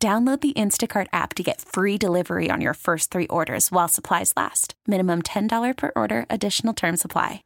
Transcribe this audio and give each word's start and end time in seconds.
Download 0.00 0.40
the 0.40 0.52
Instacart 0.52 1.08
app 1.12 1.34
to 1.34 1.42
get 1.42 1.60
free 1.60 1.98
delivery 1.98 2.50
on 2.52 2.60
your 2.60 2.74
first 2.74 3.10
three 3.10 3.26
orders 3.26 3.72
while 3.72 3.88
supplies 3.88 4.32
last. 4.36 4.74
Minimum 4.86 5.22
$10 5.22 5.76
per 5.76 5.90
order, 5.96 6.24
additional 6.30 6.72
term 6.72 6.96
supply. 6.96 7.42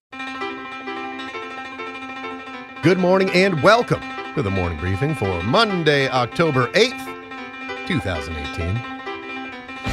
Good 2.82 2.98
morning 2.98 3.30
and 3.30 3.62
welcome 3.62 4.02
to 4.34 4.42
the 4.42 4.50
morning 4.50 4.78
briefing 4.78 5.14
for 5.14 5.42
Monday, 5.44 6.10
October 6.10 6.66
8th, 6.72 7.86
2018. 7.86 8.82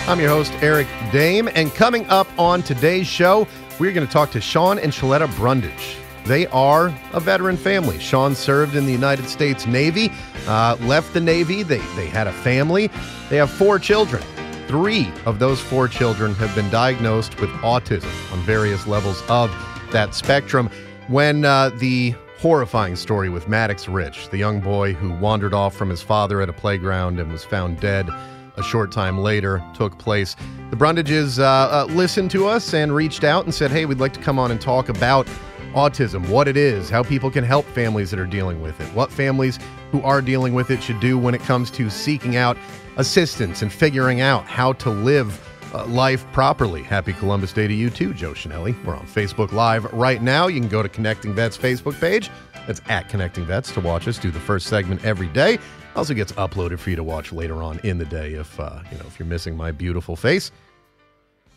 I'm 0.10 0.20
your 0.20 0.28
host, 0.28 0.52
Eric 0.62 0.88
Dame, 1.14 1.48
and 1.56 1.74
coming 1.76 2.06
up 2.10 2.28
on 2.38 2.62
today's 2.62 3.08
show, 3.08 3.48
we're 3.80 3.94
going 3.94 4.06
to 4.06 4.12
talk 4.12 4.32
to 4.32 4.42
Sean 4.42 4.80
and 4.80 4.92
Shaletta 4.92 5.34
Brundage. 5.38 5.96
They 6.26 6.48
are 6.48 6.94
a 7.14 7.20
veteran 7.20 7.58
family. 7.58 8.00
Sean 8.00 8.36
served 8.36 8.76
in 8.76 8.86
the 8.86 8.92
United 8.92 9.28
States 9.28 9.66
Navy, 9.66 10.12
uh, 10.48 10.78
left 10.82 11.14
the 11.14 11.22
Navy. 11.22 11.64
They, 11.64 11.80
they 11.96 12.08
had 12.08 12.28
a 12.28 12.34
family. 12.34 12.90
They 13.30 13.38
have 13.38 13.50
four 13.50 13.80
children. 13.80 14.22
Three 14.68 15.12
of 15.26 15.40
those 15.40 15.60
four 15.60 15.88
children 15.88 16.36
have 16.36 16.54
been 16.54 16.70
diagnosed 16.70 17.40
with 17.42 17.50
autism 17.62 18.32
on 18.32 18.40
various 18.42 18.86
levels 18.86 19.24
of 19.28 19.50
that 19.92 20.14
spectrum. 20.14 20.70
When 21.08 21.44
uh, 21.44 21.70
the 21.70 22.14
horrifying 22.40 22.96
story 22.96 23.30
with 23.30 23.48
Maddox 23.48 23.90
Ritch, 23.90 24.30
the 24.30 24.38
young 24.38 24.62
boy 24.62 24.94
who 24.94 25.12
wandered 25.12 25.54
off 25.54 25.76
from 25.76 25.90
his 25.90 26.02
father 26.02 26.42
at 26.42 26.50
a 26.50 26.54
playground 26.54 27.20
and 27.20 27.32
was 27.32 27.44
found 27.44 27.80
dead 27.80 28.08
a 28.56 28.64
short 28.64 28.92
time 28.92 29.18
later, 29.18 29.64
took 29.74 29.98
place, 29.98 30.36
the 30.70 30.76
Brundages 30.76 31.40
uh, 31.40 31.44
uh, 31.44 31.86
listened 31.90 32.30
to 32.32 32.48
us 32.48 32.74
and 32.74 32.94
reached 32.94 33.24
out 33.24 33.46
and 33.46 33.54
said, 33.54 33.72
Hey, 33.72 33.86
we'd 33.86 34.00
like 34.00 34.14
to 34.14 34.20
come 34.20 34.38
on 34.38 34.52
and 34.52 34.62
talk 34.62 34.88
about 34.88 35.28
autism, 35.70 36.28
what 36.30 36.48
it 36.48 36.58
is, 36.58 36.90
how 36.90 37.04
people 37.04 37.30
can 37.32 37.44
help 37.44 37.66
families 37.68 38.12
that 38.12 38.20
are 38.20 38.26
dealing 38.26 38.62
with 38.62 38.80
it, 38.82 38.88
what 38.94 39.12
families 39.12 39.60
who 39.92 40.02
are 40.02 40.22
dealing 40.22 40.54
with 40.54 40.72
it 40.72 40.82
should 40.82 41.00
do 41.00 41.18
when 41.18 41.34
it 41.34 41.42
comes 41.42 41.72
to 41.72 41.90
seeking 41.90 42.36
out 42.36 42.58
assistance 42.98 43.62
and 43.62 43.72
figuring 43.72 44.22
out 44.22 44.46
how 44.46 44.74
to 44.74 44.90
live 44.90 45.46
uh, 45.74 45.86
life 45.86 46.26
properly. 46.32 46.84
Happy 46.84 47.14
Columbus 47.14 47.54
Day 47.54 47.68
to 47.68 47.74
you 47.74 47.90
too, 47.90 48.14
Joe 48.14 48.32
Chenelly. 48.32 48.76
We're 48.84 48.96
on 48.96 49.06
Facebook 49.06 49.52
Live 49.52 49.86
right 49.94 50.22
now. 50.22 50.48
You 50.48 50.60
can 50.60 50.70
go 50.70 50.84
to 50.84 50.90
Connecting 50.90 51.34
Vets 51.34 51.58
Facebook 51.58 52.00
page. 52.00 52.30
That's 52.68 52.82
at 52.90 53.10
Connecting 53.10 53.46
Vets 53.46 53.72
to 53.74 53.80
watch 53.80 54.08
us 54.08 54.18
do 54.18 54.32
the 54.32 54.40
first 54.40 54.68
segment 54.68 55.04
every 55.06 55.28
day. 55.28 55.60
Also 55.96 56.14
gets 56.14 56.32
uploaded 56.34 56.80
for 56.80 56.90
you 56.90 56.96
to 56.96 57.04
watch 57.04 57.32
later 57.32 57.64
on 57.64 57.80
in 57.84 57.98
the 57.98 58.06
day 58.06 58.34
if 58.34 58.60
uh, 58.60 58.80
you 58.92 58.98
know 58.98 59.06
if 59.08 59.20
you're 59.20 59.28
missing 59.28 59.56
my 59.58 59.72
beautiful 59.72 60.16
face. 60.16 60.52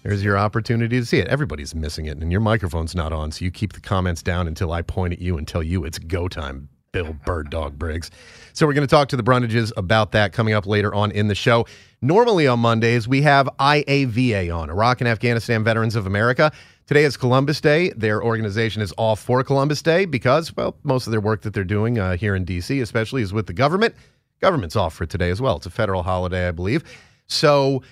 There's 0.03 0.25
your 0.25 0.37
opportunity 0.37 0.99
to 0.99 1.07
see 1.07 1.19
it. 1.19 1.29
Everybody's 1.29 1.75
missing 1.75 2.07
it, 2.07 2.19
and 2.19 2.33
your 2.33 2.41
microphone's 2.41 2.95
not 2.95 3.13
on, 3.13 3.31
so 3.31 3.45
you 3.45 3.53
keep 3.53 3.73
the 3.73 3.81
comments 3.81 4.23
down 4.23 4.49
until 4.49 4.73
I 4.73 4.83
point 4.83 5.13
at 5.13 5.21
you 5.21 5.39
and 5.39 5.47
tell 5.47 5.63
you 5.63 5.85
it's 5.85 5.99
go 5.99 6.27
time, 6.27 6.69
Bill 6.91 7.13
Bird 7.25 7.51
Dog 7.51 7.79
Briggs. 7.79 8.11
So 8.53 8.67
we're 8.67 8.73
going 8.73 8.87
to 8.87 8.91
talk 8.91 9.09
to 9.11 9.17
the 9.17 9.23
Brundages 9.23 9.73
about 9.77 10.11
that 10.13 10.33
coming 10.33 10.55
up 10.55 10.67
later 10.67 10.93
on 10.93 11.13
in 11.13 11.29
the 11.29 11.37
show. 11.37 11.67
Normally 12.01 12.49
on 12.49 12.59
Mondays, 12.59 13.07
we 13.07 13.23
have 13.23 13.49
IAVA 13.61 14.53
on, 14.55 14.71
Iraq 14.71 15.01
and 15.01 15.09
Afghanistan 15.09 15.63
Veterans 15.63 15.95
of 15.95 16.07
America. 16.07 16.51
Today 16.87 17.05
is 17.05 17.17
Columbus 17.17 17.61
Day. 17.61 17.91
Their 17.91 18.25
organization 18.25 18.83
is 18.83 18.93
off 18.99 19.21
for 19.21 19.45
Columbus 19.45 19.83
Day 19.83 20.05
because, 20.05 20.55
well, 20.57 20.77
most 20.83 21.07
of 21.07 21.13
their 21.13 21.21
work 21.21 21.43
that 21.43 21.55
they're 21.55 21.63
doing 21.63 22.01
uh, 22.01 22.17
here 22.17 22.35
in 22.35 22.45
D.C., 22.45 22.81
especially, 22.81 23.23
is 23.23 23.33
with 23.33 23.47
the 23.47 23.53
government. 23.53 23.95
Government's 24.41 24.75
off 24.75 24.95
for 24.95 25.07
today 25.07 25.31
as 25.31 25.41
well. 25.41 25.59
It's 25.59 25.67
a 25.67 25.71
federal 25.71 26.03
holiday, 26.03 26.49
I 26.49 26.51
believe. 26.51 26.83
So 27.29 27.83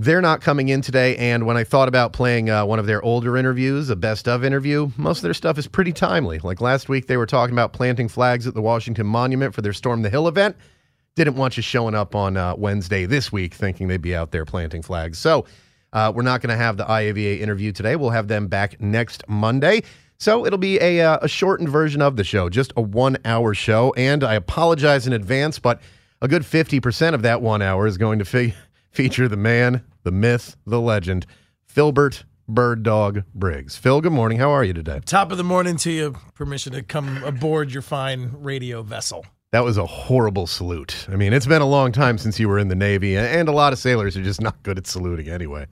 they're 0.00 0.22
not 0.22 0.40
coming 0.40 0.70
in 0.70 0.80
today. 0.80 1.14
And 1.16 1.44
when 1.44 1.58
I 1.58 1.64
thought 1.64 1.86
about 1.86 2.14
playing 2.14 2.48
uh, 2.48 2.64
one 2.64 2.78
of 2.78 2.86
their 2.86 3.02
older 3.02 3.36
interviews, 3.36 3.90
a 3.90 3.96
best 3.96 4.26
of 4.26 4.42
interview, 4.44 4.90
most 4.96 5.18
of 5.18 5.22
their 5.24 5.34
stuff 5.34 5.58
is 5.58 5.66
pretty 5.66 5.92
timely. 5.92 6.38
Like 6.38 6.62
last 6.62 6.88
week, 6.88 7.06
they 7.06 7.18
were 7.18 7.26
talking 7.26 7.54
about 7.54 7.74
planting 7.74 8.08
flags 8.08 8.46
at 8.46 8.54
the 8.54 8.62
Washington 8.62 9.06
Monument 9.06 9.54
for 9.54 9.60
their 9.60 9.74
Storm 9.74 10.00
the 10.00 10.08
Hill 10.08 10.26
event. 10.26 10.56
Didn't 11.16 11.36
want 11.36 11.58
you 11.58 11.62
showing 11.62 11.94
up 11.94 12.14
on 12.14 12.38
uh, 12.38 12.54
Wednesday 12.56 13.04
this 13.04 13.30
week 13.30 13.52
thinking 13.52 13.88
they'd 13.88 14.00
be 14.00 14.16
out 14.16 14.30
there 14.30 14.46
planting 14.46 14.80
flags. 14.80 15.18
So 15.18 15.44
uh, 15.92 16.10
we're 16.14 16.22
not 16.22 16.40
going 16.40 16.56
to 16.56 16.62
have 16.62 16.78
the 16.78 16.84
IAVA 16.84 17.40
interview 17.40 17.70
today. 17.70 17.96
We'll 17.96 18.10
have 18.10 18.28
them 18.28 18.46
back 18.46 18.80
next 18.80 19.22
Monday. 19.28 19.82
So 20.16 20.46
it'll 20.46 20.58
be 20.58 20.80
a, 20.80 21.02
uh, 21.02 21.18
a 21.20 21.28
shortened 21.28 21.68
version 21.68 22.00
of 22.00 22.16
the 22.16 22.24
show, 22.24 22.48
just 22.48 22.72
a 22.76 22.80
one 22.80 23.18
hour 23.26 23.52
show. 23.54 23.92
And 23.98 24.24
I 24.24 24.34
apologize 24.34 25.06
in 25.06 25.12
advance, 25.12 25.58
but 25.58 25.82
a 26.22 26.28
good 26.28 26.42
50% 26.42 27.12
of 27.12 27.22
that 27.22 27.42
one 27.42 27.60
hour 27.60 27.86
is 27.86 27.98
going 27.98 28.18
to 28.18 28.24
fe- 28.24 28.54
feature 28.90 29.28
the 29.28 29.36
man, 29.36 29.84
the 30.02 30.10
myth, 30.10 30.56
the 30.66 30.80
legend, 30.80 31.26
Filbert 31.64 32.24
Bird 32.48 32.82
Dog 32.82 33.22
Briggs. 33.34 33.76
Phil, 33.76 34.00
good 34.00 34.12
morning. 34.12 34.38
How 34.38 34.50
are 34.50 34.64
you 34.64 34.72
today? 34.72 35.00
Top 35.04 35.30
of 35.30 35.38
the 35.38 35.44
morning 35.44 35.76
to 35.78 35.90
you. 35.90 36.16
Permission 36.34 36.72
to 36.72 36.82
come 36.82 37.22
aboard 37.22 37.72
your 37.72 37.82
fine 37.82 38.30
radio 38.34 38.82
vessel. 38.82 39.24
That 39.52 39.64
was 39.64 39.78
a 39.78 39.86
horrible 39.86 40.46
salute. 40.46 41.06
I 41.10 41.16
mean, 41.16 41.32
it's 41.32 41.46
been 41.46 41.62
a 41.62 41.66
long 41.66 41.92
time 41.92 42.18
since 42.18 42.38
you 42.38 42.48
were 42.48 42.58
in 42.58 42.68
the 42.68 42.76
Navy, 42.76 43.16
and 43.16 43.48
a 43.48 43.52
lot 43.52 43.72
of 43.72 43.78
sailors 43.78 44.16
are 44.16 44.22
just 44.22 44.40
not 44.40 44.62
good 44.62 44.78
at 44.78 44.86
saluting 44.86 45.28
anyway. 45.28 45.66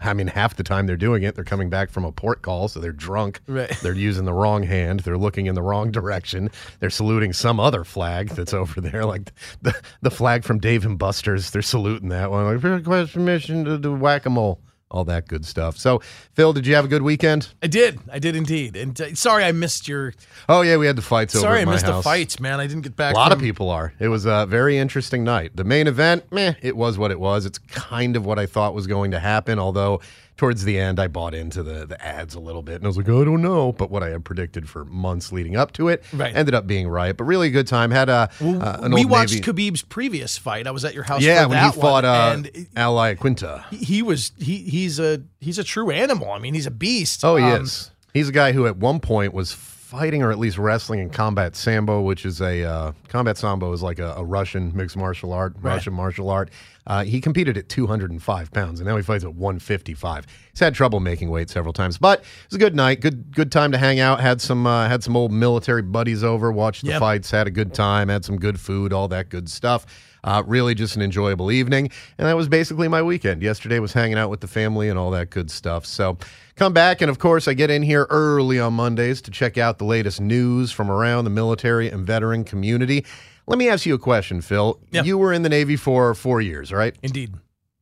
I 0.00 0.14
mean, 0.14 0.28
half 0.28 0.56
the 0.56 0.62
time 0.62 0.86
they're 0.86 0.96
doing 0.96 1.22
it, 1.22 1.34
they're 1.34 1.44
coming 1.44 1.70
back 1.70 1.90
from 1.90 2.04
a 2.04 2.12
port 2.12 2.42
call, 2.42 2.68
so 2.68 2.80
they're 2.80 2.92
drunk. 2.92 3.40
Right. 3.46 3.70
They're 3.82 3.92
using 3.92 4.24
the 4.24 4.32
wrong 4.32 4.62
hand. 4.62 5.00
They're 5.00 5.18
looking 5.18 5.46
in 5.46 5.54
the 5.54 5.62
wrong 5.62 5.90
direction. 5.90 6.50
They're 6.80 6.90
saluting 6.90 7.32
some 7.32 7.60
other 7.60 7.84
flag 7.84 8.30
that's 8.30 8.54
over 8.54 8.80
there, 8.80 9.04
like 9.04 9.32
the 9.62 9.74
the 10.02 10.10
flag 10.10 10.44
from 10.44 10.58
Dave 10.58 10.84
and 10.84 10.98
Buster's. 10.98 11.50
They're 11.50 11.62
saluting 11.62 12.08
that 12.10 12.30
one. 12.30 12.44
Like, 12.46 12.62
request 12.62 13.12
permission 13.12 13.64
to 13.64 13.78
do 13.78 13.94
whack 13.94 14.26
a 14.26 14.30
mole. 14.30 14.60
All 14.90 15.04
that 15.04 15.28
good 15.28 15.46
stuff. 15.46 15.76
So, 15.76 16.00
Phil, 16.32 16.52
did 16.52 16.66
you 16.66 16.74
have 16.74 16.84
a 16.84 16.88
good 16.88 17.02
weekend? 17.02 17.48
I 17.62 17.68
did. 17.68 18.00
I 18.10 18.18
did 18.18 18.34
indeed. 18.34 18.76
And 18.76 19.00
uh, 19.00 19.14
sorry 19.14 19.44
I 19.44 19.52
missed 19.52 19.86
your. 19.86 20.14
Oh 20.48 20.62
yeah, 20.62 20.78
we 20.78 20.86
had 20.86 20.96
the 20.96 21.02
fights 21.02 21.34
over 21.36 21.42
Sorry 21.42 21.60
I 21.60 21.64
missed 21.64 21.86
the 21.86 21.92
house. 21.92 22.04
fights, 22.04 22.40
man. 22.40 22.58
I 22.58 22.66
didn't 22.66 22.82
get 22.82 22.96
back. 22.96 23.14
A 23.14 23.16
lot 23.16 23.30
of 23.30 23.38
people 23.38 23.70
are. 23.70 23.92
It 24.00 24.08
was 24.08 24.26
a 24.26 24.46
very 24.46 24.78
interesting 24.78 25.22
night. 25.22 25.52
The 25.54 25.62
main 25.62 25.86
event, 25.86 26.24
meh, 26.32 26.54
it 26.60 26.76
was 26.76 26.98
what 26.98 27.12
it 27.12 27.20
was. 27.20 27.46
It's 27.46 27.58
kind 27.58 28.16
of 28.16 28.26
what 28.26 28.40
I 28.40 28.46
thought 28.46 28.74
was 28.74 28.88
going 28.88 29.12
to 29.12 29.20
happen, 29.20 29.60
although 29.60 30.00
towards 30.40 30.64
the 30.64 30.78
end 30.78 30.98
I 30.98 31.06
bought 31.06 31.34
into 31.34 31.62
the 31.62 31.84
the 31.84 32.02
ads 32.02 32.34
a 32.34 32.40
little 32.40 32.62
bit 32.62 32.76
and 32.76 32.84
I 32.84 32.88
was 32.88 32.96
like, 32.96 33.06
I 33.08 33.24
don't 33.24 33.42
know. 33.42 33.72
But 33.72 33.90
what 33.90 34.02
I 34.02 34.08
had 34.08 34.24
predicted 34.24 34.68
for 34.70 34.86
months 34.86 35.32
leading 35.32 35.54
up 35.54 35.72
to 35.72 35.88
it 35.88 36.02
Right. 36.14 36.34
ended 36.34 36.54
up 36.54 36.66
being 36.66 36.88
right. 36.88 37.14
But 37.14 37.24
really 37.24 37.48
a 37.48 37.50
good 37.50 37.66
time. 37.66 37.90
Had 37.90 38.08
a 38.08 38.30
Well, 38.40 38.62
uh, 38.62 38.88
we 38.90 39.04
watched 39.04 39.34
Navy. 39.34 39.44
Khabib's 39.70 39.82
previous 39.82 40.38
fight. 40.38 40.66
I 40.66 40.70
was 40.70 40.82
at 40.86 40.94
your 40.94 41.04
house. 41.04 41.20
yeah, 41.22 41.42
for 41.42 41.48
when 41.50 41.58
that 41.58 41.74
he 41.74 41.80
fought 41.80 42.04
one, 42.04 42.04
uh, 42.06 42.32
and 42.56 42.66
Al 42.74 42.96
Iaquinta. 42.96 43.68
he, 43.68 43.76
he 43.76 44.02
was 44.02 44.32
he 44.38 44.56
he's 44.58 44.98
a 44.98 45.22
he's 45.40 45.58
a 45.58 45.64
true 45.64 45.90
animal. 45.90 46.30
I 46.30 46.38
mean, 46.38 46.54
he's 46.54 46.66
a 46.66 46.70
beast. 46.70 47.22
Oh, 47.22 47.36
he 47.36 47.44
Um, 47.44 47.62
is. 47.62 47.90
He's 48.14 48.30
a 48.30 48.32
guy 48.32 48.52
who 48.52 48.66
at 48.66 48.78
one 48.78 48.98
point 49.00 49.34
was 49.34 49.52
fighting 49.90 50.22
or 50.22 50.30
at 50.30 50.38
least 50.38 50.56
wrestling 50.56 51.00
in 51.00 51.10
combat 51.10 51.56
sambo, 51.56 52.00
which 52.00 52.24
is 52.24 52.40
a 52.40 52.62
uh, 52.62 52.92
combat 53.08 53.36
sambo 53.36 53.72
is 53.72 53.82
like 53.82 53.98
a, 53.98 54.12
a 54.16 54.24
Russian 54.24 54.70
mixed 54.72 54.96
martial 54.96 55.32
art, 55.32 55.52
Russian 55.60 55.92
martial 55.92 56.30
art. 56.30 56.48
Uh, 56.86 57.02
he 57.02 57.20
competed 57.20 57.56
at 57.58 57.68
205 57.68 58.52
pounds, 58.52 58.78
and 58.78 58.88
now 58.88 58.96
he 58.96 59.02
fights 59.02 59.24
at 59.24 59.34
155. 59.34 60.26
He's 60.52 60.60
had 60.60 60.76
trouble 60.76 61.00
making 61.00 61.28
weight 61.28 61.50
several 61.50 61.72
times, 61.72 61.98
but 61.98 62.20
it 62.20 62.26
was 62.50 62.54
a 62.56 62.58
good 62.60 62.76
night, 62.76 63.00
good 63.00 63.34
good 63.34 63.50
time 63.50 63.72
to 63.72 63.78
hang 63.78 63.98
out. 63.98 64.20
Had 64.20 64.40
some 64.40 64.64
uh, 64.64 64.86
had 64.86 65.02
some 65.02 65.16
old 65.16 65.32
military 65.32 65.82
buddies 65.82 66.22
over, 66.22 66.52
watched 66.52 66.82
the 66.82 66.90
Yep. 66.90 67.00
fights, 67.00 67.30
had 67.32 67.48
a 67.48 67.50
good 67.50 67.74
time, 67.74 68.08
had 68.08 68.24
some 68.24 68.38
good 68.38 68.60
food, 68.60 68.92
all 68.92 69.08
that 69.08 69.28
good 69.28 69.48
stuff. 69.50 69.86
Uh, 70.22 70.42
really, 70.46 70.74
just 70.74 70.96
an 70.96 71.02
enjoyable 71.02 71.50
evening, 71.50 71.90
and 72.18 72.26
that 72.28 72.36
was 72.36 72.48
basically 72.48 72.88
my 72.88 73.02
weekend. 73.02 73.42
Yesterday 73.42 73.78
was 73.78 73.92
hanging 73.92 74.18
out 74.18 74.30
with 74.30 74.40
the 74.40 74.46
family 74.46 74.88
and 74.88 74.98
all 74.98 75.10
that 75.10 75.30
good 75.30 75.50
stuff. 75.50 75.86
So, 75.86 76.18
come 76.56 76.72
back, 76.72 77.00
and 77.00 77.10
of 77.10 77.18
course, 77.18 77.48
I 77.48 77.54
get 77.54 77.70
in 77.70 77.82
here 77.82 78.06
early 78.10 78.60
on 78.60 78.74
Mondays 78.74 79.22
to 79.22 79.30
check 79.30 79.58
out 79.58 79.78
the 79.78 79.84
latest 79.84 80.20
news 80.20 80.70
from 80.72 80.90
around 80.90 81.24
the 81.24 81.30
military 81.30 81.90
and 81.90 82.06
veteran 82.06 82.44
community. 82.44 83.04
Let 83.46 83.58
me 83.58 83.68
ask 83.68 83.84
you 83.84 83.94
a 83.94 83.98
question, 83.98 84.42
Phil. 84.42 84.78
Yeah. 84.92 85.02
You 85.02 85.18
were 85.18 85.32
in 85.32 85.42
the 85.42 85.48
Navy 85.48 85.76
for 85.76 86.14
four 86.14 86.40
years, 86.40 86.72
right? 86.72 86.94
Indeed. 87.02 87.34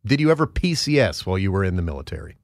Did 0.06 0.20
you 0.20 0.30
ever 0.30 0.46
PCS 0.46 1.26
while 1.26 1.36
you 1.36 1.52
were 1.52 1.62
in 1.62 1.76
the 1.76 1.82
military? 1.82 2.37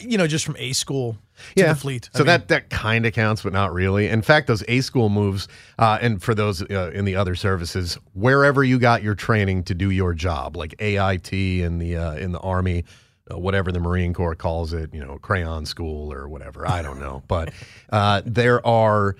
You 0.00 0.18
know, 0.18 0.26
just 0.26 0.44
from 0.44 0.56
A 0.58 0.72
school 0.72 1.16
to 1.56 1.62
the 1.74 1.74
fleet. 1.76 2.10
I 2.14 2.18
So 2.18 2.24
mean, 2.24 2.26
that 2.28 2.48
that 2.48 2.70
kind 2.70 3.06
of 3.06 3.12
counts, 3.12 3.42
but 3.42 3.52
not 3.52 3.72
really. 3.72 4.08
In 4.08 4.22
fact, 4.22 4.48
those 4.48 4.64
A 4.66 4.80
school 4.80 5.08
moves, 5.08 5.46
uh, 5.78 5.98
and 6.00 6.22
for 6.22 6.34
those 6.34 6.62
uh, 6.62 6.90
in 6.92 7.04
the 7.04 7.14
other 7.16 7.34
services, 7.34 7.96
wherever 8.12 8.64
you 8.64 8.78
got 8.78 9.02
your 9.02 9.14
training 9.14 9.62
to 9.64 9.74
do 9.74 9.90
your 9.90 10.12
job, 10.12 10.56
like 10.56 10.74
AIT 10.80 11.32
in 11.32 11.78
the 11.78 11.96
uh, 11.96 12.14
in 12.14 12.32
the 12.32 12.40
Army, 12.40 12.84
uh, 13.30 13.38
whatever 13.38 13.70
the 13.70 13.78
Marine 13.80 14.12
Corps 14.12 14.34
calls 14.34 14.72
it, 14.72 14.92
you 14.92 15.04
know, 15.04 15.18
crayon 15.18 15.66
school 15.66 16.12
or 16.12 16.28
whatever. 16.28 16.66
I 16.66 16.82
don't 16.82 16.98
know, 16.98 17.22
but 17.28 17.52
uh, 17.90 18.22
there 18.24 18.66
are 18.66 19.14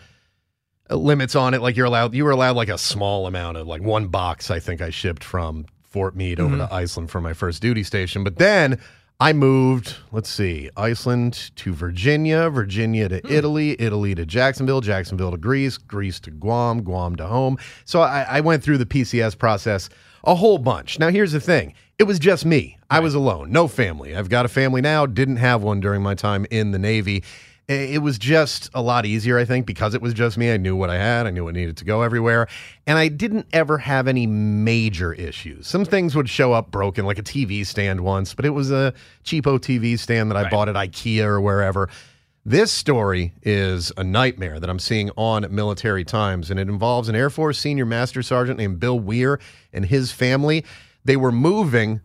limits 0.91 1.35
on 1.37 1.55
it. 1.55 1.63
Like 1.63 1.77
you're 1.77 1.87
allowed, 1.87 2.15
you 2.15 2.25
were 2.25 2.31
allowed 2.31 2.57
like 2.57 2.69
a 2.69 2.79
small 2.79 3.27
amount 3.27 3.57
of 3.57 3.67
like 3.67 3.83
one 3.83 4.09
box. 4.09 4.51
I 4.51 4.59
think 4.61 4.81
I 4.81 4.91
shipped 4.91 5.23
from 5.25 5.67
Fort 5.85 6.17
Meade 6.17 6.41
over 6.41 6.57
to 6.59 6.73
Iceland 6.73 7.11
for 7.11 7.21
my 7.21 7.33
first 7.33 7.63
duty 7.63 7.83
station. 7.83 8.23
But 8.25 8.37
then 8.37 8.81
I 9.19 9.33
moved, 9.33 9.97
let's 10.13 10.29
see, 10.29 10.69
Iceland 10.77 11.51
to 11.57 11.73
Virginia, 11.73 12.51
Virginia 12.51 13.09
to 13.09 13.19
hmm. 13.21 13.33
Italy, 13.33 13.77
Italy 13.81 14.15
to 14.15 14.27
Jacksonville, 14.27 14.83
Jacksonville 14.83 15.31
to 15.31 15.39
Greece, 15.39 15.79
Greece 15.79 16.21
to 16.21 16.31
Guam, 16.31 16.83
Guam 16.83 17.17
to 17.17 17.27
home. 17.27 17.57
So 17.87 18.03
I, 18.03 18.27
I 18.29 18.41
went 18.41 18.63
through 18.63 18.79
the 18.79 18.87
PCS 18.87 19.39
process 19.39 19.89
a 20.25 20.35
whole 20.35 20.59
bunch. 20.59 20.99
Now, 20.99 21.09
here's 21.09 21.33
the 21.33 21.41
thing 21.41 21.73
it 21.99 22.05
was 22.05 22.19
just 22.19 22.45
me. 22.45 22.77
I 22.91 23.01
was 23.01 23.15
alone, 23.15 23.51
no 23.51 23.69
family. 23.69 24.15
I've 24.15 24.29
got 24.29 24.45
a 24.45 24.49
family 24.49 24.83
now, 24.83 25.07
didn't 25.07 25.37
have 25.37 25.63
one 25.63 25.81
during 25.81 26.03
my 26.03 26.15
time 26.15 26.47
in 26.51 26.73
the 26.73 26.79
Navy. 26.79 27.25
It 27.69 28.01
was 28.01 28.17
just 28.17 28.71
a 28.75 28.81
lot 28.81 29.07
easier, 29.07 29.39
I 29.39 29.45
think, 29.45 29.67
because 29.67 29.95
it 29.95 30.01
was 30.01 30.15
just 30.15 30.39
me. 30.39 30.53
I 30.53 30.57
knew 30.57 30.77
what 30.77 30.89
I 30.89 30.99
had, 30.99 31.27
I 31.27 31.31
knew 31.31 31.43
what 31.43 31.55
needed 31.55 31.77
to 31.79 31.85
go 31.85 32.03
everywhere, 32.03 32.47
and 32.87 32.97
I 32.97 33.09
didn't 33.09 33.49
ever 33.53 33.79
have 33.79 34.07
any 34.07 34.25
major 34.25 35.13
issues. 35.13 35.67
Some 35.67 35.85
things 35.85 36.15
would 36.15 36.29
show 36.29 36.53
up 36.53 36.71
broken, 36.71 37.07
like 37.07 37.19
a 37.19 37.25
TV 37.25 37.67
stand 37.67 38.03
once, 38.03 38.35
but 38.35 38.45
it 38.45 38.51
was 38.51 38.71
a 38.71 38.95
cheapo 39.25 39.59
TV 39.59 39.99
stand 39.99 40.31
that 40.31 40.37
I 40.37 40.49
bought 40.49 40.69
at 40.69 40.77
IKEA 40.77 41.25
or 41.25 41.41
wherever. 41.41 41.89
This 42.45 42.71
story 42.71 43.33
is 43.43 43.91
a 43.97 44.05
nightmare 44.05 44.61
that 44.61 44.71
I'm 44.71 44.79
seeing 44.79 45.11
on 45.17 45.53
Military 45.53 46.05
Times, 46.05 46.53
and 46.53 46.61
it 46.61 46.69
involves 46.69 47.09
an 47.09 47.17
Air 47.17 47.31
Force 47.31 47.59
senior 47.59 47.85
master 47.85 48.23
sergeant 48.23 48.59
named 48.59 48.79
Bill 48.79 49.01
Weir 49.01 49.41
and 49.73 49.85
his 49.85 50.13
family. 50.13 50.65
They 51.05 51.17
were 51.17 51.33
moving 51.33 52.01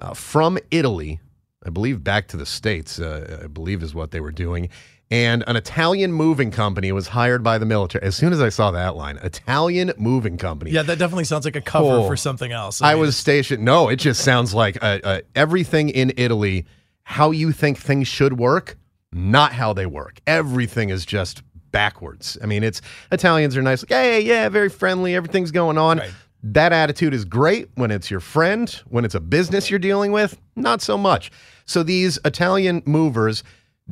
uh, 0.00 0.14
from 0.14 0.56
Italy, 0.70 1.18
I 1.66 1.70
believe, 1.70 2.04
back 2.04 2.28
to 2.28 2.36
the 2.36 2.46
States, 2.46 3.00
uh, 3.00 3.40
I 3.42 3.48
believe 3.48 3.82
is 3.82 3.92
what 3.92 4.12
they 4.12 4.20
were 4.20 4.30
doing. 4.30 4.68
And 5.10 5.42
an 5.48 5.56
Italian 5.56 6.12
moving 6.12 6.52
company 6.52 6.92
was 6.92 7.08
hired 7.08 7.42
by 7.42 7.58
the 7.58 7.66
military. 7.66 8.04
As 8.04 8.14
soon 8.14 8.32
as 8.32 8.40
I 8.40 8.48
saw 8.48 8.70
that 8.70 8.94
line, 8.94 9.18
Italian 9.24 9.92
moving 9.98 10.36
company. 10.38 10.70
Yeah, 10.70 10.82
that 10.82 10.98
definitely 11.00 11.24
sounds 11.24 11.44
like 11.44 11.56
a 11.56 11.60
cover 11.60 11.86
Oh. 11.86 12.06
for 12.06 12.16
something 12.16 12.52
else. 12.52 12.80
I 12.80 12.92
mean, 12.92 13.00
was 13.00 13.16
stationed. 13.16 13.64
No, 13.64 13.88
it 13.88 13.96
just 13.96 14.22
sounds 14.22 14.54
like 14.54 14.80
uh, 14.82 14.98
uh, 15.02 15.20
everything 15.34 15.88
in 15.88 16.12
Italy, 16.16 16.64
how 17.02 17.32
you 17.32 17.50
think 17.50 17.76
things 17.78 18.06
should 18.06 18.38
work, 18.38 18.76
not 19.12 19.52
how 19.52 19.72
they 19.72 19.86
work. 19.86 20.20
Everything 20.28 20.90
is 20.90 21.04
just 21.04 21.42
backwards. 21.72 22.38
I 22.40 22.46
mean, 22.46 22.62
it's 22.62 22.80
Italians 23.10 23.56
are 23.56 23.62
nice, 23.62 23.82
like, 23.82 23.90
hey, 23.90 24.20
yeah, 24.20 24.48
very 24.48 24.68
friendly, 24.68 25.16
everything's 25.16 25.50
going 25.50 25.76
on. 25.78 25.98
Right. 25.98 26.10
That 26.42 26.72
attitude 26.72 27.12
is 27.14 27.24
great 27.24 27.68
when 27.74 27.90
it's 27.90 28.10
your 28.12 28.20
friend, 28.20 28.68
when 28.88 29.04
it's 29.04 29.14
a 29.16 29.20
business 29.20 29.70
you're 29.70 29.78
dealing 29.80 30.12
with, 30.12 30.40
not 30.56 30.80
so 30.82 30.96
much. 30.96 31.30
So 31.66 31.82
these 31.82 32.18
Italian 32.24 32.82
movers 32.86 33.42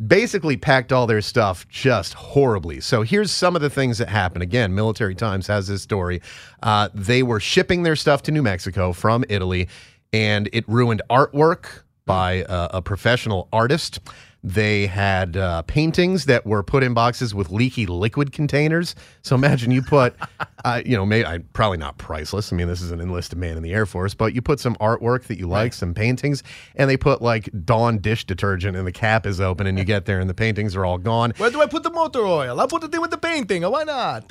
basically 0.06 0.56
packed 0.56 0.92
all 0.92 1.06
their 1.06 1.20
stuff 1.20 1.66
just 1.68 2.14
horribly. 2.14 2.80
So 2.80 3.02
here's 3.02 3.30
some 3.30 3.56
of 3.56 3.62
the 3.62 3.70
things 3.70 3.98
that 3.98 4.08
happened. 4.08 4.42
Again, 4.42 4.74
Military 4.74 5.14
Times 5.14 5.46
has 5.46 5.66
this 5.68 5.82
story. 5.82 6.20
Uh, 6.62 6.88
they 6.94 7.22
were 7.22 7.40
shipping 7.40 7.82
their 7.82 7.96
stuff 7.96 8.22
to 8.22 8.32
New 8.32 8.42
Mexico 8.42 8.92
from 8.92 9.24
Italy, 9.28 9.68
and 10.12 10.48
it 10.52 10.68
ruined 10.68 11.02
artwork 11.10 11.82
by 12.06 12.44
uh, 12.44 12.68
a 12.72 12.82
professional 12.82 13.48
artist. 13.52 14.00
They 14.44 14.86
had 14.86 15.36
uh, 15.36 15.62
paintings 15.62 16.26
that 16.26 16.46
were 16.46 16.62
put 16.62 16.84
in 16.84 16.94
boxes 16.94 17.34
with 17.34 17.50
leaky 17.50 17.86
liquid 17.86 18.32
containers. 18.32 18.94
So 19.22 19.34
imagine 19.34 19.72
you 19.72 19.82
put, 19.82 20.14
uh, 20.64 20.80
you 20.86 20.96
know, 20.96 21.04
may, 21.04 21.24
I, 21.24 21.38
probably 21.52 21.78
not 21.78 21.98
priceless. 21.98 22.52
I 22.52 22.56
mean, 22.56 22.68
this 22.68 22.80
is 22.80 22.92
an 22.92 23.00
enlisted 23.00 23.38
man 23.38 23.56
in 23.56 23.62
the 23.62 23.72
Air 23.72 23.84
Force, 23.84 24.14
but 24.14 24.34
you 24.34 24.42
put 24.42 24.60
some 24.60 24.76
artwork 24.76 25.24
that 25.24 25.38
you 25.38 25.48
like, 25.48 25.72
some 25.72 25.92
paintings, 25.92 26.42
and 26.76 26.88
they 26.88 26.96
put 26.96 27.20
like 27.20 27.50
Dawn 27.64 27.98
dish 27.98 28.24
detergent, 28.26 28.76
and 28.76 28.86
the 28.86 28.92
cap 28.92 29.26
is 29.26 29.40
open, 29.40 29.66
and 29.66 29.76
you 29.76 29.84
get 29.84 30.06
there, 30.06 30.20
and 30.20 30.30
the 30.30 30.34
paintings 30.34 30.76
are 30.76 30.84
all 30.84 30.98
gone. 30.98 31.32
Where 31.36 31.50
do 31.50 31.60
I 31.60 31.66
put 31.66 31.82
the 31.82 31.90
motor 31.90 32.24
oil? 32.24 32.60
I'll 32.60 32.68
put 32.68 32.84
it 32.84 32.94
in 32.94 33.00
with 33.00 33.10
the 33.10 33.18
painting. 33.18 33.62
Why 33.62 33.82
not? 33.82 34.30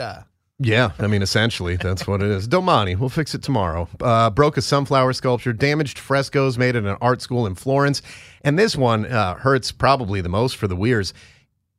Yeah, 0.60 0.92
I 0.98 1.06
mean, 1.06 1.22
essentially, 1.22 1.76
that's 1.76 2.08
what 2.08 2.24
it 2.24 2.30
is. 2.32 2.48
Domani, 2.48 2.96
we'll 2.96 3.10
fix 3.10 3.36
it 3.36 3.44
tomorrow. 3.44 3.88
Uh, 4.02 4.32
broke 4.32 4.58
a 4.58 4.62
sunflower 4.62 5.14
sculpture, 5.14 5.54
damaged 5.54 6.00
frescoes 6.00 6.58
made 6.58 6.76
at 6.76 6.84
an 6.84 6.98
art 7.00 7.22
school 7.22 7.46
in 7.46 7.54
Florence. 7.54 8.02
And 8.42 8.58
this 8.58 8.76
one 8.76 9.06
uh, 9.06 9.36
hurts 9.36 9.72
probably 9.72 10.20
the 10.20 10.30
most 10.30 10.56
for 10.56 10.68
the 10.68 10.76
Weirs. 10.76 11.14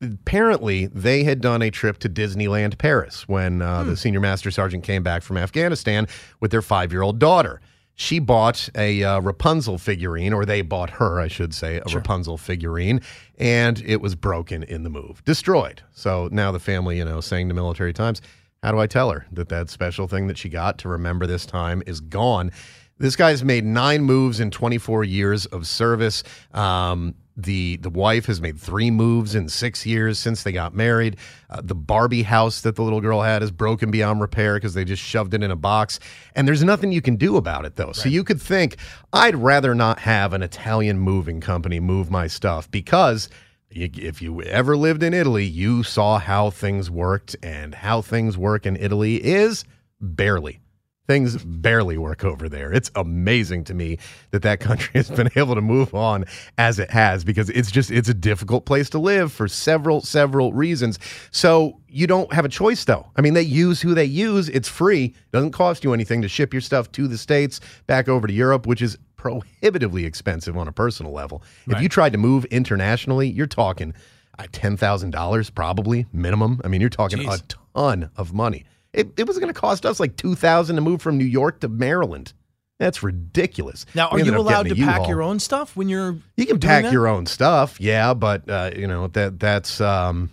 Apparently, 0.00 0.86
they 0.86 1.24
had 1.24 1.40
done 1.40 1.60
a 1.60 1.72
trip 1.72 1.98
to 1.98 2.08
Disneyland 2.08 2.78
Paris 2.78 3.26
when 3.26 3.62
uh, 3.62 3.82
the 3.82 3.96
senior 3.96 4.20
master 4.20 4.52
sergeant 4.52 4.84
came 4.84 5.02
back 5.02 5.24
from 5.24 5.36
Afghanistan 5.36 6.06
with 6.38 6.52
their 6.52 6.62
five 6.62 6.92
year 6.92 7.02
old 7.02 7.18
daughter. 7.18 7.60
She 7.96 8.20
bought 8.20 8.68
a 8.76 9.02
uh, 9.02 9.20
Rapunzel 9.20 9.76
figurine, 9.76 10.32
or 10.32 10.44
they 10.44 10.62
bought 10.62 10.90
her, 10.90 11.18
I 11.18 11.26
should 11.26 11.52
say, 11.52 11.78
a 11.78 11.82
Rapunzel 11.92 12.38
figurine, 12.38 13.00
and 13.38 13.82
it 13.84 14.00
was 14.00 14.14
broken 14.14 14.62
in 14.62 14.84
the 14.84 14.88
move, 14.88 15.24
destroyed. 15.24 15.82
So 15.90 16.28
now 16.30 16.52
the 16.52 16.60
family, 16.60 16.98
you 16.98 17.04
know, 17.04 17.20
saying 17.20 17.48
to 17.48 17.54
Military 17.54 17.92
Times, 17.92 18.22
how 18.62 18.72
do 18.72 18.78
I 18.78 18.86
tell 18.86 19.10
her 19.10 19.26
that 19.32 19.48
that 19.50 19.70
special 19.70 20.08
thing 20.08 20.26
that 20.26 20.38
she 20.38 20.48
got 20.48 20.78
to 20.78 20.88
remember 20.88 21.26
this 21.26 21.46
time 21.46 21.82
is 21.86 22.00
gone? 22.00 22.50
This 22.98 23.14
guy's 23.14 23.44
made 23.44 23.64
nine 23.64 24.02
moves 24.02 24.40
in 24.40 24.50
24 24.50 25.04
years 25.04 25.46
of 25.46 25.66
service. 25.66 26.24
Um, 26.52 27.14
the 27.38 27.76
the 27.76 27.90
wife 27.90 28.26
has 28.26 28.40
made 28.40 28.58
three 28.58 28.90
moves 28.90 29.36
in 29.36 29.48
six 29.48 29.86
years 29.86 30.18
since 30.18 30.42
they 30.42 30.50
got 30.50 30.74
married. 30.74 31.16
Uh, 31.48 31.60
the 31.62 31.76
Barbie 31.76 32.24
house 32.24 32.62
that 32.62 32.74
the 32.74 32.82
little 32.82 33.00
girl 33.00 33.22
had 33.22 33.44
is 33.44 33.52
broken 33.52 33.92
beyond 33.92 34.20
repair 34.20 34.56
because 34.56 34.74
they 34.74 34.84
just 34.84 35.02
shoved 35.02 35.32
it 35.32 35.44
in 35.44 35.50
a 35.52 35.56
box. 35.56 36.00
And 36.34 36.48
there's 36.48 36.64
nothing 36.64 36.90
you 36.90 37.00
can 37.00 37.14
do 37.14 37.36
about 37.36 37.64
it 37.64 37.76
though. 37.76 37.92
So 37.92 38.08
you 38.08 38.24
could 38.24 38.42
think 38.42 38.76
I'd 39.12 39.36
rather 39.36 39.72
not 39.72 40.00
have 40.00 40.32
an 40.32 40.42
Italian 40.42 40.98
moving 40.98 41.40
company 41.40 41.78
move 41.78 42.10
my 42.10 42.26
stuff 42.26 42.68
because 42.72 43.28
if 43.70 44.22
you 44.22 44.42
ever 44.42 44.76
lived 44.76 45.02
in 45.02 45.14
Italy, 45.14 45.44
you 45.44 45.82
saw 45.82 46.18
how 46.18 46.50
things 46.50 46.90
worked, 46.90 47.36
and 47.42 47.74
how 47.74 48.02
things 48.02 48.36
work 48.36 48.66
in 48.66 48.76
Italy 48.76 49.16
is 49.16 49.64
barely. 50.00 50.60
Things 51.06 51.42
barely 51.42 51.96
work 51.96 52.22
over 52.22 52.50
there. 52.50 52.70
It's 52.70 52.90
amazing 52.94 53.64
to 53.64 53.74
me 53.74 53.98
that 54.30 54.42
that 54.42 54.60
country 54.60 54.90
has 54.94 55.10
been 55.10 55.30
able 55.36 55.54
to 55.54 55.62
move 55.62 55.94
on 55.94 56.26
as 56.58 56.78
it 56.78 56.90
has 56.90 57.24
because 57.24 57.48
it's 57.48 57.70
just 57.70 57.90
it's 57.90 58.10
a 58.10 58.14
difficult 58.14 58.66
place 58.66 58.90
to 58.90 58.98
live 58.98 59.32
for 59.32 59.48
several 59.48 60.02
several 60.02 60.52
reasons. 60.52 60.98
So 61.30 61.80
you 61.88 62.06
don't 62.06 62.30
have 62.34 62.44
a 62.44 62.50
choice 62.50 62.84
though. 62.84 63.06
I 63.16 63.22
mean, 63.22 63.32
they 63.32 63.40
use 63.40 63.80
who 63.80 63.94
they 63.94 64.04
use. 64.04 64.50
It's 64.50 64.68
free. 64.68 65.06
It 65.06 65.32
doesn't 65.32 65.52
cost 65.52 65.82
you 65.82 65.94
anything 65.94 66.20
to 66.22 66.28
ship 66.28 66.52
your 66.52 66.60
stuff 66.60 66.92
to 66.92 67.08
the 67.08 67.16
states 67.16 67.60
back 67.86 68.06
over 68.06 68.26
to 68.26 68.32
Europe, 68.32 68.66
which 68.66 68.82
is 68.82 68.98
prohibitively 69.18 70.06
expensive 70.06 70.56
on 70.56 70.66
a 70.66 70.72
personal 70.72 71.12
level. 71.12 71.42
If 71.66 71.82
you 71.82 71.90
tried 71.90 72.12
to 72.12 72.18
move 72.18 72.46
internationally, 72.46 73.28
you're 73.28 73.46
talking 73.46 73.92
uh, 74.38 74.46
ten 74.52 74.78
thousand 74.78 75.10
dollars 75.10 75.50
probably 75.50 76.06
minimum. 76.12 76.62
I 76.64 76.68
mean, 76.68 76.80
you're 76.80 76.88
talking 76.88 77.18
Jeez. 77.18 77.42
a 77.42 77.56
ton 77.76 78.10
of 78.16 78.32
money. 78.32 78.64
It, 78.94 79.08
it 79.18 79.26
was 79.26 79.38
going 79.38 79.52
to 79.52 79.60
cost 79.60 79.84
us 79.84 80.00
like 80.00 80.16
two 80.16 80.34
thousand 80.34 80.76
to 80.76 80.82
move 80.82 81.02
from 81.02 81.18
New 81.18 81.26
York 81.26 81.60
to 81.60 81.68
Maryland. 81.68 82.32
That's 82.78 83.02
ridiculous. 83.02 83.86
now, 83.94 84.08
are 84.08 84.20
you 84.20 84.36
allowed 84.36 84.68
to 84.68 84.76
pack 84.76 84.98
U-Haul. 85.00 85.08
your 85.08 85.22
own 85.22 85.40
stuff 85.40 85.76
when 85.76 85.88
you're? 85.88 86.16
You 86.36 86.46
can 86.46 86.60
pack 86.60 86.84
that? 86.84 86.92
your 86.92 87.08
own 87.08 87.26
stuff, 87.26 87.80
yeah, 87.80 88.14
but 88.14 88.48
uh, 88.48 88.70
you 88.74 88.86
know 88.86 89.08
that 89.08 89.40
that's 89.40 89.80
um, 89.80 90.30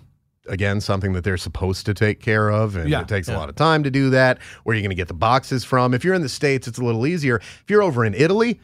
again 0.48 0.80
something 0.80 1.14
that 1.14 1.24
they're 1.24 1.38
supposed 1.38 1.88
to 1.88 1.96
take 1.96 2.22
care 2.22 2.52
of, 2.52 2.76
and 2.76 2.88
Yeah, 2.88 3.02
it 3.02 3.08
takes 3.08 3.28
a 3.28 3.34
lot 3.36 3.50
of 3.50 3.56
time 3.56 3.82
to 3.84 3.90
do 3.90 4.12
that. 4.12 4.38
Where 4.64 4.74
are 4.74 4.76
you're 4.78 4.84
going 4.84 4.90
to 4.92 4.96
get 4.96 5.08
the 5.08 5.16
boxes 5.16 5.64
from? 5.64 5.96
If 5.96 6.04
you're 6.06 6.14
in 6.14 6.22
the 6.22 6.30
states, 6.30 6.68
it's 6.68 6.78
a 6.78 6.84
little 6.84 7.08
easier. 7.08 7.38
If 7.38 7.66
you're 7.68 7.84
over 7.84 8.06
in 8.06 8.14
Italy. 8.14 8.60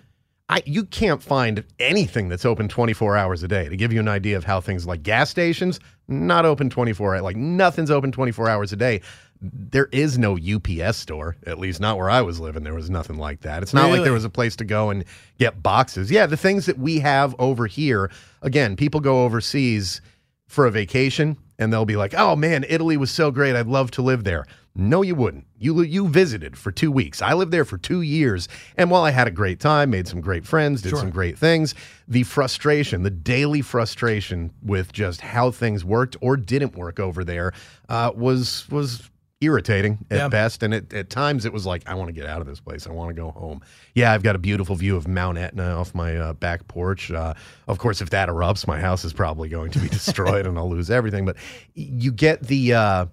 I, 0.51 0.61
you 0.65 0.83
can't 0.83 1.23
find 1.23 1.63
anything 1.79 2.27
that's 2.27 2.43
open 2.43 2.67
24 2.67 3.15
hours 3.15 3.41
a 3.41 3.47
day. 3.47 3.69
To 3.69 3.77
give 3.77 3.93
you 3.93 4.01
an 4.01 4.09
idea 4.09 4.35
of 4.35 4.43
how 4.43 4.59
things 4.59 4.85
like 4.85 5.01
gas 5.01 5.29
stations, 5.29 5.79
not 6.09 6.45
open 6.45 6.69
24. 6.69 7.21
Like 7.21 7.37
nothing's 7.37 7.89
open 7.89 8.11
24 8.11 8.49
hours 8.49 8.73
a 8.73 8.75
day. 8.75 9.01
There 9.41 9.87
is 9.93 10.17
no 10.17 10.37
UPS 10.37 10.97
store, 10.97 11.37
at 11.47 11.57
least 11.57 11.79
not 11.79 11.97
where 11.97 12.09
I 12.09 12.21
was 12.21 12.39
living. 12.39 12.63
There 12.63 12.75
was 12.75 12.89
nothing 12.89 13.17
like 13.17 13.41
that. 13.41 13.63
It's 13.63 13.73
not 13.73 13.89
like 13.89 14.03
there 14.03 14.13
was 14.13 14.25
a 14.25 14.29
place 14.29 14.55
to 14.57 14.65
go 14.65 14.89
and 14.89 15.05
get 15.39 15.63
boxes. 15.63 16.11
Yeah, 16.11 16.25
the 16.25 16.37
things 16.37 16.65
that 16.67 16.77
we 16.77 16.99
have 16.99 17.33
over 17.39 17.65
here, 17.65 18.11
again, 18.41 18.75
people 18.75 18.99
go 18.99 19.23
overseas 19.23 20.01
for 20.47 20.67
a 20.67 20.71
vacation 20.71 21.37
and 21.57 21.71
they'll 21.71 21.85
be 21.85 21.95
like, 21.95 22.13
"Oh 22.15 22.35
man, 22.35 22.65
Italy 22.67 22.97
was 22.97 23.09
so 23.09 23.31
great. 23.31 23.55
I'd 23.55 23.67
love 23.67 23.89
to 23.91 24.01
live 24.01 24.25
there." 24.25 24.45
No, 24.73 25.01
you 25.01 25.15
wouldn't. 25.15 25.45
You 25.57 25.81
you 25.81 26.07
visited 26.07 26.57
for 26.57 26.71
2 26.71 26.91
weeks. 26.91 27.21
I 27.21 27.33
lived 27.33 27.51
there 27.51 27.65
for 27.65 27.77
2 27.77 28.01
years, 28.01 28.47
and 28.77 28.89
while 28.89 29.03
I 29.03 29.11
had 29.11 29.27
a 29.27 29.31
great 29.31 29.59
time, 29.59 29.89
made 29.89 30.07
some 30.07 30.21
great 30.21 30.45
friends, 30.45 30.81
did 30.81 30.95
some 30.97 31.09
great 31.09 31.37
things, 31.37 31.75
the 32.07 32.23
frustration, 32.23 33.03
the 33.03 33.09
daily 33.09 33.61
frustration 33.61 34.51
with 34.63 34.93
just 34.93 35.19
how 35.21 35.51
things 35.51 35.83
worked 35.83 36.15
or 36.21 36.37
didn't 36.37 36.75
work 36.77 36.99
over 36.99 37.23
there 37.25 37.51
uh, 37.89 38.11
was 38.15 38.65
was 38.69 39.09
irritating 39.43 39.97
at 40.11 40.17
Yeah. 40.17 40.27
best. 40.27 40.61
And 40.61 40.71
it, 40.71 40.93
at 40.93 41.09
times 41.09 41.45
it 41.45 41.51
was 41.51 41.65
like, 41.65 41.81
I 41.89 41.95
want 41.95 42.09
to 42.09 42.13
get 42.13 42.27
out 42.27 42.41
of 42.41 42.45
this 42.47 42.59
place. 42.59 42.85
I 42.85 42.91
want 42.91 43.09
to 43.09 43.15
go 43.15 43.31
home. 43.31 43.61
Yeah, 43.95 44.13
I've 44.13 44.21
got 44.21 44.35
a 44.35 44.39
beautiful 44.39 44.75
view 44.75 44.95
of 44.95 45.07
Mount 45.07 45.39
Etna 45.39 45.63
off 45.79 45.95
my 45.95 46.15
uh, 46.15 46.33
back 46.33 46.67
porch. 46.67 47.09
Uh, 47.11 47.33
of 47.67 47.79
course, 47.79 48.01
if 48.01 48.11
that 48.11 48.29
erupts, 48.29 48.67
my 48.67 48.79
house 48.79 49.03
is 49.03 49.13
probably 49.13 49.49
going 49.49 49.71
to 49.71 49.79
be 49.79 49.89
destroyed 49.99 50.45
and 50.45 50.59
I'll 50.59 50.69
lose 50.69 50.91
everything. 50.91 51.25
But 51.25 51.37
you 51.73 52.11
get 52.11 52.43
the. 52.43 52.75
Uh, 52.75 53.05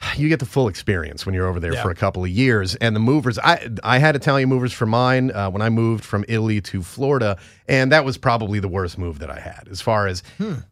you 0.16 0.28
get 0.28 0.38
the 0.40 0.46
full 0.46 0.68
experience 0.68 1.26
when 1.26 1.34
you're 1.34 1.46
over 1.46 1.60
there 1.60 1.74
Yeah. 1.74 1.82
for 1.82 1.90
a 1.90 1.94
couple 1.94 2.22
of 2.24 2.30
years. 2.30 2.74
And 2.76 2.94
the 2.94 3.00
movers, 3.00 3.38
I 3.38 3.68
I 3.82 3.98
had 3.98 4.16
Italian 4.16 4.48
movers 4.48 4.72
for 4.72 4.86
mine 4.86 5.30
uh, 5.32 5.50
when 5.50 5.62
I 5.62 5.68
moved 5.70 6.04
from 6.04 6.24
Italy 6.28 6.60
to 6.62 6.82
Florida, 6.82 7.36
and 7.68 7.90
that 7.92 8.04
was 8.04 8.16
probably 8.18 8.60
the 8.60 8.68
worst 8.68 8.98
move 8.98 9.18
that 9.18 9.30
I 9.30 9.40
had. 9.40 9.68
As 9.70 9.80
far 9.80 10.06
as 10.06 10.22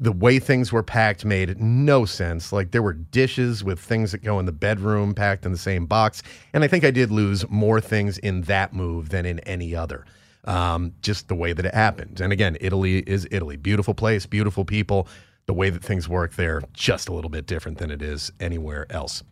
the 0.00 0.12
way 0.12 0.38
things 0.38 0.72
were 0.72 0.82
packed, 0.82 1.24
made 1.24 1.60
no 1.60 2.04
sense. 2.04 2.52
Like 2.52 2.70
there 2.70 2.82
were 2.82 2.92
dishes 2.94 3.64
with 3.64 3.78
things 3.80 4.12
that 4.12 4.22
go 4.22 4.38
in 4.38 4.46
the 4.46 4.52
bedroom 4.52 5.14
packed 5.14 5.44
in 5.44 5.52
the 5.52 5.58
same 5.58 5.86
box, 5.86 6.22
and 6.52 6.62
I 6.64 6.68
think 6.68 6.84
I 6.84 6.90
did 6.90 7.10
lose 7.10 7.48
more 7.50 7.80
things 7.80 8.18
in 8.18 8.42
that 8.42 8.72
move 8.72 9.08
than 9.10 9.26
in 9.26 9.40
any 9.40 9.74
other. 9.74 10.04
Um, 10.44 10.92
just 11.02 11.26
the 11.26 11.34
way 11.34 11.52
that 11.52 11.66
it 11.66 11.74
happened. 11.74 12.20
And 12.20 12.32
again, 12.32 12.56
Italy 12.60 12.98
is 12.98 13.26
Italy. 13.32 13.56
Beautiful 13.56 13.94
place, 13.94 14.26
beautiful 14.26 14.64
people. 14.64 15.08
The 15.46 15.54
way 15.54 15.70
that 15.70 15.82
things 15.82 16.08
work 16.08 16.34
there, 16.34 16.60
just 16.72 17.08
a 17.08 17.12
little 17.12 17.30
bit 17.30 17.46
different 17.46 17.78
than 17.78 17.90
it 17.90 18.02
is 18.02 18.32
anywhere 18.40 18.86
else. 18.90 19.22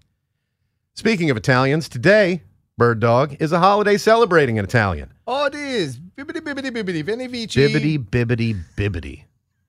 Speaking 0.95 1.29
of 1.31 1.37
Italians, 1.37 1.89
today, 1.89 2.43
Bird 2.79 3.01
Dog 3.01 3.37
is 3.41 3.51
a 3.51 3.59
holiday 3.59 3.97
celebrating 3.97 4.57
in 4.57 4.65
Italian. 4.65 5.13
Oh, 5.27 5.47
it 5.47 5.57
is. 5.57 5.99
Bibbidi 5.99 6.41
bibbidi 6.41 6.71
bibbidi. 6.71 7.05
Veni 7.05 7.27
vici. 7.27 7.59
Bibbidi, 7.61 7.99
bibbidi, 7.99 8.57
bibbidi. 8.77 9.25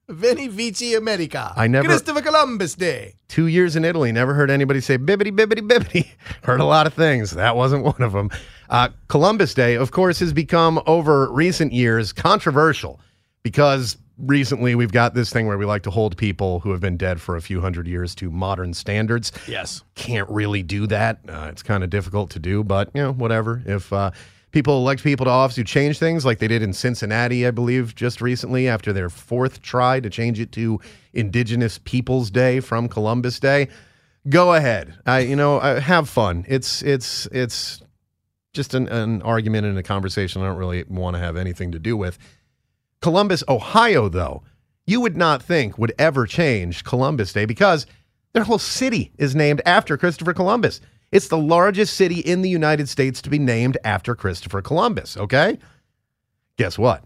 Veni 0.07 0.47
vici 0.47 0.93
America. 0.93 1.51
I 1.55 1.65
never- 1.65 1.87
Christopher 1.87 2.21
Columbus 2.21 2.75
Day. 2.75 3.15
Two 3.27 3.47
years 3.47 3.75
in 3.75 3.83
Italy, 3.83 4.11
never 4.11 4.35
heard 4.35 4.51
anybody 4.51 4.81
say 4.81 4.99
bibbidi, 4.99 5.31
bibbidi, 5.35 5.67
bibbidi. 5.67 6.07
heard 6.43 6.59
a 6.59 6.65
lot 6.65 6.85
of 6.85 6.93
things. 6.93 7.31
That 7.31 7.55
wasn't 7.55 7.83
one 7.83 8.01
of 8.03 8.11
them. 8.13 8.29
Uh, 8.69 8.89
Columbus 9.07 9.55
Day, 9.55 9.73
of 9.73 9.89
course, 9.89 10.19
has 10.19 10.31
become 10.31 10.79
over 10.85 11.31
recent 11.31 11.73
years 11.73 12.13
controversial 12.13 12.99
because 13.41 13.97
recently 14.17 14.75
we've 14.75 14.91
got 14.91 15.13
this 15.13 15.31
thing 15.31 15.47
where 15.47 15.57
we 15.57 15.65
like 15.65 15.83
to 15.83 15.91
hold 15.91 16.17
people 16.17 16.59
who 16.61 16.71
have 16.71 16.79
been 16.79 16.97
dead 16.97 17.21
for 17.21 17.35
a 17.35 17.41
few 17.41 17.61
hundred 17.61 17.87
years 17.87 18.15
to 18.15 18.31
modern 18.31 18.73
standards. 18.73 19.31
Yes. 19.47 19.83
can't 19.95 20.29
really 20.29 20.63
do 20.63 20.87
that. 20.87 21.19
Uh, 21.27 21.47
it's 21.51 21.63
kind 21.63 21.83
of 21.83 21.89
difficult 21.89 22.29
to 22.31 22.39
do, 22.39 22.63
but 22.63 22.89
you 22.93 23.01
know, 23.01 23.11
whatever. 23.13 23.61
If 23.65 23.91
uh, 23.91 24.11
people 24.51 24.77
elect 24.77 25.03
people 25.03 25.25
to 25.25 25.31
office 25.31 25.57
who 25.57 25.63
change 25.63 25.99
things, 25.99 26.25
like 26.25 26.39
they 26.39 26.47
did 26.47 26.61
in 26.61 26.73
Cincinnati, 26.73 27.45
I 27.45 27.51
believe, 27.51 27.95
just 27.95 28.21
recently 28.21 28.67
after 28.67 28.93
their 28.93 29.09
fourth 29.09 29.61
try 29.61 29.99
to 29.99 30.09
change 30.09 30.39
it 30.39 30.51
to 30.53 30.79
Indigenous 31.13 31.79
Peoples 31.79 32.31
Day 32.31 32.59
from 32.59 32.87
Columbus 32.87 33.39
Day, 33.39 33.67
go 34.29 34.53
ahead. 34.53 34.93
I, 35.05 35.19
you 35.19 35.35
know, 35.35 35.57
uh, 35.57 35.79
have 35.81 36.09
fun. 36.09 36.45
It's 36.47 36.81
it's 36.81 37.25
it's 37.27 37.81
just 38.53 38.73
an, 38.73 38.87
an 38.87 39.21
argument 39.23 39.67
and 39.67 39.77
a 39.77 39.83
conversation 39.83 40.41
I 40.41 40.45
don't 40.45 40.57
really 40.57 40.85
want 40.85 41.15
to 41.15 41.19
have 41.19 41.35
anything 41.35 41.73
to 41.73 41.79
do 41.79 41.97
with. 41.97 42.17
Columbus, 43.01 43.43
Ohio, 43.47 44.09
though, 44.09 44.43
you 44.85 45.01
would 45.01 45.17
not 45.17 45.41
think 45.41 45.77
would 45.77 45.93
ever 45.97 46.25
change 46.25 46.83
Columbus 46.83 47.33
Day 47.33 47.45
because 47.45 47.85
their 48.33 48.43
whole 48.43 48.59
city 48.59 49.11
is 49.17 49.35
named 49.35 49.61
after 49.65 49.97
Christopher 49.97 50.33
Columbus. 50.33 50.81
It's 51.11 51.27
the 51.27 51.37
largest 51.37 51.95
city 51.95 52.19
in 52.19 52.41
the 52.41 52.49
United 52.49 52.89
States 52.89 53.21
to 53.21 53.29
be 53.29 53.39
named 53.39 53.77
after 53.83 54.15
Christopher 54.15 54.61
Columbus, 54.61 55.17
okay? 55.17 55.57
Guess 56.57 56.77
what? 56.77 57.03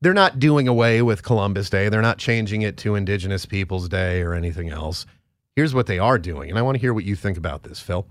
They're 0.00 0.12
not 0.12 0.38
doing 0.38 0.68
away 0.68 1.00
with 1.00 1.22
Columbus 1.22 1.70
Day. 1.70 1.88
They're 1.88 2.02
not 2.02 2.18
changing 2.18 2.62
it 2.62 2.76
to 2.78 2.94
Indigenous 2.94 3.46
Peoples 3.46 3.88
Day 3.88 4.20
or 4.20 4.34
anything 4.34 4.68
else. 4.68 5.06
Here's 5.56 5.74
what 5.74 5.86
they 5.86 5.98
are 5.98 6.18
doing, 6.18 6.50
and 6.50 6.58
I 6.58 6.62
want 6.62 6.74
to 6.74 6.80
hear 6.80 6.92
what 6.92 7.04
you 7.04 7.16
think 7.16 7.38
about 7.38 7.62
this, 7.62 7.80
Phil. 7.80 8.06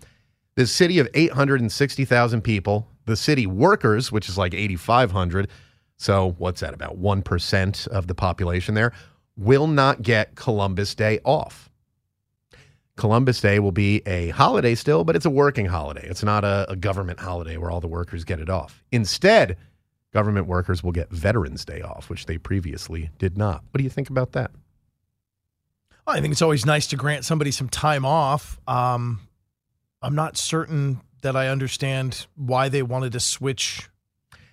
This 0.55 0.71
city 0.71 0.99
of 0.99 1.09
860,000 1.13 2.41
people, 2.41 2.87
the 3.05 3.15
city 3.15 3.45
workers, 3.45 4.11
which 4.11 4.29
is 4.29 4.37
like 4.37 4.53
8,500, 4.53 5.49
so 6.03 6.35
what's 6.37 6.59
that, 6.59 6.73
about 6.73 6.99
1% 6.99 7.87
of 7.87 8.07
the 8.07 8.13
population 8.13 8.75
there, 8.75 8.91
will 9.37 9.67
not 9.67 10.01
get 10.01 10.35
Columbus 10.35 10.93
Day 10.95 11.21
off. 11.23 11.69
Columbus 12.97 13.39
Day 13.39 13.59
will 13.59 13.71
be 13.71 14.01
a 14.05 14.27
holiday 14.29 14.75
still, 14.75 15.05
but 15.05 15.15
it's 15.15 15.25
a 15.25 15.29
working 15.29 15.65
holiday. 15.65 16.05
It's 16.05 16.21
not 16.21 16.43
a, 16.43 16.65
a 16.69 16.75
government 16.75 17.21
holiday 17.21 17.55
where 17.55 17.71
all 17.71 17.79
the 17.79 17.87
workers 17.87 18.25
get 18.25 18.41
it 18.41 18.49
off. 18.49 18.83
Instead, 18.91 19.55
government 20.11 20.45
workers 20.45 20.83
will 20.83 20.91
get 20.91 21.09
Veterans 21.09 21.63
Day 21.63 21.81
off, 21.81 22.09
which 22.09 22.25
they 22.25 22.37
previously 22.37 23.09
did 23.17 23.37
not. 23.37 23.63
What 23.71 23.77
do 23.77 23.85
you 23.85 23.89
think 23.89 24.09
about 24.09 24.33
that? 24.33 24.51
I 26.05 26.19
think 26.19 26.33
it's 26.33 26.41
always 26.41 26.65
nice 26.65 26.87
to 26.87 26.97
grant 26.97 27.23
somebody 27.23 27.51
some 27.51 27.69
time 27.69 28.05
off. 28.05 28.59
Um, 28.67 29.21
I'm 30.01 30.15
not 30.15 30.35
certain 30.35 30.99
that 31.21 31.37
I 31.37 31.47
understand 31.47 32.27
why 32.35 32.67
they 32.67 32.83
wanted 32.83 33.13
to 33.13 33.21
switch. 33.21 33.87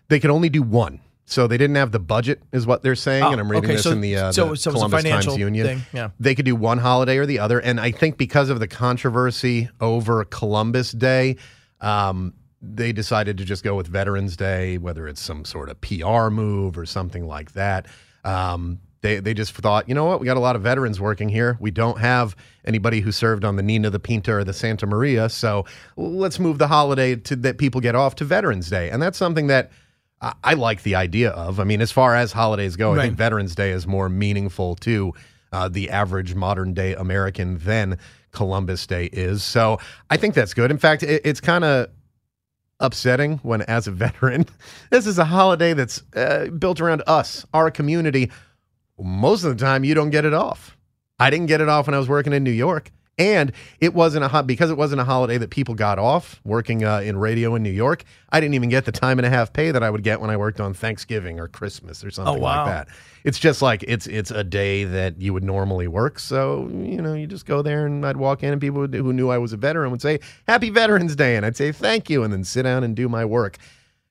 They 0.07 0.21
could 0.21 0.31
only 0.31 0.49
do 0.49 0.63
one. 0.63 1.01
So 1.31 1.47
they 1.47 1.57
didn't 1.59 1.77
have 1.77 1.93
the 1.93 2.01
budget, 2.01 2.43
is 2.53 2.67
what 2.67 2.83
they're 2.83 2.97
saying. 2.97 3.23
Oh, 3.23 3.31
and 3.31 3.41
I'm 3.41 3.49
reading 3.49 3.67
okay, 3.67 3.75
this 3.75 3.85
so- 3.85 3.93
in 3.93 4.01
the, 4.01 4.17
uh, 4.17 4.33
so- 4.33 4.49
the 4.49 4.57
so 4.57 4.73
Columbus 4.73 5.05
Times 5.05 5.37
Union. 5.37 5.65
thing, 5.65 5.83
yeah. 5.93 6.11
They 6.19 6.35
could 6.35 6.45
do 6.45 6.57
one 6.57 6.79
holiday 6.79 7.19
or 7.19 7.27
the 7.27 7.39
other. 7.39 7.61
And 7.61 7.79
I 7.79 7.93
think 7.93 8.19
because 8.19 8.51
of 8.51 8.59
the 8.59 8.67
controversy 8.67 9.69
over 9.81 10.25
Columbus 10.25 10.91
Day, 10.91 11.37
um, 11.81 12.35
they 12.61 12.91
decided 12.93 13.39
to 13.39 13.45
just 13.45 13.63
go 13.63 13.77
with 13.77 13.87
Veterans 13.87 14.37
Day, 14.37 14.77
whether 14.77 15.07
it's 15.07 15.21
some 15.21 15.45
sort 15.45 15.69
of 15.71 15.81
PR 15.81 16.31
move 16.31 16.77
or 16.77 16.85
something 16.85 17.25
like 17.27 17.53
that. 17.53 17.87
Um, 18.25 18.81
they, 19.03 19.21
they 19.21 19.33
just 19.33 19.55
thought, 19.55 19.89
you 19.89 19.95
know 19.95 20.05
what, 20.07 20.19
we 20.19 20.27
got 20.27 20.37
a 20.37 20.41
lot 20.41 20.57
of 20.57 20.63
veterans 20.63 21.01
working 21.01 21.29
here. 21.29 21.57
We 21.61 21.71
don't 21.71 22.01
have 22.01 22.35
anybody 22.65 23.01
who 23.01 23.13
served 23.13 23.45
on 23.45 23.55
the 23.55 23.63
Nina, 23.63 23.89
the 23.91 24.01
Pinta, 24.01 24.33
or 24.33 24.45
the 24.45 24.53
Santa 24.53 24.85
Maria. 24.85 25.29
So 25.29 25.65
let's 25.97 26.41
move 26.41 26.59
the 26.59 26.67
holiday 26.67 27.15
to 27.15 27.37
that 27.37 27.57
people 27.57 27.81
get 27.81 27.95
off 27.95 28.17
to 28.17 28.25
Veterans 28.25 28.69
Day. 28.69 28.91
And 28.91 29.01
that's 29.01 29.17
something 29.17 29.47
that 29.47 29.71
I, 30.21 30.35
I 30.43 30.55
like 30.55 30.83
the 30.83 30.95
idea 30.95 31.31
of. 31.31 31.61
I 31.61 31.65
mean, 31.65 31.81
as 31.81 31.93
far 31.93 32.15
as 32.15 32.33
holidays 32.33 32.77
go, 32.77 32.95
I 32.95 33.03
think 33.03 33.17
Veterans 33.17 33.55
Day 33.55 33.71
is 33.71 33.87
more 33.87 34.09
meaningful 34.09 34.77
to 34.77 35.13
uh, 35.53 35.69
the 35.69 35.91
average 35.91 36.35
modern 36.35 36.75
day 36.75 36.95
American 36.95 37.59
than 37.59 37.99
Columbus 38.33 38.87
Day 38.87 39.07
is. 39.07 39.43
So 39.43 39.79
I 40.09 40.17
think 40.17 40.35
that's 40.35 40.55
good. 40.55 40.71
In 40.71 40.79
fact, 40.79 41.03
it, 41.03 41.23
it's 41.25 41.41
kind 41.41 41.65
of 41.65 41.89
upsetting 42.79 43.39
when, 43.39 43.63
as 43.63 43.87
a 43.87 43.91
veteran, 43.91 44.47
this 44.91 45.07
is 45.07 45.19
a 45.19 45.25
holiday 45.25 45.75
that's 45.75 46.03
uh, 46.15 46.47
built 46.47 46.81
around 46.81 47.03
us, 47.07 47.45
our 47.53 47.71
community. 47.71 48.31
Most 48.99 49.45
of 49.45 49.57
the 49.57 49.65
time, 49.65 49.85
you 49.85 49.95
don't 49.95 50.11
get 50.11 50.25
it 50.25 50.35
off. 50.35 50.77
I 51.19 51.31
didn't 51.31 51.47
get 51.47 51.61
it 51.61 51.69
off 51.69 51.87
when 51.87 51.95
I 51.95 51.99
was 51.99 52.09
working 52.09 52.33
in 52.33 52.45
New 52.45 52.51
York. 52.51 52.91
And 53.21 53.53
it 53.81 53.93
wasn't 53.93 54.25
a 54.25 54.29
ho- 54.29 54.43
because 54.43 54.71
it 54.71 54.79
wasn't 54.79 55.03
a 55.03 55.05
holiday 55.05 55.37
that 55.37 55.51
people 55.51 55.75
got 55.75 55.99
off 55.99 56.41
working 56.43 56.85
uh, 56.85 57.01
in 57.01 57.19
radio 57.19 57.55
in 57.55 57.63
New 57.63 57.71
York. 57.71 58.05
I 58.31 58.41
didn't 58.41 58.55
even 58.55 58.71
get 58.71 58.87
the 58.87 58.93
time 58.93 59.19
and 59.19 59.27
a 59.27 59.29
half 59.29 59.53
pay 59.53 59.71
that 59.73 59.83
I 59.83 59.91
would 59.91 60.03
get 60.03 60.23
when 60.23 60.31
I 60.31 60.39
worked 60.39 60.59
on 60.59 60.73
Thanksgiving 60.73 61.39
or 61.39 61.47
Christmas 61.47 62.03
or 62.03 62.11
something 62.11 62.41
wow. 62.41 62.65
like 62.65 62.67
that. 62.75 62.89
It's 63.23 63.39
just 63.39 63.61
like 63.61 63.85
it's 63.87 64.07
it's 64.07 64.31
a 64.31 64.43
day 64.43 64.85
that 64.85 65.21
you 65.21 65.35
would 65.35 65.45
normally 65.45 65.87
work. 65.87 66.19
So 66.19 66.71
you 66.73 67.03
know, 67.03 67.13
you 67.13 67.27
just 67.27 67.45
go 67.45 67.61
there 67.61 67.85
and 67.85 68.07
I'd 68.07 68.17
walk 68.17 68.43
in 68.43 68.53
and 68.53 68.61
people 68.61 68.81
would, 68.81 68.95
who 68.95 69.13
knew 69.13 69.29
I 69.29 69.37
was 69.37 69.53
a 69.53 69.59
veteran 69.59 69.91
would 69.91 70.01
say 70.01 70.21
Happy 70.49 70.71
Veterans 70.71 71.15
Day, 71.15 71.37
and 71.37 71.45
I'd 71.45 71.57
say 71.57 71.73
thank 71.73 72.09
you, 72.09 72.23
and 72.23 72.33
then 72.33 72.43
sit 72.43 72.63
down 72.63 72.85
and 72.85 72.97
do 72.97 73.07
my 73.09 73.27
work. 73.27 73.59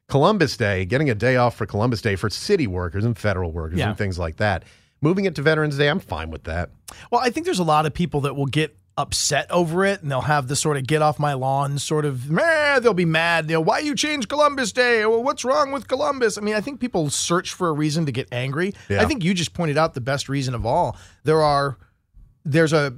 Columbus 0.07 0.57
Day, 0.57 0.85
getting 0.85 1.09
a 1.09 1.15
day 1.15 1.35
off 1.35 1.55
for 1.55 1.65
Columbus 1.65 2.01
Day 2.01 2.15
for 2.15 2.29
city 2.29 2.67
workers 2.67 3.05
and 3.05 3.17
federal 3.17 3.51
workers 3.51 3.79
Yeah. 3.79 3.89
and 3.89 3.97
things 3.97 4.19
like 4.19 4.37
that. 4.37 4.65
Moving 5.01 5.25
it 5.25 5.35
to 5.35 5.41
Veterans 5.41 5.77
Day, 5.77 5.87
I'm 5.87 5.99
fine 5.99 6.29
with 6.29 6.43
that. 6.43 6.71
Well, 7.11 7.21
I 7.21 7.29
think 7.29 7.45
there's 7.45 7.59
a 7.59 7.63
lot 7.63 7.85
of 7.85 7.93
people 7.93 8.21
that 8.21 8.35
will 8.35 8.47
get 8.47 8.75
upset 8.99 9.49
over 9.49 9.85
it 9.85 10.01
and 10.01 10.11
they'll 10.11 10.21
have 10.21 10.49
the 10.49 10.55
sort 10.57 10.75
of 10.75 10.85
get 10.85 11.01
off 11.01 11.17
my 11.17 11.33
lawn 11.33 11.79
sort 11.79 12.03
of 12.03 12.29
meh, 12.29 12.79
they'll 12.79 12.93
be 12.93 13.05
mad. 13.05 13.49
You 13.49 13.55
know 13.55 13.61
why 13.61 13.79
you 13.79 13.95
change 13.95 14.27
columbus 14.27 14.73
day? 14.73 15.05
Well, 15.05 15.23
what's 15.23 15.45
wrong 15.45 15.71
with 15.71 15.87
columbus? 15.87 16.37
I 16.37 16.41
mean 16.41 16.53
i 16.53 16.61
think 16.61 16.81
people 16.81 17.09
search 17.09 17.53
for 17.53 17.69
a 17.69 17.71
reason 17.71 18.05
to 18.07 18.11
get 18.11 18.27
angry. 18.31 18.73
Yeah. 18.89 19.01
i 19.01 19.05
think 19.05 19.23
you 19.23 19.33
just 19.33 19.53
pointed 19.53 19.77
out 19.77 19.93
the 19.93 20.01
best 20.01 20.27
reason 20.27 20.53
of 20.53 20.65
all. 20.65 20.97
There 21.23 21.41
are 21.41 21.77
there's 22.43 22.73
a 22.73 22.93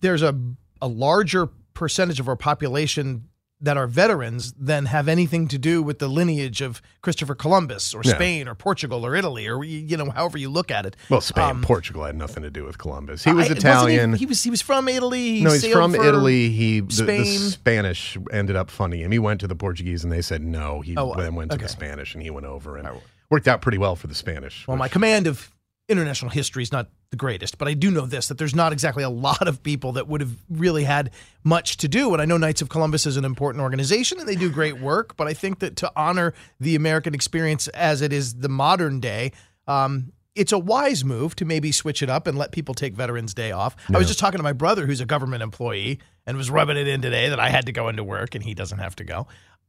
there's 0.00 0.22
a 0.22 0.34
a 0.80 0.88
larger 0.88 1.48
percentage 1.74 2.20
of 2.20 2.28
our 2.28 2.36
population 2.36 3.28
that 3.64 3.76
are 3.76 3.86
veterans 3.86 4.52
than 4.58 4.86
have 4.86 5.08
anything 5.08 5.48
to 5.48 5.58
do 5.58 5.82
with 5.82 5.98
the 5.98 6.08
lineage 6.08 6.60
of 6.60 6.80
Christopher 7.02 7.34
Columbus 7.34 7.94
or 7.94 8.02
Yeah. 8.04 8.14
Spain 8.14 8.46
or 8.48 8.54
Portugal 8.54 9.04
or 9.04 9.16
Italy 9.16 9.48
or 9.48 9.64
you 9.64 9.96
know 9.96 10.10
however 10.10 10.38
you 10.38 10.48
look 10.50 10.70
at 10.70 10.86
it. 10.86 10.96
Well, 11.08 11.20
Spain, 11.20 11.44
Um, 11.50 11.62
Portugal 11.62 12.04
had 12.04 12.14
nothing 12.16 12.42
to 12.42 12.50
do 12.50 12.64
with 12.64 12.78
Columbus. 12.78 13.24
He 13.24 13.32
was 13.32 13.48
I- 13.50 13.54
Italian. 13.54 14.12
He, 14.12 14.20
he 14.20 14.26
was 14.26 14.42
he 14.42 14.50
was 14.50 14.62
from 14.62 14.88
Italy. 14.88 15.38
He 15.38 15.40
no, 15.44 15.52
he's 15.52 15.66
from 15.72 15.94
Italy. 15.94 16.50
He 16.50 16.80
the, 16.80 17.02
the 17.04 17.24
Spanish 17.24 18.16
ended 18.32 18.56
up 18.56 18.70
funding 18.70 19.00
him. 19.00 19.10
He 19.12 19.18
went 19.18 19.40
to 19.40 19.46
the 19.46 19.56
Portuguese 19.56 20.04
and 20.04 20.12
they 20.12 20.22
said 20.22 20.42
no. 20.42 20.80
He 20.80 20.96
Oh, 20.96 21.14
then 21.14 21.34
went 21.34 21.50
to 21.52 21.58
the 21.58 21.68
Spanish 21.68 22.14
and 22.14 22.22
he 22.22 22.30
went 22.30 22.46
over 22.46 22.76
and 22.76 22.88
worked 23.30 23.48
out 23.48 23.60
pretty 23.62 23.78
well 23.78 23.96
for 23.96 24.06
the 24.06 24.14
Spanish. 24.14 24.66
Well, 24.68 24.76
my 24.76 24.88
command 24.88 25.26
of 25.26 25.50
international 25.88 26.30
history 26.30 26.62
is 26.62 26.72
not 26.72 26.88
the 27.10 27.16
greatest, 27.16 27.58
but 27.58 27.68
I 27.68 27.74
do 27.74 27.90
know 27.90 28.06
this 28.06 28.28
that 28.28 28.38
there's 28.38 28.54
not 28.54 28.72
exactly 28.72 29.02
a 29.02 29.10
lot 29.10 29.46
of 29.46 29.62
people 29.62 29.92
that 29.92 30.08
would 30.08 30.20
have 30.20 30.36
really 30.48 30.84
had 30.84 31.10
much 31.42 31.76
to 31.78 31.88
do. 31.88 32.12
And 32.12 32.22
I 32.22 32.24
know 32.24 32.36
Knights 32.36 32.62
of 32.62 32.68
Columbus 32.68 33.06
is 33.06 33.16
an 33.16 33.24
important 33.24 33.62
organization 33.62 34.18
and 34.18 34.28
they 34.28 34.34
do 34.34 34.50
great 34.50 34.80
work, 34.80 35.16
but 35.16 35.26
I 35.26 35.34
think 35.34 35.58
that 35.58 35.76
to 35.76 35.92
honor 35.94 36.32
the 36.58 36.74
American 36.74 37.14
experience 37.14 37.68
as 37.68 38.00
it 38.00 38.12
is 38.12 38.36
the 38.36 38.48
modern 38.48 39.00
day, 39.00 39.32
um, 39.66 40.12
it's 40.34 40.52
a 40.52 40.58
wise 40.58 41.04
move 41.04 41.36
to 41.36 41.44
maybe 41.44 41.70
switch 41.70 42.02
it 42.02 42.10
up 42.10 42.26
and 42.26 42.36
let 42.36 42.50
people 42.50 42.74
take 42.74 42.94
Veterans 42.94 43.34
Day 43.34 43.52
off. 43.52 43.76
I 43.92 43.98
was 43.98 44.08
just 44.08 44.18
talking 44.18 44.38
to 44.38 44.42
my 44.42 44.52
brother, 44.52 44.84
who's 44.86 45.00
a 45.00 45.06
government 45.06 45.42
employee, 45.42 46.00
and 46.26 46.36
was 46.36 46.50
rubbing 46.50 46.76
it 46.76 46.88
in 46.88 47.02
today 47.02 47.28
that 47.28 47.38
I 47.38 47.50
had 47.50 47.66
to 47.66 47.72
go 47.72 47.88
into 47.88 48.02
work 48.02 48.34
and 48.34 48.42
he 48.42 48.54
doesn't 48.54 48.78
have 48.78 48.96
to 48.96 49.04
go. 49.04 49.28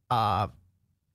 Uh, 0.09 0.47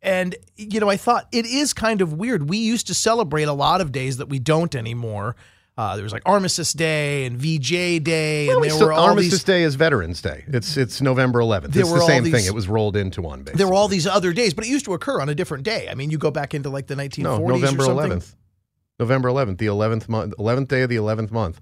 and, 0.03 0.35
you 0.57 0.81
know, 0.81 0.89
I 0.89 0.97
thought 0.97 1.27
it 1.33 1.47
is 1.47 1.73
kind 1.73 2.01
of 2.01 2.15
weird. 2.15 2.49
We 2.49 2.59
used 2.59 2.87
to 2.89 2.95
celebrate 2.95 3.45
a 3.45 3.53
lot 3.53 3.81
of 3.81 3.93
days 3.93 4.17
that 4.19 4.29
we 4.29 4.39
don't 4.39 4.75
anymore. 4.75 5.37
uh, 5.79 5.95
there 5.95 6.03
was 6.03 6.13
like 6.13 6.23
Armistice 6.27 6.75
Day 6.75 7.25
and 7.25 7.39
VJ 7.39 8.01
Day, 8.03 8.49
Well, 8.49 8.57
and 8.57 8.65
there 8.65 8.71
still- 8.71 8.87
were 8.89 8.93
all 8.93 9.07
Armistice 9.07 9.33
these. 9.39 9.45
Day 9.45 9.63
is 9.63 9.77
Veterans 9.77 10.21
Day. 10.21 10.45
It's 10.49 10.77
it's 10.77 11.01
November 11.01 11.39
11th. 11.41 11.75
It's 11.75 11.91
the 11.91 12.01
same 12.07 12.25
these- 12.25 12.35
thing. 12.35 12.45
It 12.45 12.55
was 12.55 12.69
rolled 12.69 12.97
into 12.99 13.23
one. 13.23 13.41
Basically. 13.45 13.59
There 13.59 13.67
were 13.69 13.75
all 13.75 13.89
these 13.89 14.07
other 14.07 14.33
days, 14.35 14.53
but 14.53 14.65
it 14.67 14.69
used 14.69 14.85
to 14.87 14.93
occur 14.93 15.21
on 15.23 15.31
a 15.31 15.35
different 15.35 15.65
day. 15.65 15.89
I 15.91 15.95
mean, 15.95 16.11
you 16.11 16.19
go 16.19 16.31
back 16.31 16.53
into 16.53 16.69
like 16.69 16.87
the 16.87 16.97
1940s 16.97 17.23
no 17.23 17.39
November 17.39 17.85
11th. 17.85 18.35
November 18.99 19.29
11th, 19.31 19.57
the 19.57 19.67
11th 19.67 20.09
month, 20.11 20.35
11th 20.39 20.69
day 20.69 20.83
of 20.83 20.91
the 20.91 20.97
11th 20.97 21.31
month. 21.31 21.61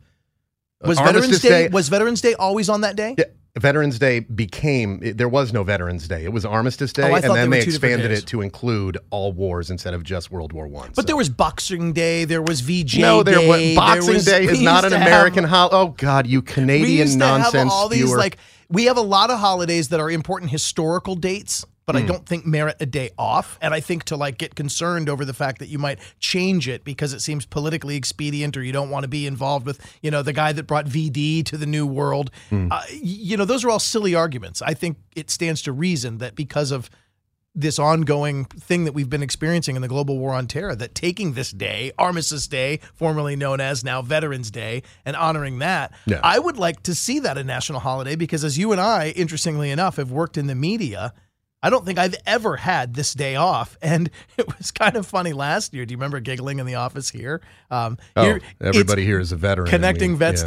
Was 0.82 0.98
Armistice 0.98 1.40
Veterans 1.40 1.42
Day, 1.42 1.68
was 1.68 1.88
Veterans 1.88 2.20
Day 2.20 2.34
always 2.34 2.68
on 2.68 2.80
that 2.80 2.96
day? 2.96 3.14
Yeah, 3.16 3.24
Veterans 3.58 3.98
Day 3.98 4.20
became 4.20 5.00
it- 5.02 5.18
there 5.18 5.28
was 5.28 5.52
no 5.52 5.62
Veterans 5.64 6.06
Day. 6.08 6.24
It 6.24 6.32
was 6.32 6.44
Armistice 6.44 6.92
Day, 6.92 7.02
Oh, 7.02 7.14
I 7.14 7.18
and 7.20 7.34
then 7.34 7.50
they 7.50 7.58
they 7.58 7.60
were 7.60 7.64
two 7.64 7.70
different 7.72 7.74
expanded 7.94 8.08
days. 8.10 8.18
it 8.20 8.26
to 8.28 8.40
include 8.42 8.98
all 9.10 9.32
wars 9.32 9.70
instead 9.70 9.94
of 9.94 10.02
just 10.02 10.30
World 10.30 10.52
War 10.52 10.66
One. 10.66 10.90
But 10.94 11.06
there 11.06 11.16
was 11.16 11.28
Boxing 11.28 11.92
Day, 11.92 12.24
there 12.24 12.42
was 12.42 12.60
VJ 12.60 12.98
no, 13.00 13.22
there 13.22 13.38
Day. 13.38 13.48
was 13.48 13.76
Boxing 13.76 14.14
was- 14.14 14.24
Day 14.24 14.40
we 14.46 14.52
is 14.52 14.60
not 14.62 14.84
an 14.84 14.90
to 14.90 14.96
American 14.96 15.44
holiday. 15.44 15.76
Oh 15.76 15.94
God, 15.96 16.26
you 16.26 16.40
we 16.40 16.46
Canadian 16.46 16.88
used 16.98 17.12
to 17.14 17.18
nonsense 17.18 17.54
have 17.54 17.68
all 17.70 17.88
these 17.88 18.04
viewer. 18.04 18.18
like 18.18 18.36
we 18.70 18.84
have 18.84 18.96
a 18.96 19.02
lot 19.02 19.30
of 19.30 19.38
holidays 19.38 19.88
that 19.88 20.00
are 20.00 20.10
important 20.10 20.50
historical 20.50 21.14
dates 21.14 21.64
but 21.88 21.96
Hmm. 21.96 22.02
I 22.02 22.06
don't 22.06 22.26
think 22.26 22.44
merit 22.44 22.76
a 22.80 22.86
day 22.86 23.10
off. 23.18 23.58
And 23.62 23.72
I 23.72 23.80
think 23.80 24.04
to 24.04 24.16
like 24.16 24.36
get 24.36 24.54
concerned 24.54 25.08
over 25.08 25.24
the 25.24 25.32
fact 25.32 25.58
that 25.60 25.68
you 25.70 25.78
might 25.78 25.98
change 26.20 26.68
it 26.68 26.84
because 26.84 27.14
it 27.14 27.20
seems 27.20 27.46
politically 27.46 27.96
expedient 27.96 28.56
or 28.58 28.62
you 28.62 28.72
don't 28.72 28.90
want 28.90 29.04
to 29.04 29.08
be 29.08 29.26
involved 29.26 29.64
with, 29.64 29.80
you 30.02 30.10
know, 30.10 30.20
the 30.22 30.34
guy 30.34 30.52
that 30.52 30.64
brought 30.66 30.84
VD 30.84 31.42
to 31.46 31.56
the 31.56 31.64
new 31.66 31.86
world. 31.86 32.30
Hmm. 32.50 32.68
Uh, 32.70 32.82
you 32.92 33.38
know, 33.38 33.46
those 33.46 33.64
are 33.64 33.70
all 33.70 33.78
silly 33.78 34.14
arguments. 34.14 34.60
I 34.60 34.74
think 34.74 34.98
it 35.16 35.30
stands 35.30 35.62
to 35.62 35.72
reason 35.72 36.18
that 36.18 36.34
because 36.36 36.70
of 36.72 36.90
this 37.54 37.78
ongoing 37.78 38.44
thing 38.44 38.84
that 38.84 38.92
we've 38.92 39.08
been 39.10 39.22
experiencing 39.22 39.74
in 39.74 39.82
the 39.82 39.88
global 39.88 40.18
war 40.18 40.32
on 40.34 40.46
terror 40.46 40.76
that 40.76 40.94
taking 40.94 41.32
this 41.32 41.50
day, 41.50 41.90
Armistice 41.98 42.46
Day, 42.46 42.78
formerly 42.94 43.34
known 43.34 43.60
as 43.60 43.82
now 43.82 44.00
Veterans 44.02 44.50
Day, 44.50 44.82
and 45.04 45.16
honoring 45.16 45.58
that, 45.60 45.90
Yeah. 46.06 46.20
I 46.22 46.38
would 46.38 46.56
like 46.58 46.82
to 46.84 46.94
see 46.94 47.18
that 47.20 47.36
a 47.38 47.42
national 47.42 47.80
holiday 47.80 48.14
because 48.14 48.44
as 48.44 48.58
you 48.58 48.70
and 48.72 48.80
I, 48.80 49.08
interestingly 49.16 49.70
enough, 49.70 49.96
have 49.96 50.12
worked 50.12 50.36
in 50.36 50.46
the 50.46 50.54
media. 50.54 51.14
I 51.60 51.70
don't 51.70 51.84
think 51.84 51.98
I've 51.98 52.14
ever 52.24 52.56
had 52.56 52.94
this 52.94 53.14
day 53.14 53.34
off. 53.34 53.76
And 53.82 54.10
it 54.36 54.46
was 54.56 54.70
kind 54.70 54.96
of 54.96 55.06
funny 55.06 55.32
last 55.32 55.74
year. 55.74 55.84
Do 55.84 55.92
you 55.92 55.96
remember 55.98 56.20
giggling 56.20 56.60
in 56.60 56.66
the 56.66 56.76
office 56.76 57.10
here? 57.10 57.40
Um, 57.70 57.98
oh, 58.16 58.22
here- 58.24 58.40
everybody 58.60 59.04
here 59.04 59.18
is 59.18 59.32
a 59.32 59.36
veteran. 59.36 59.66
and 59.76 59.82
we- 59.82 59.98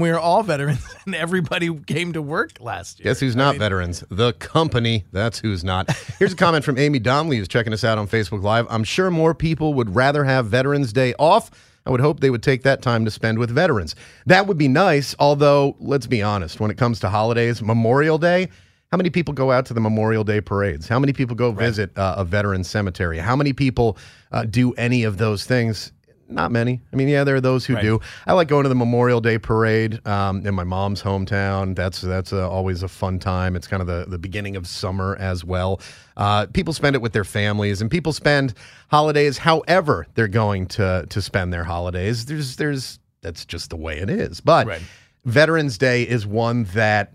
We 0.00 0.10
are 0.10 0.18
all 0.18 0.42
veterans 0.42 0.82
and 1.06 1.14
everybody 1.14 1.72
came 1.86 2.14
to 2.14 2.22
work 2.22 2.52
last 2.60 2.98
year. 2.98 3.04
Guess 3.04 3.20
who's 3.20 3.36
not 3.36 3.56
veterans? 3.56 4.02
The 4.10 4.32
company. 4.34 5.04
That's 5.12 5.38
who's 5.38 5.62
not. 5.62 5.90
Here's 6.18 6.32
a 6.32 6.36
comment 6.36 6.64
from 6.64 6.78
Amy 6.78 6.98
Donnelly, 7.00 7.36
who's 7.36 7.48
checking 7.48 7.72
us 7.74 7.84
out 7.84 7.98
on 7.98 8.08
Facebook 8.08 8.42
Live. 8.42 8.66
I'm 8.70 8.84
sure 8.84 9.10
more 9.10 9.34
people 9.34 9.74
would 9.74 9.94
rather 9.94 10.24
have 10.24 10.46
Veterans 10.46 10.92
Day 10.92 11.14
off. 11.18 11.50
I 11.84 11.90
would 11.90 12.00
hope 12.00 12.18
they 12.20 12.30
would 12.30 12.42
take 12.42 12.62
that 12.64 12.82
time 12.82 13.04
to 13.04 13.10
spend 13.12 13.38
with 13.38 13.50
veterans. 13.50 13.94
That 14.26 14.48
would 14.48 14.58
be 14.58 14.66
nice, 14.68 15.14
although, 15.20 15.76
let's 15.78 16.06
be 16.08 16.20
honest, 16.20 16.58
when 16.58 16.70
it 16.70 16.76
comes 16.76 16.98
to 17.00 17.08
holidays, 17.08 17.62
Memorial 17.62 18.18
Day, 18.18 18.48
how 18.90 18.96
many 18.96 19.10
people 19.10 19.34
go 19.34 19.50
out 19.50 19.66
to 19.66 19.74
the 19.74 19.80
Memorial 19.80 20.24
Day 20.24 20.40
parades? 20.40 20.86
How 20.88 20.98
many 20.98 21.12
people 21.12 21.34
go 21.36 21.50
visit 21.52 21.96
uh, 21.98 22.14
a 22.18 22.24
veteran 22.24 22.62
cemetery? 22.64 23.18
How 23.18 23.34
many 23.36 23.52
people 23.52 23.98
uh, 24.32 24.44
do 24.44 24.72
any 24.74 25.02
of 25.04 25.18
those 25.18 25.44
things? 25.44 25.92
Not 26.28 26.50
many. 26.50 26.80
I 26.92 26.96
mean, 26.96 27.06
yeah, 27.06 27.22
there 27.22 27.36
are 27.36 27.40
those 27.40 27.64
who 27.66 27.74
Right. 27.74 27.82
do. 27.82 28.00
I 28.26 28.32
like 28.32 28.48
going 28.48 28.64
to 28.64 28.68
the 28.68 28.74
Memorial 28.74 29.20
Day 29.20 29.38
parade 29.38 30.04
um, 30.06 30.44
in 30.44 30.56
my 30.56 30.64
mom's 30.64 31.00
hometown. 31.00 31.76
That's 31.76 32.00
that's 32.00 32.32
uh, 32.32 32.50
always 32.50 32.82
a 32.82 32.88
fun 32.88 33.20
time. 33.20 33.54
It's 33.54 33.68
kind 33.68 33.80
of 33.80 33.86
the, 33.86 34.06
the 34.08 34.18
beginning 34.18 34.56
of 34.56 34.66
summer 34.66 35.16
as 35.20 35.44
well. 35.44 35.80
Uh, 36.16 36.46
people 36.46 36.72
spend 36.72 36.96
it 36.96 37.02
with 37.02 37.12
their 37.12 37.22
families, 37.24 37.80
and 37.80 37.88
people 37.90 38.12
spend 38.12 38.54
holidays 38.90 39.38
however 39.38 40.06
they're 40.14 40.26
going 40.26 40.66
to 40.66 41.06
to 41.08 41.22
spend 41.22 41.52
their 41.52 41.62
holidays. 41.64 42.26
There's 42.26 42.56
there's 42.56 42.98
that's 43.20 43.44
just 43.44 43.70
the 43.70 43.76
way 43.76 43.98
it 43.98 44.10
is. 44.10 44.40
But 44.40 44.66
Right. 44.66 44.82
Veterans 45.26 45.78
Day 45.78 46.02
is 46.02 46.26
one 46.26 46.64
that 46.74 47.12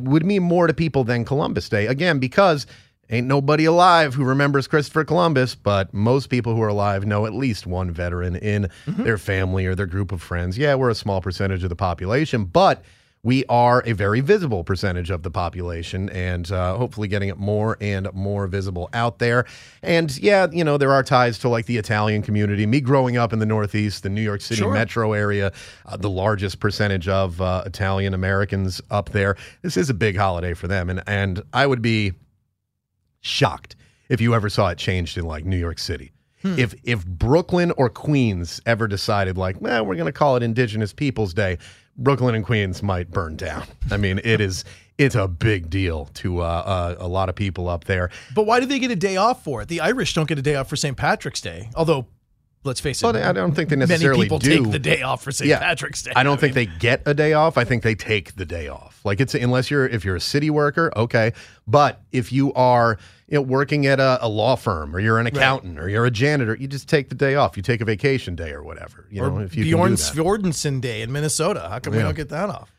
would 0.00 0.24
mean 0.24 0.42
more 0.42 0.66
to 0.66 0.74
people 0.74 1.04
than 1.04 1.24
Columbus 1.24 1.68
Day. 1.68 1.86
Again, 1.86 2.18
because 2.18 2.66
ain't 3.10 3.26
nobody 3.26 3.64
alive 3.64 4.14
who 4.14 4.24
remembers 4.24 4.66
Christopher 4.66 5.04
Columbus, 5.04 5.54
but 5.54 5.92
most 5.92 6.28
people 6.28 6.54
who 6.54 6.62
are 6.62 6.68
alive 6.68 7.04
know 7.04 7.26
at 7.26 7.34
least 7.34 7.66
one 7.66 7.90
veteran 7.90 8.36
in 8.36 8.68
mm-hmm. 8.86 9.02
their 9.02 9.18
family 9.18 9.66
or 9.66 9.74
their 9.74 9.86
group 9.86 10.12
of 10.12 10.22
friends. 10.22 10.56
Yeah, 10.56 10.74
we're 10.74 10.90
a 10.90 10.94
small 10.94 11.20
percentage 11.20 11.62
of 11.62 11.68
the 11.68 11.76
population, 11.76 12.44
but 12.44 12.82
we 13.24 13.44
are 13.48 13.84
a 13.86 13.92
very 13.92 14.20
visible 14.20 14.64
percentage 14.64 15.08
of 15.08 15.22
the 15.22 15.30
population 15.30 16.08
and 16.10 16.50
uh, 16.50 16.76
hopefully 16.76 17.06
getting 17.06 17.28
it 17.28 17.38
more 17.38 17.76
and 17.80 18.12
more 18.12 18.48
visible 18.48 18.88
out 18.94 19.20
there. 19.20 19.44
And 19.80 20.16
yeah, 20.18 20.48
you 20.50 20.64
know, 20.64 20.76
there 20.76 20.92
are 20.92 21.04
ties 21.04 21.38
to 21.40 21.48
like 21.48 21.66
the 21.66 21.76
Italian 21.76 22.22
community. 22.22 22.66
Me 22.66 22.80
growing 22.80 23.16
up 23.16 23.32
in 23.32 23.38
the 23.38 23.46
Northeast, 23.46 24.02
the 24.02 24.08
New 24.10 24.22
York 24.22 24.40
City 24.40 24.58
Sure. 24.62 24.72
metro 24.72 25.12
area, 25.12 25.52
uh, 25.86 25.96
the 25.96 26.10
largest 26.10 26.58
percentage 26.58 27.06
of 27.06 27.40
uh, 27.40 27.62
Italian 27.64 28.12
Americans 28.12 28.80
up 28.90 29.10
there. 29.10 29.36
This 29.62 29.76
is 29.76 29.88
a 29.88 29.94
big 29.94 30.16
holiday 30.16 30.54
for 30.54 30.66
them. 30.66 30.90
And, 30.90 31.02
and 31.06 31.42
I 31.52 31.66
would 31.68 31.82
be 31.82 32.14
shocked 33.20 33.76
if 34.08 34.20
you 34.20 34.34
ever 34.34 34.48
saw 34.48 34.68
it 34.70 34.78
changed 34.78 35.16
in 35.16 35.24
like 35.26 35.44
New 35.44 35.56
York 35.58 35.78
City. 35.78 36.10
If 36.44 36.74
if 36.82 37.06
Brooklyn 37.06 37.70
or 37.76 37.88
Queens 37.88 38.60
ever 38.66 38.88
decided 38.88 39.38
like, 39.38 39.60
well, 39.60 39.86
we're 39.86 39.94
going 39.94 40.06
to 40.06 40.12
call 40.12 40.34
it 40.34 40.42
Indigenous 40.42 40.92
Peoples 40.92 41.32
Day, 41.32 41.56
Brooklyn 41.96 42.34
and 42.34 42.44
Queens 42.44 42.82
might 42.82 43.10
burn 43.10 43.36
down. 43.36 43.64
I 43.90 43.96
mean, 43.96 44.20
it 44.24 44.40
is 44.40 44.64
it's 44.98 45.14
a 45.14 45.26
big 45.26 45.70
deal 45.70 46.06
to 46.14 46.40
uh, 46.40 46.44
uh, 46.44 46.94
a 46.98 47.08
lot 47.08 47.28
of 47.28 47.34
people 47.34 47.68
up 47.68 47.84
there. 47.84 48.10
But 48.34 48.44
why 48.46 48.60
do 48.60 48.66
they 48.66 48.78
get 48.78 48.90
a 48.90 48.96
day 48.96 49.16
off 49.16 49.42
for 49.42 49.62
it? 49.62 49.68
The 49.68 49.80
Irish 49.80 50.14
don't 50.14 50.28
get 50.28 50.38
a 50.38 50.42
day 50.42 50.54
off 50.54 50.68
for 50.68 50.76
St. 50.76 50.96
Patrick's 50.96 51.40
Day. 51.40 51.70
Although, 51.74 52.06
let's 52.64 52.80
face 52.80 53.00
it, 53.00 53.02
But 53.02 53.16
I 53.16 53.32
don't 53.32 53.54
think 53.54 53.68
they 53.70 53.76
many 53.76 53.88
necessarily 53.88 54.24
people 54.26 54.38
do. 54.38 54.62
take 54.64 54.72
the 54.72 54.78
day 54.78 55.02
off 55.02 55.22
for 55.22 55.32
St. 55.32 55.48
Yeah. 55.48 55.58
Patrick's 55.58 56.02
Day. 56.02 56.12
I 56.16 56.22
don't 56.22 56.38
think 56.40 56.54
they 56.54 56.66
get 56.66 57.02
a 57.06 57.14
day 57.14 57.32
off. 57.32 57.56
I 57.58 57.64
think 57.64 57.82
they 57.82 57.94
take 57.94 58.36
the 58.36 58.44
day 58.44 58.68
off. 58.68 59.00
Like 59.04 59.20
it's 59.20 59.34
unless 59.34 59.70
you're 59.70 59.86
if 59.86 60.04
you're 60.04 60.16
a 60.16 60.20
city 60.20 60.50
worker, 60.50 60.92
okay. 60.96 61.32
But 61.66 62.00
if 62.12 62.32
you 62.32 62.52
are 62.54 62.98
you 63.28 63.36
know, 63.38 63.42
working 63.42 63.86
at 63.86 63.98
a, 64.00 64.18
a 64.24 64.28
law 64.28 64.56
firm 64.56 64.94
or 64.94 65.00
you're 65.00 65.18
an 65.18 65.26
accountant 65.26 65.78
or 65.78 65.88
you're 65.88 66.04
a 66.06 66.10
janitor, 66.10 66.56
you 66.58 66.68
just 66.68 66.88
take 66.88 67.08
the 67.08 67.14
day 67.14 67.34
off. 67.34 67.56
You 67.56 67.62
take 67.62 67.80
a 67.80 67.84
vacation 67.84 68.34
day 68.36 68.50
or 68.52 68.62
whatever. 68.62 69.06
You 69.10 69.22
know, 69.22 69.36
Or 69.36 69.42
if 69.42 69.54
you 69.54 69.64
Bjorn 69.64 69.96
can 69.96 69.96
do 69.96 70.02
that. 70.02 70.14
Fjordensen 70.14 70.80
Day 70.80 71.02
in 71.02 71.12
Minnesota. 71.12 71.68
How 71.70 71.78
come 71.78 71.94
we 71.94 72.00
don't 72.00 72.14
get 72.16 72.28
that 72.30 72.48
off? 72.50 72.71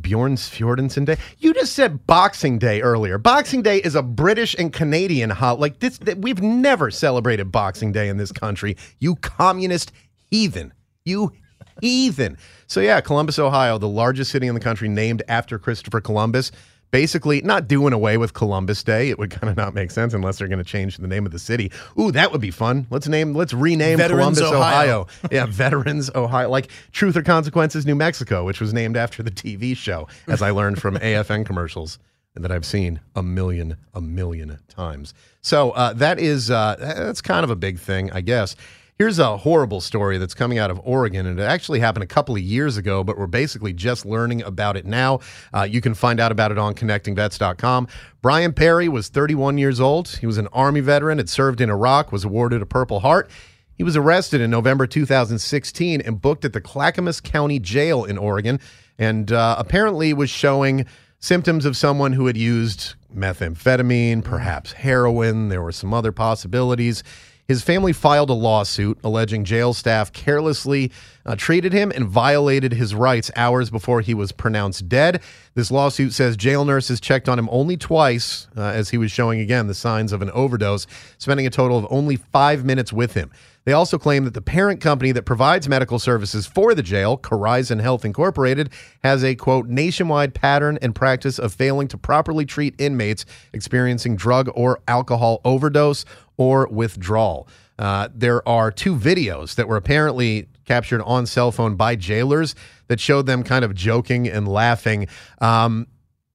Bjorn 0.00 0.36
Fjordensen 0.36 1.04
Day. 1.04 1.16
You 1.38 1.54
just 1.54 1.72
said 1.72 2.06
Boxing 2.06 2.58
Day 2.58 2.80
earlier. 2.82 3.18
Boxing 3.18 3.62
Day 3.62 3.78
is 3.78 3.94
a 3.94 4.02
British 4.02 4.54
and 4.58 4.72
Canadian 4.72 5.30
holiday. 5.30 5.60
Like 5.60 5.80
this, 5.80 5.98
th- 5.98 6.18
we've 6.18 6.42
never 6.42 6.90
celebrated 6.90 7.50
Boxing 7.50 7.92
Day 7.92 8.08
in 8.08 8.16
this 8.16 8.32
country. 8.32 8.76
You 8.98 9.16
communist 9.16 9.92
heathen. 10.30 10.72
You 11.04 11.32
heathen. 11.80 12.36
So 12.66 12.80
yeah, 12.80 13.00
Columbus, 13.00 13.38
Ohio, 13.38 13.78
the 13.78 13.88
largest 13.88 14.30
city 14.30 14.46
in 14.46 14.54
the 14.54 14.60
country, 14.60 14.88
named 14.88 15.22
after 15.28 15.58
Christopher 15.58 16.00
Columbus. 16.00 16.52
Basically, 16.90 17.42
not 17.42 17.68
doing 17.68 17.92
away 17.92 18.16
with 18.16 18.32
Columbus 18.34 18.82
Day. 18.82 19.10
It 19.10 19.18
would 19.18 19.30
kind 19.40 19.50
of 19.50 19.56
not 19.56 19.74
make 19.74 19.90
sense 19.90 20.14
unless 20.14 20.38
they're 20.38 20.48
going 20.48 20.58
to 20.58 20.64
change 20.64 20.96
the 20.96 21.08
name 21.08 21.26
of 21.26 21.32
the 21.32 21.38
city. 21.38 21.70
Ooh, 21.98 22.10
that 22.12 22.32
would 22.32 22.40
be 22.40 22.50
fun. 22.50 22.86
Let's 22.90 23.08
name. 23.08 23.34
Let's 23.34 23.52
rename 23.52 23.98
Veterans, 23.98 24.38
Columbus, 24.38 24.58
Ohio. 24.58 25.00
Ohio. 25.00 25.06
yeah, 25.30 25.46
Veterans 25.46 26.10
Ohio, 26.14 26.48
like 26.48 26.70
Truth 26.92 27.16
or 27.16 27.22
Consequences 27.22 27.86
New 27.86 27.94
Mexico, 27.94 28.44
which 28.44 28.60
was 28.60 28.72
named 28.72 28.96
after 28.96 29.22
the 29.22 29.30
TV 29.30 29.76
show, 29.76 30.08
as 30.26 30.42
I 30.42 30.50
learned 30.50 30.80
from 30.80 30.96
AFN 30.98 31.44
commercials 31.44 31.98
and 32.34 32.44
that 32.44 32.52
I've 32.52 32.64
seen 32.64 33.00
a 33.16 33.22
million, 33.22 33.76
a 33.94 34.00
million 34.00 34.58
times. 34.68 35.12
So 35.40 35.72
uh, 35.72 35.92
that 35.94 36.20
is 36.20 36.50
uh, 36.52 36.76
that's 36.78 37.20
kind 37.20 37.42
of 37.42 37.50
a 37.50 37.56
big 37.56 37.80
thing, 37.80 38.12
I 38.12 38.20
guess. 38.20 38.54
Here's 38.98 39.20
a 39.20 39.36
horrible 39.36 39.80
story 39.80 40.18
that's 40.18 40.34
coming 40.34 40.58
out 40.58 40.72
of 40.72 40.80
Oregon, 40.82 41.24
and 41.24 41.38
it 41.38 41.44
actually 41.44 41.78
happened 41.78 42.02
a 42.02 42.06
couple 42.08 42.34
of 42.34 42.42
years 42.42 42.76
ago, 42.76 43.04
but 43.04 43.16
we're 43.16 43.28
basically 43.28 43.72
just 43.72 44.04
learning 44.04 44.42
about 44.42 44.76
it 44.76 44.84
now. 44.84 45.20
Uh, 45.54 45.62
you 45.62 45.80
can 45.80 45.94
find 45.94 46.18
out 46.18 46.32
about 46.32 46.50
it 46.50 46.58
on 46.58 46.74
connectingvets.com. 46.74 47.86
Brian 48.22 48.52
Perry 48.52 48.88
was 48.88 49.08
31 49.08 49.56
years 49.56 49.78
old. 49.78 50.08
He 50.08 50.26
was 50.26 50.36
an 50.36 50.48
Army 50.48 50.80
veteran, 50.80 51.18
had 51.18 51.28
served 51.28 51.60
in 51.60 51.70
Iraq, 51.70 52.10
was 52.10 52.24
awarded 52.24 52.60
a 52.60 52.66
Purple 52.66 52.98
Heart. 52.98 53.30
He 53.76 53.84
was 53.84 53.96
arrested 53.96 54.40
in 54.40 54.50
November 54.50 54.84
2016 54.84 56.00
and 56.00 56.20
booked 56.20 56.44
at 56.44 56.52
the 56.52 56.60
Clackamas 56.60 57.20
County 57.20 57.60
Jail 57.60 58.04
in 58.04 58.18
Oregon, 58.18 58.58
and 58.98 59.30
uh, 59.30 59.54
apparently 59.60 60.12
was 60.12 60.28
showing 60.28 60.86
symptoms 61.20 61.64
of 61.64 61.76
someone 61.76 62.14
who 62.14 62.26
had 62.26 62.36
used 62.36 62.96
methamphetamine, 63.14 64.24
perhaps 64.24 64.72
heroin. 64.72 65.50
There 65.50 65.62
were 65.62 65.70
some 65.70 65.94
other 65.94 66.10
possibilities. 66.10 67.04
His 67.48 67.62
family 67.62 67.94
filed 67.94 68.28
a 68.28 68.34
lawsuit 68.34 68.98
alleging 69.02 69.46
jail 69.46 69.72
staff 69.72 70.12
carelessly 70.12 70.92
uh, 71.24 71.34
treated 71.34 71.72
him 71.72 71.90
and 71.90 72.06
violated 72.06 72.74
his 72.74 72.94
rights 72.94 73.30
hours 73.36 73.70
before 73.70 74.02
he 74.02 74.12
was 74.12 74.32
pronounced 74.32 74.86
dead. 74.86 75.22
This 75.54 75.70
lawsuit 75.70 76.12
says 76.12 76.36
jail 76.36 76.66
nurses 76.66 77.00
checked 77.00 77.26
on 77.26 77.38
him 77.38 77.48
only 77.50 77.78
twice 77.78 78.48
uh, 78.54 78.64
as 78.64 78.90
he 78.90 78.98
was 78.98 79.10
showing 79.10 79.40
again 79.40 79.66
the 79.66 79.72
signs 79.72 80.12
of 80.12 80.20
an 80.20 80.30
overdose, 80.32 80.86
spending 81.16 81.46
a 81.46 81.50
total 81.50 81.78
of 81.78 81.86
only 81.88 82.16
five 82.16 82.66
minutes 82.66 82.92
with 82.92 83.14
him. 83.14 83.30
They 83.68 83.74
also 83.74 83.98
claim 83.98 84.24
that 84.24 84.32
the 84.32 84.40
parent 84.40 84.80
company 84.80 85.12
that 85.12 85.26
provides 85.26 85.68
medical 85.68 85.98
services 85.98 86.46
for 86.46 86.74
the 86.74 86.82
jail, 86.82 87.20
Horizon 87.22 87.80
Health 87.80 88.02
Incorporated, 88.02 88.70
has 89.04 89.22
a 89.22 89.34
quote 89.34 89.66
nationwide 89.66 90.32
pattern 90.32 90.78
and 90.80 90.94
practice 90.94 91.38
of 91.38 91.52
failing 91.52 91.86
to 91.88 91.98
properly 91.98 92.46
treat 92.46 92.74
inmates 92.78 93.26
experiencing 93.52 94.16
drug 94.16 94.48
or 94.54 94.80
alcohol 94.88 95.42
overdose 95.44 96.06
or 96.38 96.66
withdrawal. 96.68 97.46
Uh, 97.78 98.08
there 98.14 98.48
are 98.48 98.70
two 98.70 98.96
videos 98.96 99.56
that 99.56 99.68
were 99.68 99.76
apparently 99.76 100.48
captured 100.64 101.02
on 101.02 101.26
cell 101.26 101.52
phone 101.52 101.76
by 101.76 101.94
jailers 101.94 102.54
that 102.86 102.98
showed 102.98 103.26
them 103.26 103.42
kind 103.42 103.66
of 103.66 103.74
joking 103.74 104.26
and 104.26 104.48
laughing 104.48 105.06
um, 105.42 105.86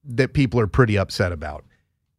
that 0.04 0.34
people 0.34 0.60
are 0.60 0.68
pretty 0.68 1.00
upset 1.00 1.32
about. 1.32 1.66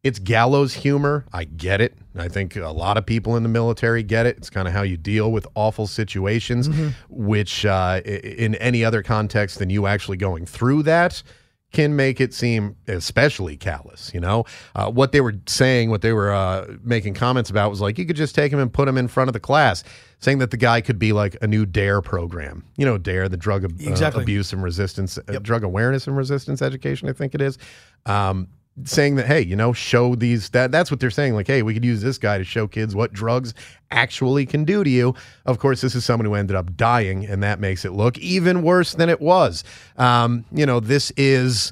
It's 0.05 0.19
gallows 0.19 0.71
humor. 0.75 1.25
I 1.33 1.45
get 1.45 1.81
it. 1.81 1.97
I 2.15 2.27
think 2.27 2.55
a 2.55 2.69
lot 2.69 2.95
of 2.97 3.07
people 3.07 3.35
in 3.37 3.41
the 3.41 3.49
military 3.49 4.03
get 4.03 4.27
it. 4.27 4.37
It's 4.37 4.51
kind 4.51 4.67
of 4.67 4.73
how 4.73 4.83
you 4.83 4.97
deal 4.97 5.31
with 5.31 5.47
awful 5.55 5.87
situations, 5.87 6.69
which 7.09 7.65
uh, 7.65 8.01
in 8.05 8.53
any 8.55 8.85
other 8.85 9.01
context 9.01 9.57
than 9.57 9.71
you 9.71 9.87
actually 9.87 10.17
going 10.17 10.45
through 10.45 10.83
that 10.83 11.23
can 11.71 11.95
make 11.95 12.21
it 12.21 12.35
seem 12.35 12.75
especially 12.87 13.57
callous. 13.57 14.11
You 14.13 14.19
know, 14.19 14.45
uh, 14.75 14.91
what 14.91 15.11
they 15.11 15.21
were 15.21 15.33
saying, 15.47 15.89
what 15.89 16.03
they 16.03 16.13
were 16.13 16.31
uh, 16.31 16.67
making 16.83 17.15
comments 17.15 17.49
about 17.49 17.71
was 17.71 17.81
like 17.81 17.97
you 17.97 18.05
could 18.05 18.15
just 18.15 18.35
take 18.35 18.53
him 18.53 18.59
and 18.59 18.71
put 18.71 18.87
him 18.87 18.99
in 18.99 19.07
front 19.07 19.27
of 19.27 19.33
the 19.33 19.39
class, 19.39 19.83
saying 20.19 20.37
that 20.37 20.51
the 20.51 20.57
guy 20.57 20.81
could 20.81 20.99
be 20.99 21.13
like 21.13 21.35
a 21.41 21.47
new 21.47 21.65
DARE 21.65 22.03
program. 22.03 22.63
You 22.77 22.85
know, 22.85 22.99
DARE, 22.99 23.27
the 23.27 23.37
drug 23.37 23.65
ab- 23.65 23.81
uh, 23.81 23.95
abuse 24.21 24.53
and 24.53 24.61
resistance, 24.63 25.17
uh, 25.17 25.39
drug 25.39 25.63
awareness 25.63 26.05
and 26.05 26.15
resistance 26.15 26.61
education. 26.61 27.09
I 27.09 27.13
think 27.13 27.33
it 27.33 27.41
is. 27.41 27.57
Um, 28.05 28.49
saying 28.83 29.15
that 29.15 29.25
hey 29.25 29.39
you 29.39 29.55
know 29.55 29.71
show 29.71 30.15
these 30.15 30.49
that 30.49 30.69
that's 30.69 30.91
what 30.91 30.99
they're 30.99 31.09
saying 31.09 31.33
like 31.33 31.47
hey 31.47 31.61
we 31.61 31.73
could 31.73 31.85
use 31.85 32.01
this 32.01 32.17
guy 32.17 32.37
to 32.37 32.43
show 32.43 32.67
kids 32.67 32.93
what 32.93 33.13
drugs 33.13 33.53
actually 33.91 34.45
can 34.45 34.65
do 34.65 34.83
to 34.83 34.89
you. 34.89 35.15
Of 35.45 35.59
course 35.59 35.79
this 35.81 35.95
is 35.95 36.03
someone 36.03 36.25
who 36.25 36.33
ended 36.33 36.55
up 36.55 36.75
dying 36.75 37.25
and 37.25 37.41
that 37.41 37.59
makes 37.59 37.85
it 37.85 37.93
look 37.93 38.17
even 38.17 38.63
worse 38.63 38.93
than 38.93 39.09
it 39.09 39.21
was. 39.21 39.63
Um, 39.97 40.43
you 40.51 40.65
know 40.65 40.79
this 40.79 41.11
is 41.15 41.71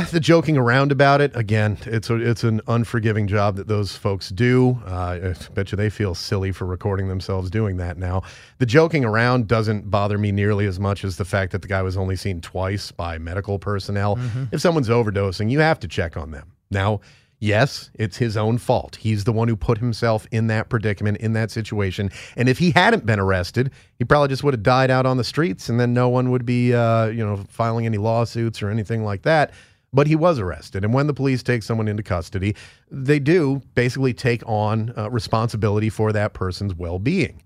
the 0.00 0.20
joking 0.20 0.56
around 0.56 0.92
about 0.92 1.20
it 1.20 1.34
again 1.36 1.76
it's 1.86 2.08
a, 2.10 2.16
it's 2.16 2.44
an 2.44 2.60
unforgiving 2.66 3.26
job 3.26 3.56
that 3.56 3.68
those 3.68 3.96
folks 3.96 4.30
do. 4.30 4.80
Uh, 4.86 5.34
I 5.34 5.34
bet 5.54 5.72
you 5.72 5.76
they 5.76 5.90
feel 5.90 6.14
silly 6.14 6.52
for 6.52 6.66
recording 6.66 7.08
themselves 7.08 7.50
doing 7.50 7.76
that 7.76 7.98
now. 7.98 8.22
The 8.58 8.66
joking 8.66 9.04
around 9.04 9.48
doesn't 9.48 9.90
bother 9.90 10.18
me 10.18 10.32
nearly 10.32 10.66
as 10.66 10.80
much 10.80 11.04
as 11.04 11.16
the 11.16 11.24
fact 11.24 11.52
that 11.52 11.62
the 11.62 11.68
guy 11.68 11.82
was 11.82 11.96
only 11.96 12.16
seen 12.16 12.40
twice 12.40 12.90
by 12.90 13.18
medical 13.18 13.58
personnel. 13.58 14.18
If 14.52 14.60
someone's 14.60 14.88
overdosing 14.88 15.50
you 15.50 15.60
have 15.60 15.80
to 15.80 15.88
check 15.88 16.16
on 16.16 16.30
them. 16.30 16.52
Now 16.70 17.00
yes 17.38 17.90
it's 17.94 18.16
his 18.16 18.36
own 18.36 18.58
fault. 18.58 18.96
He's 18.96 19.24
the 19.24 19.32
one 19.32 19.48
who 19.48 19.56
put 19.56 19.78
himself 19.78 20.26
in 20.30 20.46
that 20.46 20.68
predicament 20.68 21.18
in 21.18 21.32
that 21.34 21.50
situation. 21.50 22.10
And 22.36 22.48
if 22.48 22.58
he 22.58 22.70
hadn't 22.70 23.04
been 23.04 23.20
arrested 23.20 23.70
he 23.98 24.04
probably 24.04 24.28
just 24.28 24.42
would 24.42 24.54
have 24.54 24.62
died 24.62 24.90
out 24.90 25.06
on 25.06 25.16
the 25.16 25.24
streets 25.24 25.68
and 25.68 25.78
then 25.78 25.92
no 25.92 26.08
one 26.08 26.30
would 26.30 26.46
be 26.46 26.72
uh, 26.74 27.06
you 27.06 27.24
know 27.24 27.36
filing 27.48 27.86
any 27.86 27.98
lawsuits 27.98 28.62
or 28.62 28.70
anything 28.70 29.04
like 29.04 29.22
that 29.22 29.52
but 29.92 30.06
he 30.06 30.16
was 30.16 30.38
arrested. 30.38 30.84
And 30.84 30.94
when 30.94 31.06
the 31.06 31.14
police 31.14 31.42
take 31.42 31.62
someone 31.62 31.88
into 31.88 32.02
custody, 32.02 32.54
they 32.90 33.18
do 33.18 33.62
basically 33.74 34.14
take 34.14 34.42
on 34.46 34.92
uh, 34.96 35.10
responsibility 35.10 35.90
for 35.90 36.12
that 36.12 36.32
person's 36.32 36.74
well 36.74 36.98
being. 36.98 37.42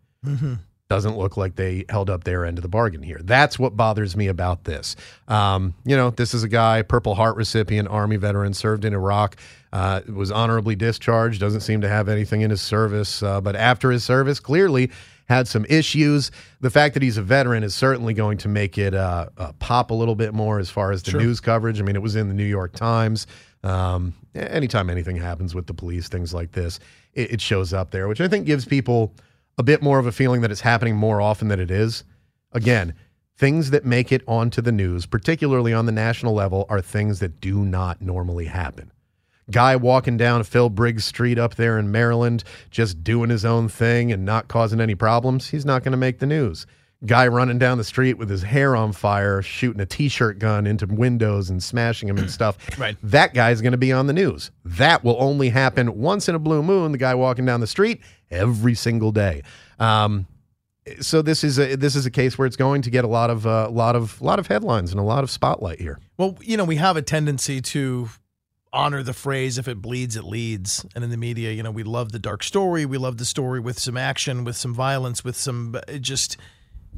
Doesn't 0.88 1.18
look 1.18 1.36
like 1.36 1.56
they 1.56 1.84
held 1.88 2.08
up 2.08 2.22
their 2.22 2.44
end 2.44 2.58
of 2.58 2.62
the 2.62 2.68
bargain 2.68 3.02
here. 3.02 3.18
That's 3.20 3.58
what 3.58 3.76
bothers 3.76 4.16
me 4.16 4.28
about 4.28 4.62
this. 4.62 4.94
Um, 5.26 5.74
you 5.84 5.96
know, 5.96 6.10
this 6.10 6.32
is 6.32 6.44
a 6.44 6.48
guy, 6.48 6.82
Purple 6.82 7.16
Heart 7.16 7.36
recipient, 7.36 7.88
Army 7.88 8.16
veteran, 8.16 8.54
served 8.54 8.84
in 8.84 8.94
Iraq, 8.94 9.34
uh, 9.72 10.02
was 10.08 10.30
honorably 10.30 10.76
discharged, 10.76 11.40
doesn't 11.40 11.62
seem 11.62 11.80
to 11.80 11.88
have 11.88 12.08
anything 12.08 12.42
in 12.42 12.50
his 12.50 12.60
service. 12.60 13.20
Uh, 13.20 13.40
but 13.40 13.56
after 13.56 13.90
his 13.90 14.04
service, 14.04 14.38
clearly 14.38 14.92
had 15.26 15.46
some 15.46 15.64
issues. 15.68 16.30
The 16.60 16.70
fact 16.70 16.94
that 16.94 17.02
he's 17.02 17.16
a 17.16 17.22
veteran 17.22 17.62
is 17.62 17.74
certainly 17.74 18.14
going 18.14 18.38
to 18.38 18.48
make 18.48 18.78
it 18.78 18.94
uh, 18.94 19.26
uh, 19.36 19.52
pop 19.58 19.90
a 19.90 19.94
little 19.94 20.14
bit 20.14 20.32
more 20.32 20.58
as 20.58 20.70
far 20.70 20.92
as 20.92 21.02
the 21.02 21.18
news 21.18 21.40
coverage. 21.40 21.80
I 21.80 21.84
mean, 21.84 21.96
it 21.96 22.02
was 22.02 22.16
in 22.16 22.28
the 22.28 22.34
New 22.34 22.44
York 22.44 22.72
Times. 22.72 23.26
Um, 23.62 24.14
anytime 24.34 24.88
anything 24.88 25.16
happens 25.16 25.54
with 25.54 25.66
the 25.66 25.74
police, 25.74 26.08
things 26.08 26.32
like 26.32 26.52
this, 26.52 26.78
it, 27.14 27.32
it 27.34 27.40
shows 27.40 27.72
up 27.72 27.90
there, 27.90 28.08
which 28.08 28.20
I 28.20 28.28
think 28.28 28.46
gives 28.46 28.64
people 28.64 29.14
a 29.58 29.62
bit 29.62 29.82
more 29.82 29.98
of 29.98 30.06
a 30.06 30.12
feeling 30.12 30.42
that 30.42 30.50
it's 30.50 30.60
happening 30.60 30.96
more 30.96 31.20
often 31.20 31.48
than 31.48 31.58
it 31.58 31.70
is. 31.70 32.04
Again, 32.52 32.94
things 33.36 33.70
that 33.70 33.84
make 33.84 34.12
it 34.12 34.22
onto 34.28 34.62
the 34.62 34.72
news, 34.72 35.06
particularly 35.06 35.72
on 35.72 35.86
the 35.86 35.92
national 35.92 36.34
level, 36.34 36.66
are 36.68 36.80
things 36.80 37.18
that 37.18 37.40
do 37.40 37.64
not 37.64 38.00
normally 38.00 38.46
happen 38.46 38.92
guy 39.50 39.76
walking 39.76 40.16
down 40.16 40.44
Phil 40.44 40.68
Briggs 40.68 41.04
Street 41.04 41.38
up 41.38 41.54
there 41.54 41.78
in 41.78 41.90
Maryland, 41.90 42.44
just 42.70 43.02
doing 43.04 43.30
his 43.30 43.44
own 43.44 43.68
thing 43.68 44.12
and 44.12 44.24
not 44.24 44.48
causing 44.48 44.80
any 44.80 44.94
problems, 44.94 45.48
he's 45.48 45.64
not 45.64 45.82
going 45.82 45.92
to 45.92 45.98
make 45.98 46.18
the 46.18 46.26
news. 46.26 46.66
Guy 47.04 47.28
running 47.28 47.58
down 47.58 47.76
the 47.76 47.84
street 47.84 48.14
with 48.14 48.30
his 48.30 48.42
hair 48.42 48.74
on 48.74 48.92
fire, 48.92 49.42
shooting 49.42 49.80
a 49.80 49.86
t 49.86 50.08
shirt 50.08 50.38
gun 50.38 50.66
into 50.66 50.86
windows 50.86 51.50
and 51.50 51.62
smashing 51.62 52.08
them 52.08 52.16
and 52.18 52.30
stuff. 52.30 52.56
Right. 52.78 52.96
That 53.02 53.32
guy's 53.32 53.62
going 53.62 53.72
to 53.72 53.78
be 53.78 53.92
on 53.92 54.06
the 54.06 54.12
news. 54.12 54.50
That 54.64 55.02
will 55.02 55.16
only 55.18 55.48
happen 55.48 55.98
once 55.98 56.28
in 56.28 56.34
a 56.34 56.38
blue 56.38 56.62
moon. 56.62 56.92
The 56.92 56.98
guy 56.98 57.14
walking 57.14 57.46
down 57.46 57.60
the 57.60 57.66
street 57.66 58.02
every 58.30 58.74
single 58.74 59.12
day. 59.12 59.42
Um, 59.78 60.26
so 61.00 61.22
this 61.22 61.42
is 61.42 61.58
a 61.58 61.74
this 61.74 61.96
is 61.96 62.06
a 62.06 62.10
case 62.10 62.38
where 62.38 62.46
it's 62.46 62.56
going 62.56 62.82
to 62.82 62.90
get 62.90 63.04
a 63.04 63.08
lot 63.08 63.30
of 63.30 63.46
a 63.46 63.68
lot 63.68 63.96
of 63.96 64.20
lot 64.20 64.38
of 64.38 64.46
headlines 64.46 64.90
and 64.90 65.00
a 65.00 65.02
lot 65.02 65.24
of 65.24 65.30
spotlight 65.30 65.80
here. 65.80 65.98
Well, 66.16 66.36
you 66.42 66.56
know, 66.56 66.64
we 66.64 66.76
have 66.76 66.96
a 66.96 67.02
tendency 67.02 67.60
to 67.62 68.08
honor 68.76 69.02
the 69.02 69.14
phrase 69.14 69.58
if 69.58 69.66
it 69.66 69.80
bleeds 69.82 70.16
it 70.16 70.24
leads. 70.24 70.86
And 70.94 71.02
in 71.02 71.10
the 71.10 71.16
media 71.16 71.52
you 71.52 71.62
know 71.62 71.70
we 71.70 71.82
love 71.82 72.12
the 72.12 72.18
dark 72.18 72.42
story. 72.42 72.86
We 72.86 72.98
love 72.98 73.16
the 73.16 73.24
story 73.24 73.60
with 73.60 73.78
some 73.78 73.96
action 73.96 74.44
with 74.44 74.56
some 74.56 74.74
violence 74.74 75.24
with 75.24 75.36
some 75.36 75.76
just 76.00 76.36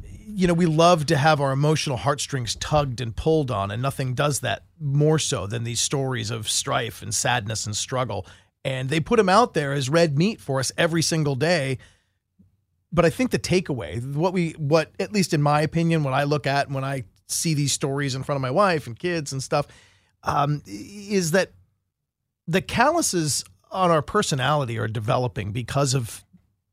you 0.03 0.47
know 0.47 0.53
we 0.53 0.65
love 0.65 1.05
to 1.07 1.17
have 1.17 1.41
our 1.41 1.51
emotional 1.51 1.97
heartstrings 1.97 2.55
tugged 2.55 3.01
and 3.01 3.15
pulled 3.15 3.49
on 3.49 3.71
and 3.71 3.81
nothing 3.81 4.13
does 4.13 4.41
that 4.41 4.63
more 4.79 5.19
so 5.19 5.47
than 5.47 5.63
these 5.63 5.81
stories 5.81 6.31
of 6.31 6.49
strife 6.49 7.01
and 7.01 7.13
sadness 7.13 7.65
and 7.65 7.75
struggle. 7.75 8.25
And 8.63 8.89
they 8.89 8.99
put 8.99 9.17
them 9.17 9.29
out 9.29 9.53
there 9.53 9.73
as 9.73 9.89
red 9.89 10.17
meat 10.17 10.41
for 10.41 10.59
us 10.59 10.71
every 10.77 11.01
single 11.01 11.35
day. 11.35 11.77
But 12.91 13.05
I 13.05 13.09
think 13.09 13.31
the 13.31 13.39
takeaway, 13.39 14.03
what 14.15 14.33
we, 14.33 14.51
what 14.51 14.91
at 14.99 15.13
least 15.13 15.33
in 15.33 15.41
my 15.41 15.61
opinion, 15.61 16.03
what 16.03 16.13
I 16.13 16.23
look 16.23 16.47
at 16.47 16.69
when 16.69 16.83
I 16.83 17.03
see 17.27 17.53
these 17.53 17.71
stories 17.71 18.15
in 18.15 18.23
front 18.23 18.37
of 18.37 18.41
my 18.41 18.51
wife 18.51 18.87
and 18.87 18.97
kids 18.97 19.31
and 19.31 19.41
stuff, 19.41 19.67
um, 20.23 20.61
is 20.65 21.31
that 21.31 21.51
the 22.49 22.61
calluses 22.61 23.45
on 23.69 23.91
our 23.91 24.01
personality 24.01 24.79
are 24.79 24.87
developing 24.87 25.51
because 25.51 25.93
of 25.93 26.25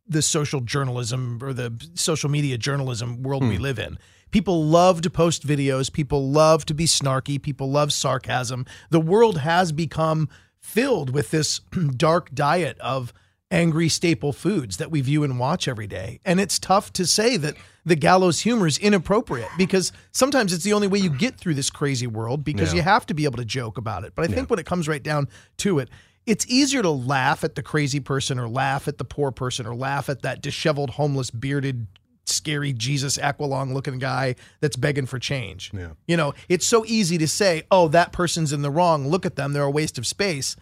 the 0.09 0.23
social 0.23 0.63
journalism 0.63 1.39
or 1.43 1.53
the 1.53 1.87
social 1.93 2.31
media 2.31 2.57
journalism 2.57 3.23
world 3.23 3.43
we 3.43 3.57
hmm. 3.57 3.63
live 3.63 3.79
in. 3.79 3.99
People 4.31 4.65
love 4.65 5.03
to 5.03 5.11
post 5.11 5.47
videos. 5.47 5.93
People 5.93 6.31
love 6.31 6.65
to 6.67 6.75
be 6.75 6.87
snarky. 6.87 7.41
People 7.41 7.71
love 7.71 7.93
sarcasm. 7.93 8.65
The 8.89 9.01
world 9.01 9.39
has 9.39 9.71
become 9.71 10.31
filled 10.59 11.11
with 11.11 11.31
this 11.31 11.61
dark 11.97 12.35
diet 12.35 12.79
of 12.81 13.13
angry 13.51 13.91
staple 13.91 14.33
foods 14.33 14.79
that 14.79 14.91
we 14.91 15.03
view 15.03 15.25
and 15.25 15.39
watch 15.39 15.69
every 15.69 15.87
day. 15.87 16.21
And 16.25 16.41
it's 16.41 16.59
tough 16.59 16.91
to 16.95 17.07
say 17.07 17.37
that 17.37 17.55
the 17.87 17.97
gallows 17.97 18.41
humor 18.41 18.67
is 18.67 18.77
inappropriate 18.79 19.49
because 19.57 19.93
sometimes 20.13 20.53
it's 20.53 20.65
the 20.65 20.73
only 20.75 20.89
way 20.89 20.99
you 20.99 21.09
get 21.09 21.39
through 21.39 21.55
this 21.55 21.71
crazy 21.71 22.07
world 22.07 22.45
because 22.45 22.73
Yeah. 22.73 22.77
you 22.79 22.83
have 22.83 23.07
to 23.07 23.15
be 23.15 23.25
able 23.25 23.39
to 23.39 23.45
joke 23.45 23.79
about 23.79 24.05
it. 24.05 24.13
But 24.15 24.29
I 24.29 24.35
think 24.35 24.51
when 24.51 24.59
it 24.59 24.67
comes 24.67 24.89
right 24.89 25.03
down 25.03 25.29
to 25.59 25.79
it, 25.79 25.89
it's 26.27 26.45
easier 26.49 26.83
to 26.83 26.91
laugh 26.91 27.45
at 27.45 27.55
the 27.55 27.63
crazy 27.63 28.01
person 28.01 28.39
or 28.41 28.49
laugh 28.49 28.89
at 28.89 28.99
the 28.99 29.05
poor 29.05 29.31
person 29.31 29.65
or 29.67 29.75
laugh 29.77 30.09
at 30.09 30.23
that 30.23 30.43
disheveled, 30.43 30.91
homeless, 30.91 31.31
bearded, 31.31 31.87
scary 32.25 32.73
Jesus 32.73 33.17
Aqualung 33.19 33.73
looking 33.73 34.01
guy 34.01 34.35
that's 34.61 34.75
begging 34.75 35.07
for 35.07 35.21
change. 35.21 35.71
Yeah. 35.73 35.91
You 36.09 36.17
know, 36.17 36.35
it's 36.49 36.67
so 36.67 36.85
easy 36.87 37.19
to 37.19 37.29
say, 37.29 37.63
oh, 37.71 37.87
that 37.89 38.11
person's 38.11 38.53
in 38.53 38.63
the 38.63 38.71
wrong. 38.71 39.09
Look 39.09 39.25
at 39.25 39.37
them. 39.37 39.53
They're 39.53 39.63
a 39.63 39.71
waste 39.71 39.97
of 39.97 40.07
space. 40.09 40.57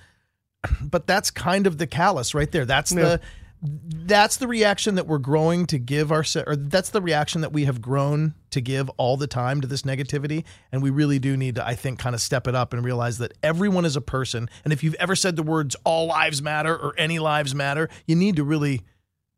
But 0.83 1.07
that's 1.07 1.31
kind 1.31 1.67
of 1.67 1.79
the 1.79 1.87
callous 1.87 2.35
right 2.35 2.51
there. 2.53 2.65
That's 2.67 2.91
the 2.91 3.21
that's 3.67 4.37
the 4.37 4.47
reaction 4.47 4.97
that 4.97 5.07
we're 5.07 5.19
growing 5.19 5.67
to 5.67 5.79
give 5.79 6.13
our 6.13 6.25
or 6.47 6.55
that's 6.55 6.91
the 6.91 7.01
reaction 7.01 7.41
that 7.41 7.53
we 7.53 7.65
have 7.65 7.81
grown 7.81 8.35
to 8.51 8.61
give 8.61 8.91
all 8.91 9.17
the 9.17 9.27
time 9.27 9.63
to 9.63 9.67
this 9.67 9.83
negativity. 9.83 10.45
And 10.71 10.83
we 10.83 10.91
really 10.91 11.19
do 11.19 11.37
need 11.37 11.55
to 11.55 11.67
i 11.67 11.75
think 11.75 11.99
kind 11.99 12.15
of 12.15 12.21
step 12.21 12.47
it 12.47 12.55
up 12.55 12.73
and 12.73 12.85
realize 12.85 13.19
that 13.19 13.33
everyone 13.43 13.85
is 13.85 13.97
a 13.97 14.01
person. 14.01 14.49
And 14.65 14.73
if 14.73 14.85
you've 14.85 14.95
ever 14.95 15.17
said 15.17 15.37
the 15.37 15.43
words 15.43 15.77
all 15.85 16.07
lives 16.07 16.43
matter 16.43 16.77
or 16.77 16.95
any 16.99 17.19
lives 17.19 17.55
matter 17.55 17.89
you 18.07 18.17
need 18.17 18.37
to 18.37 18.45
really 18.45 18.83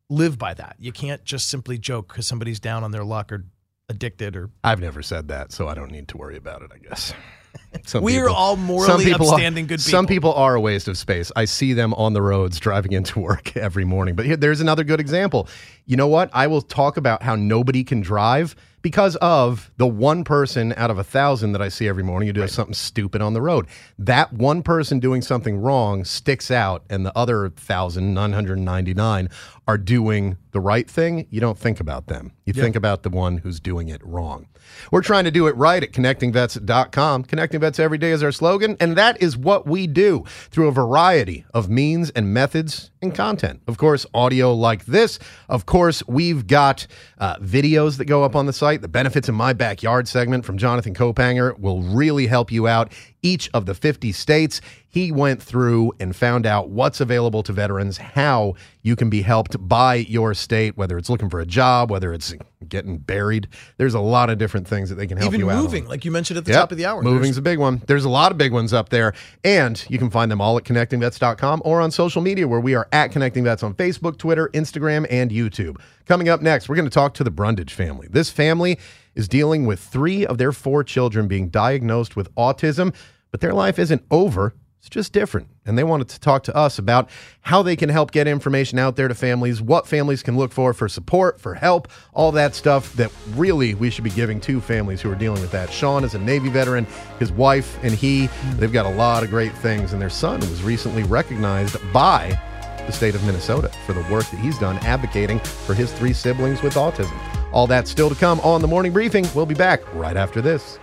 live 0.09 0.37
by 0.37 0.53
that. 0.53 0.75
You 0.79 0.91
can't 0.91 1.23
just 1.23 1.49
simply 1.49 1.77
joke 1.77 2.09
because 2.09 2.27
somebody's 2.27 2.59
down 2.59 2.83
on 2.83 2.91
their 2.91 3.03
luck 3.03 3.31
or 3.31 3.45
addicted 3.89 4.35
or 4.35 4.49
I've 4.63 4.81
never 4.81 5.01
said 5.01 5.29
that, 5.29 5.51
so 5.51 5.67
I 5.67 5.73
don't 5.73 5.91
need 5.91 6.09
to 6.09 6.17
worry 6.17 6.37
about 6.37 6.61
it, 6.61 6.71
I 6.73 6.77
guess. 6.79 7.13
Some 7.85 8.03
We 8.03 8.17
are 8.17 8.23
people- 8.25 8.35
all 8.35 8.55
morally 8.57 8.87
some 8.87 9.01
people 9.01 9.29
upstanding 9.29 9.65
are, 9.65 9.67
good 9.67 9.79
people. 9.79 9.91
Some 9.91 10.07
people. 10.07 10.33
are 10.33 10.55
a 10.55 10.61
waste 10.61 10.87
of 10.87 10.97
space. 10.97 11.31
I 11.35 11.45
see 11.45 11.73
them 11.73 11.93
on 11.93 12.13
the 12.13 12.21
roads 12.21 12.59
driving 12.59 12.91
into 12.93 13.19
work 13.29 13.55
every 13.57 13.85
morning. 13.85 14.15
But 14.15 14.25
here, 14.25 14.37
there's 14.37 14.61
another 14.61 14.83
good 14.83 14.99
example. 14.99 15.47
You 15.85 15.95
know 15.97 16.07
what? 16.07 16.29
I 16.33 16.47
will 16.47 16.61
talk 16.61 16.97
about 16.97 17.23
how 17.23 17.35
nobody 17.35 17.83
can 17.83 18.01
drive 18.01 18.55
because 18.81 19.15
of 19.17 19.69
the 19.77 19.87
one 19.87 20.23
person 20.23 20.73
out 20.77 20.89
of 20.91 20.97
a 20.97 21.03
thousand 21.03 21.51
that 21.53 21.61
I 21.61 21.67
see 21.67 21.87
every 21.89 22.03
morning 22.03 22.27
who 22.27 22.33
does 22.33 22.51
something 22.53 22.73
stupid 22.73 23.21
on 23.21 23.33
the 23.33 23.41
road. 23.41 23.67
That 23.99 24.31
one 24.31 24.63
person 24.63 24.99
doing 24.99 25.21
something 25.21 25.57
wrong 25.57 26.05
sticks 26.05 26.51
out, 26.51 26.83
and 26.89 27.05
the 27.05 27.17
other 27.17 27.49
thousand, 27.49 28.13
999, 28.13 29.29
are 29.67 29.77
doing 29.77 30.37
the 30.51 30.59
right 30.61 30.89
thing. 30.89 31.27
You 31.29 31.41
don't 31.41 31.57
think 31.57 31.79
about 31.81 32.07
them. 32.07 32.31
You 32.45 32.53
think 32.53 32.75
about 32.77 33.03
the 33.03 33.09
one 33.09 33.39
who's 33.39 33.59
doing 33.59 33.89
it 33.89 34.01
wrong. 34.05 34.47
We're 34.91 35.01
trying 35.01 35.23
to 35.25 35.31
do 35.31 35.47
it 35.47 35.55
right 35.55 35.81
at 35.83 35.91
connectingvets.com. 35.91 37.23
Connecting 37.23 37.56
Vets 37.57 37.79
every 37.79 37.97
day 37.97 38.11
is 38.11 38.23
our 38.23 38.31
slogan, 38.31 38.77
and 38.79 38.95
that 38.95 39.21
is 39.21 39.37
what 39.37 39.67
we 39.67 39.87
do 39.87 40.23
through 40.49 40.67
a 40.67 40.71
variety 40.71 41.45
of 41.53 41.69
means 41.69 42.09
and 42.11 42.33
methods 42.33 42.91
and 43.01 43.13
content. 43.13 43.61
Of 43.67 43.77
course, 43.77 44.05
audio 44.13 44.53
like 44.53 44.85
this. 44.85 45.19
Of 45.49 45.65
course, 45.65 46.01
we've 46.07 46.47
got 46.47 46.87
uh, 47.19 47.37
videos 47.37 47.97
that 47.97 48.05
go 48.05 48.23
up 48.23 48.35
on 48.35 48.45
the 48.45 48.53
site. 48.53 48.81
The 48.81 48.87
Benefits 48.87 49.29
in 49.29 49.35
My 49.35 49.53
Backyard 49.53 50.07
segment 50.07 50.45
from 50.45 50.57
Jonathan 50.57 50.93
Kaupanger 50.93 51.59
will 51.59 51.81
really 51.81 52.27
help 52.27 52.51
you 52.51 52.67
out. 52.67 52.91
Each 53.23 53.49
of 53.53 53.65
the 53.65 53.73
50 53.73 54.11
states, 54.11 54.61
he 54.87 55.11
went 55.11 55.41
through 55.41 55.91
and 55.99 56.15
found 56.15 56.45
out 56.45 56.69
what's 56.69 57.01
available 57.01 57.43
to 57.43 57.51
veterans, 57.51 57.97
how 57.97 58.53
you 58.83 58.95
can 58.95 59.09
be 59.09 59.21
helped 59.21 59.55
by 59.67 59.95
your 59.95 60.33
state, 60.33 60.77
whether 60.77 60.97
it's 60.97 61.09
looking 61.09 61.29
for 61.29 61.39
a 61.39 61.45
job, 61.45 61.91
whether 61.91 62.13
it's 62.13 62.33
getting 62.69 62.97
buried. 62.97 63.47
There's 63.77 63.95
a 63.95 63.99
lot 63.99 64.29
of 64.29 64.37
different 64.37 64.67
things 64.67 64.89
that 64.89 64.95
they 64.95 65.07
can 65.07 65.17
help 65.17 65.29
Even 65.29 65.39
you 65.41 65.49
out. 65.51 65.61
moving, 65.61 65.87
like 65.87 66.05
you 66.05 66.11
mentioned 66.11 66.37
at 66.37 66.45
the 66.45 66.51
Yep. 66.51 66.59
top 66.59 66.71
of 66.71 66.77
the 66.77 66.85
hour. 66.85 67.01
Moving's 67.01 67.21
There's- 67.35 67.37
a 67.37 67.41
big 67.41 67.59
one. 67.59 67.81
There's 67.87 68.05
a 68.05 68.09
lot 68.09 68.31
of 68.31 68.37
big 68.37 68.53
ones 68.53 68.71
up 68.71 68.89
there. 68.89 69.13
And 69.43 69.83
you 69.89 69.97
can 69.97 70.09
find 70.09 70.31
them 70.31 70.39
all 70.39 70.55
at 70.57 70.63
connectingvets.com 70.63 71.63
or 71.65 71.81
on 71.81 71.91
social 71.91 72.21
media 72.21 72.47
where 72.47 72.59
we 72.61 72.75
are 72.75 72.86
at 72.91 73.11
Connecting 73.11 73.43
Vets 73.43 73.63
on 73.63 73.73
Facebook, 73.73 74.17
Twitter, 74.17 74.49
Instagram, 74.53 75.05
and 75.09 75.31
YouTube. 75.31 75.79
Coming 76.05 76.29
up 76.29 76.41
next, 76.41 76.69
we're 76.69 76.75
going 76.75 76.85
to 76.85 76.91
talk 76.91 77.13
to 77.15 77.23
the 77.23 77.31
Brundage 77.31 77.73
family. 77.73 78.07
This 78.09 78.29
family 78.29 78.79
is 79.15 79.27
dealing 79.27 79.65
with 79.65 79.79
three 79.79 80.25
of 80.25 80.37
their 80.37 80.51
four 80.51 80.83
children 80.83 81.27
being 81.27 81.49
diagnosed 81.49 82.15
with 82.15 82.33
autism, 82.35 82.93
but 83.31 83.41
their 83.41 83.53
life 83.53 83.79
isn't 83.79 84.03
over. 84.11 84.53
It's 84.79 84.89
just 84.89 85.11
different. 85.11 85.49
And 85.65 85.77
they 85.77 85.83
wanted 85.83 86.07
to 86.09 86.19
talk 86.19 86.43
to 86.43 86.55
us 86.55 86.79
about 86.79 87.09
how 87.41 87.61
they 87.61 87.75
can 87.75 87.89
help 87.89 88.11
get 88.11 88.27
information 88.27 88.79
out 88.79 88.95
there 88.95 89.07
to 89.07 89.15
families, 89.15 89.61
what 89.61 89.87
families 89.87 90.23
can 90.23 90.37
look 90.37 90.53
for 90.53 90.71
for 90.73 90.87
support, 90.87 91.41
for 91.41 91.55
help, 91.55 91.89
all 92.13 92.31
that 92.33 92.55
stuff 92.55 92.93
that 92.93 93.11
really 93.31 93.73
we 93.73 93.89
should 93.89 94.03
be 94.03 94.11
giving 94.11 94.39
to 94.41 94.61
families 94.61 95.01
who 95.01 95.11
are 95.11 95.15
dealing 95.15 95.41
with 95.41 95.51
that. 95.51 95.73
Sean 95.73 96.03
is 96.03 96.13
a 96.13 96.19
Navy 96.19 96.49
veteran. 96.49 96.85
His 97.19 97.31
wife 97.33 97.77
and 97.83 97.93
he, 97.93 98.27
they've 98.57 98.71
got 98.71 98.85
a 98.85 98.95
lot 98.95 99.23
of 99.23 99.29
great 99.29 99.51
things. 99.55 99.93
And 99.93 100.01
their 100.01 100.09
son 100.09 100.39
was 100.39 100.63
recently 100.63 101.03
recognized 101.03 101.75
by 101.91 102.39
the 102.87 102.93
state 102.93 103.13
of 103.13 103.23
Minnesota 103.23 103.69
for 103.85 103.93
the 103.93 104.01
work 104.11 104.25
that 104.31 104.39
he's 104.39 104.57
done 104.57 104.77
advocating 104.77 105.39
for 105.39 105.75
his 105.75 105.93
three 105.93 106.13
siblings 106.13 106.63
with 106.63 106.73
autism. 106.73 107.15
All 107.51 107.67
that's 107.67 107.91
still 107.91 108.09
to 108.09 108.15
come 108.15 108.39
on 108.39 108.61
the 108.61 108.67
morning 108.67 108.91
briefing. 108.91 109.27
We'll 109.35 109.45
be 109.45 109.53
back 109.53 109.81
right 109.93 110.17
after 110.17 110.41
this. 110.41 110.79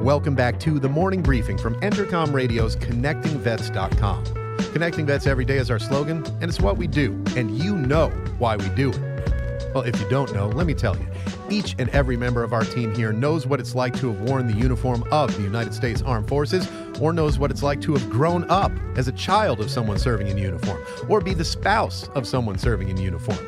Welcome 0.00 0.34
back 0.34 0.58
to 0.60 0.78
the 0.78 0.88
morning 0.88 1.20
briefing 1.20 1.58
from 1.58 1.78
Entercom 1.80 2.32
Radio's 2.32 2.74
ConnectingVets.com. 2.76 4.24
Connecting 4.72 5.06
Vets 5.06 5.26
every 5.26 5.44
day 5.44 5.58
is 5.58 5.70
our 5.70 5.78
slogan, 5.78 6.24
and 6.40 6.44
it's 6.44 6.60
what 6.60 6.78
we 6.78 6.86
do, 6.86 7.12
and 7.36 7.58
you 7.58 7.76
know 7.76 8.08
why 8.38 8.56
we 8.56 8.68
do 8.70 8.90
it. 8.90 9.74
Well, 9.74 9.84
if 9.84 10.00
you 10.00 10.08
don't 10.08 10.32
know, 10.32 10.48
let 10.48 10.66
me 10.66 10.72
tell 10.74 10.96
you. 10.96 11.06
Each 11.50 11.74
and 11.78 11.88
every 11.90 12.16
member 12.16 12.42
of 12.42 12.52
our 12.52 12.64
team 12.64 12.94
here 12.94 13.10
knows 13.10 13.46
what 13.46 13.58
it's 13.58 13.74
like 13.74 13.98
to 14.00 14.12
have 14.12 14.20
worn 14.28 14.46
the 14.46 14.58
uniform 14.58 15.02
of 15.10 15.34
the 15.34 15.42
United 15.42 15.72
States 15.72 16.02
Armed 16.02 16.28
Forces, 16.28 16.68
or 17.00 17.12
knows 17.12 17.38
what 17.38 17.50
it's 17.50 17.62
like 17.62 17.80
to 17.82 17.94
have 17.94 18.10
grown 18.10 18.44
up 18.50 18.70
as 18.96 19.08
a 19.08 19.12
child 19.12 19.60
of 19.60 19.70
someone 19.70 19.98
serving 19.98 20.28
in 20.28 20.36
uniform, 20.36 20.78
or 21.08 21.22
be 21.22 21.32
the 21.32 21.44
spouse 21.44 22.08
of 22.08 22.26
someone 22.26 22.58
serving 22.58 22.90
in 22.90 22.98
uniform. 22.98 23.38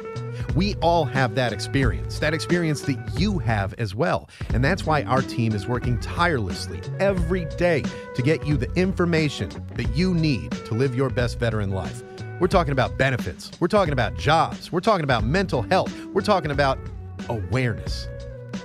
We 0.55 0.77
all 0.77 1.05
have 1.05 1.35
that 1.35 1.53
experience, 1.53 2.19
that 2.21 2.33
experience 2.33 2.81
that 2.83 2.99
you 3.21 3.39
have 3.41 3.75
as 3.75 3.95
well. 3.95 4.31
And 4.55 4.65
that's 4.65 4.87
why 4.87 5.03
our 5.03 5.21
team 5.21 5.55
is 5.55 5.69
working 5.69 6.01
tirelessly 6.01 6.81
every 6.99 7.45
day 7.57 7.85
to 8.15 8.23
get 8.23 8.47
you 8.47 8.57
the 8.57 8.73
information 8.75 9.51
that 9.75 9.95
you 9.95 10.15
need 10.15 10.53
to 10.53 10.75
live 10.75 10.95
your 10.95 11.11
best 11.11 11.39
veteran 11.39 11.71
life. 11.71 12.03
We're 12.41 12.49
talking 12.49 12.73
about 12.73 12.97
benefits, 12.97 13.51
we're 13.61 13.69
talking 13.69 13.93
about 13.93 14.17
jobs, 14.17 14.73
we're 14.73 14.81
talking 14.81 15.05
about 15.05 15.25
mental 15.25 15.61
health, 15.61 15.95
we're 16.07 16.23
talking 16.23 16.51
about 16.51 16.79
awareness. 17.29 18.09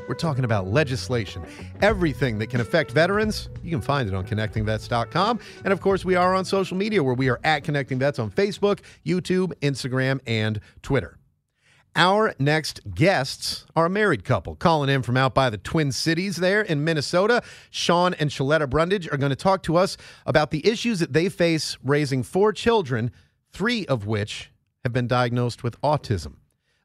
We're 0.08 0.16
talking 0.16 0.44
about 0.44 0.68
legislation. 0.68 1.44
Everything 1.82 2.38
that 2.40 2.48
can 2.48 2.62
affect 2.62 2.92
veterans, 2.92 3.50
you 3.64 3.72
can 3.72 3.82
find 3.82 4.08
it 4.08 4.14
on 4.14 4.26
connectingvets.com. 4.26 5.40
And 5.64 5.74
of 5.74 5.82
course, 5.82 6.06
we 6.06 6.16
are 6.16 6.36
on 6.36 6.46
social 6.46 6.78
media 6.78 7.04
where 7.04 7.16
we 7.16 7.30
are 7.30 7.40
at 7.44 7.64
Connecting 7.64 8.00
Vets 8.00 8.20
on 8.20 8.32
Facebook, 8.32 8.80
YouTube, 9.06 9.54
Instagram, 9.62 10.20
and 10.28 10.60
Twitter. 10.82 11.18
Our 11.98 12.36
next 12.40 12.82
guests 12.94 13.66
are 13.74 13.86
a 13.86 13.90
married 13.90 14.26
couple 14.26 14.56
calling 14.56 14.90
in 14.90 15.02
from 15.02 15.16
out 15.16 15.34
by 15.34 15.50
the 15.50 15.58
Twin 15.58 15.94
Cities 15.94 16.36
there 16.36 16.62
in 16.62 16.84
Minnesota. 16.84 17.42
Sean 17.72 18.14
and 18.16 18.30
Shaletta 18.30 18.70
Brundage 18.70 19.08
are 19.10 19.18
going 19.18 19.30
to 19.30 19.36
talk 19.36 19.64
to 19.64 19.78
us 19.78 19.96
about 20.26 20.52
the 20.52 20.68
issues 20.68 21.00
that 21.00 21.14
they 21.14 21.30
face 21.30 21.78
raising 21.84 22.22
four 22.22 22.52
children, 22.52 23.12
three 23.54 23.86
of 23.86 24.06
which 24.06 24.52
have 24.84 24.92
been 24.92 25.08
diagnosed 25.08 25.64
with 25.64 25.80
autism. 25.82 26.34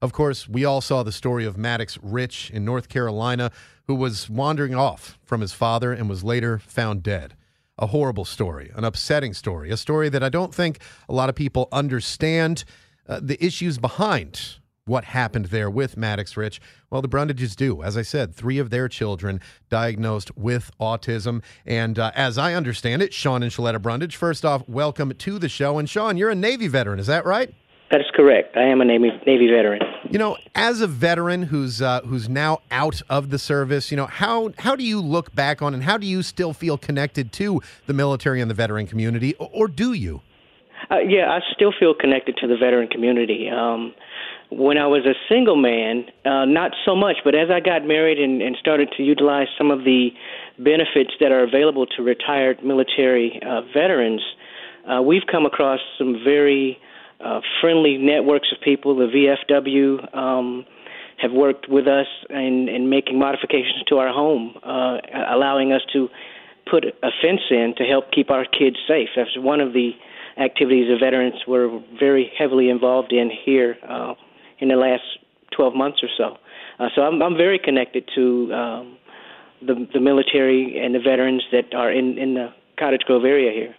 Of 0.03 0.15
course, 0.15 0.49
we 0.49 0.65
all 0.65 0.81
saw 0.81 1.03
the 1.03 1.13
story 1.13 1.45
of 1.45 1.59
Maddox 1.59 1.99
Ritch 2.01 2.51
in 2.51 2.65
North 2.65 2.89
Carolina, 2.89 3.51
who 3.87 3.95
was 3.95 4.31
wandering 4.31 4.75
off 4.75 5.19
from 5.27 5.43
his 5.43 5.53
father 5.53 5.93
and 5.93 6.09
was 6.09 6.25
later 6.25 6.59
found 6.59 7.03
dead. 7.03 7.35
A 7.77 7.89
horrible 7.89 8.25
story, 8.25 8.71
an 8.75 8.85
upsetting 8.85 9.35
story, 9.35 9.71
a 9.71 9.77
story 9.77 10.09
that 10.09 10.23
I 10.23 10.31
don't 10.31 10.55
think 10.55 10.79
a 11.07 11.13
lot 11.13 11.29
of 11.29 11.35
people 11.35 11.69
understand 11.71 12.65
uh, 13.07 13.21
the 13.23 13.43
issues 13.45 13.77
behind 13.77 14.57
what 14.87 15.05
happened 15.05 15.47
there 15.47 15.69
with 15.69 15.99
Maddox 15.99 16.35
Ritch. 16.35 16.63
Well, 16.89 17.03
the 17.03 17.09
Brundages 17.09 17.55
do. 17.55 17.83
As 17.83 17.99
I 17.99 18.03
said, 18.03 18.35
three 18.35 18.59
of 18.59 18.71
their 18.71 18.89
children 18.89 19.39
diagnosed 19.69 20.35
with 20.35 20.71
autism. 20.81 21.43
And 21.67 21.99
uh, 21.99 22.11
as 22.15 22.39
I 22.39 22.55
understand 22.55 23.03
it, 23.03 23.13
Sean 23.13 23.43
and 23.43 23.53
Shaletta 23.53 23.81
Brundage, 23.81 24.17
first 24.17 24.47
off, 24.47 24.67
welcome 24.67 25.13
to 25.13 25.39
the 25.39 25.49
show. 25.51 25.79
And 25.79 25.89
Sean, 25.89 26.17
you're 26.17 26.31
a 26.31 26.35
Navy 26.35 26.69
veteran, 26.69 26.99
is 26.99 27.07
that 27.07 27.27
right? 27.27 27.55
That 27.91 28.01
is 28.01 28.07
correct. 28.15 28.57
I 28.57 28.63
am 28.63 28.81
a 28.81 28.85
Navy, 28.85 29.11
Navy 29.27 29.49
veteran. 29.49 29.81
You 30.09 30.19
know, 30.19 30.37
as 30.55 30.81
a 30.81 30.87
veteran 30.87 31.43
who's 31.43 31.83
uh, 31.83 32.03
who's 32.03 32.29
now 32.29 32.61
out 32.71 33.03
of 33.11 33.31
the 33.31 33.39
service, 33.39 33.91
you 33.91 33.97
know 33.97 34.07
how 34.07 34.53
how 34.59 34.77
do 34.77 34.85
you 34.85 35.01
look 35.01 35.35
back 35.35 35.61
on 35.61 35.75
and 35.75 35.83
how 35.83 35.97
do 35.97 36.07
you 36.07 36.23
still 36.23 36.53
feel 36.53 36.79
connected 36.79 37.33
to 37.33 37.61
the 37.87 37.93
military 37.93 38.41
and 38.41 38.49
the 38.49 38.55
veteran 38.55 38.87
community, 38.87 39.35
or, 39.37 39.51
or 39.53 39.69
do 39.69 39.93
you? 39.93 40.23
Uh, 40.89 40.99
yeah, 40.99 41.31
I 41.31 41.41
still 41.53 41.73
feel 41.79 41.93
connected 41.95 42.37
to 42.39 42.47
the 42.47 42.57
veteran 42.57 42.89
community. 42.89 43.51
Um, 43.51 43.93
when 44.51 44.79
I 44.79 44.87
was 44.87 45.05
a 45.05 45.15
single 45.29 45.57
man, 45.57 46.05
uh, 46.25 46.45
not 46.45 46.73
so 46.85 46.95
much, 46.95 47.17
but 47.25 47.35
as 47.35 47.51
I 47.51 47.61
got 47.61 47.85
married 47.85 48.19
and, 48.19 48.41
and 48.41 48.57
started 48.59 48.89
to 48.97 49.03
utilize 49.03 49.47
some 49.59 49.71
of 49.71 49.85
the 49.85 50.11
benefits 50.59 51.11
that 51.21 51.33
are 51.33 51.43
available 51.43 51.87
to 51.87 52.03
retired 52.03 52.65
military 52.65 53.41
uh, 53.47 53.63
veterans, 53.73 54.23
uh, 54.91 55.03
we've 55.03 55.27
come 55.31 55.47
across 55.47 55.81
some 55.99 56.21
very 56.25 56.79
uh, 57.25 57.41
friendly 57.61 57.99
networks 57.99 58.49
of 58.53 58.61
people. 58.63 58.97
The 58.97 59.37
VFW 59.51 60.17
um, 60.17 60.65
have 61.19 61.33
worked 61.33 61.69
with 61.69 61.87
us 61.87 62.07
in, 62.31 62.69
in 62.69 62.89
making 62.89 63.19
modifications 63.19 63.83
to 63.89 63.99
our 63.99 64.13
home, 64.13 64.55
uh, 64.63 64.99
allowing 65.31 65.73
us 65.73 65.83
to 65.93 66.09
put 66.71 66.85
a 66.85 67.11
fence 67.23 67.41
in 67.51 67.75
to 67.77 67.85
help 67.85 68.13
keep 68.13 68.31
our 68.31 68.45
kids 68.45 68.77
safe. 68.87 69.09
That's 69.17 69.37
one 69.37 69.61
of 69.61 69.73
the 69.73 69.91
activities 70.39 70.89
the 70.89 70.99
veterans 70.99 71.43
were 71.47 71.81
very 71.99 72.33
heavily 72.39 72.71
involved 72.71 73.13
in 73.13 73.31
here 73.45 73.77
uh, 73.89 74.15
in 74.59 74.69
the 74.69 74.77
last 74.77 75.03
12 75.57 75.75
months 75.75 75.99
or 76.03 76.09
so. 76.17 76.37
Uh, 76.79 76.89
so 76.95 77.03
I'm, 77.03 77.21
I'm 77.23 77.37
very 77.37 77.59
connected 77.59 78.09
to 78.15 78.55
um, 78.55 78.99
the, 79.61 79.87
the 79.93 80.01
military 80.01 80.81
and 80.83 80.95
the 80.95 81.01
veterans 81.01 81.43
that 81.53 81.75
are 81.75 81.93
in, 81.93 82.17
in 82.19 82.35
the 82.35 82.49
Cottage 82.79 83.03
Grove 83.03 83.25
area 83.25 83.53
here. 83.53 83.75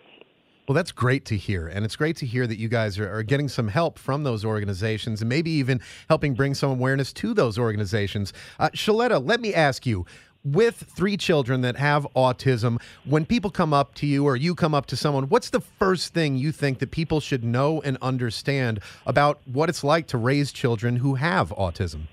Well, 0.71 0.75
that's 0.77 0.93
great 0.93 1.25
to 1.25 1.35
hear. 1.35 1.67
And 1.67 1.83
it's 1.83 1.97
great 1.97 2.15
to 2.15 2.25
hear 2.25 2.47
that 2.47 2.57
you 2.57 2.69
guys 2.69 2.97
are, 2.97 3.13
are, 3.13 3.23
getting 3.23 3.49
some 3.49 3.67
help 3.67 3.99
from 3.99 4.23
those 4.23 4.45
organizations 4.45 5.21
and 5.21 5.27
maybe 5.27 5.51
even 5.51 5.81
helping 6.07 6.33
bring 6.33 6.53
some 6.53 6.71
awareness 6.71 7.11
to 7.11 7.33
those 7.33 7.59
organizations. 7.59 8.31
Uh, 8.57 8.69
Shaletta, 8.69 9.21
let 9.21 9.41
me 9.41 9.53
ask 9.53 9.85
you 9.85 10.05
with 10.45 10.75
three 10.95 11.17
children 11.17 11.59
that 11.59 11.75
have 11.75 12.07
autism, 12.15 12.81
when 13.03 13.25
people 13.25 13.51
come 13.51 13.73
up 13.73 13.95
to 13.95 14.07
you 14.07 14.23
or 14.23 14.37
you 14.37 14.55
come 14.55 14.73
up 14.73 14.85
to 14.85 14.95
someone, 14.95 15.27
what's 15.27 15.49
the 15.49 15.59
first 15.59 16.13
thing 16.13 16.37
you 16.37 16.53
think 16.53 16.79
that 16.79 16.89
people 16.89 17.19
should 17.19 17.43
know 17.43 17.81
and 17.81 17.97
understand 18.01 18.79
about 19.05 19.41
what 19.43 19.67
it's 19.67 19.83
like 19.83 20.07
to 20.07 20.17
raise 20.17 20.53
children 20.53 20.95
who 20.95 21.15
have 21.15 21.49
autism? 21.49 22.03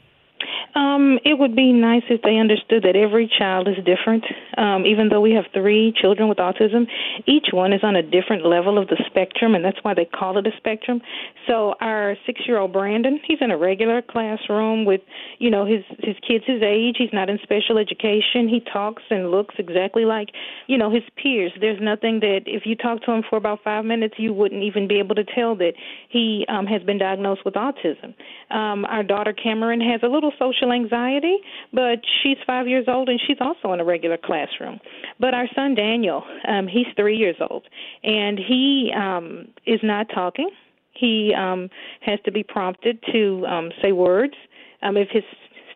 Um, 0.79 1.19
it 1.25 1.37
would 1.41 1.57
be 1.57 1.73
nice 1.73 2.07
if 2.09 2.21
they 2.23 2.37
understood 2.45 2.83
that 2.85 2.95
every 2.95 3.27
child 3.39 3.65
is 3.67 3.79
different. 3.85 4.25
Um, 4.57 4.87
even 4.87 5.09
though 5.09 5.21
we 5.29 5.33
have 5.33 5.47
three 5.53 5.93
children 6.01 6.29
with 6.29 6.39
autism, 6.39 6.83
each 7.27 7.49
one 7.53 7.73
is 7.73 7.83
on 7.83 7.97
a 7.97 8.03
different 8.03 8.47
level 8.47 8.79
of 8.79 8.87
the 8.89 8.99
spectrum, 9.11 9.55
and 9.57 9.65
that's 9.65 9.83
why 9.83 9.95
they 9.95 10.05
call 10.05 10.39
it 10.39 10.47
a 10.47 10.55
spectrum. 10.57 11.01
So 11.49 11.75
our 11.81 12.17
six-year-old 12.27 12.73
Brandon, 12.73 13.19
he's 13.27 13.39
in 13.41 13.51
a 13.51 13.59
regular 13.59 14.03
classroom 14.03 14.85
with, 14.85 15.01
you 15.39 15.51
know, 15.51 15.65
his 15.67 15.83
his 16.09 16.17
kids 16.27 16.45
his 16.47 16.63
age. 16.63 16.97
He's 16.99 17.13
not 17.13 17.29
in 17.29 17.39
special 17.43 17.77
education. 17.79 18.49
He 18.49 18.61
talks 18.73 19.03
and 19.11 19.31
looks 19.31 19.55
exactly 19.59 20.05
like, 20.05 20.29
you 20.69 20.79
know, 20.79 20.91
his 20.91 21.03
peers. 21.21 21.53
There's 21.61 21.81
nothing 21.81 22.21
that 22.21 22.43
if 22.47 22.63
you 22.67 22.77
talk 22.77 23.03
to 23.05 23.11
him 23.13 23.23
for 23.29 23.37
about 23.37 23.61
five 23.65 23.85
minutes, 23.85 24.15
you 24.19 24.33
wouldn't 24.33 24.63
even 24.63 24.87
be 24.87 24.99
able 24.99 25.17
to 25.17 25.25
tell 25.25 25.57
that 25.57 25.73
he 26.09 26.47
um, 26.49 26.67
has 26.67 26.83
been 26.83 26.99
diagnosed 26.99 27.45
with 27.45 27.55
autism. 27.55 28.15
Um, 28.51 28.85
our 28.85 29.03
daughter 29.03 29.33
Cameron 29.33 29.81
has 29.81 30.01
a 30.05 30.09
little 30.09 30.33
social 30.39 30.68
anxiety, 30.73 31.37
but 31.73 32.01
she's 32.23 32.37
five 32.47 32.67
years 32.69 32.87
old 32.89 33.09
and 33.09 33.21
she's 33.27 33.39
also 33.41 33.73
in 33.73 33.81
a 33.81 33.85
regular 33.85 34.17
classroom. 34.17 34.81
But 35.21 35.35
our 35.35 35.47
son 35.55 35.75
Daniel, 35.75 36.23
um, 36.47 36.67
he's 36.69 36.87
three 36.97 37.17
years 37.17 37.37
old, 37.51 37.65
and 38.03 38.39
he 38.39 38.93
um, 38.97 39.49
is 39.67 39.81
not 39.83 40.07
talking. 40.15 40.51
He 40.93 41.33
um, 41.37 41.69
has 42.01 42.19
to 42.25 42.33
be 42.33 42.43
prompted 42.43 42.99
to 43.13 43.47
um, 43.47 43.71
say 43.83 43.93
words. 43.93 44.35
Um, 44.83 44.97
if 44.97 45.09
his 45.11 45.25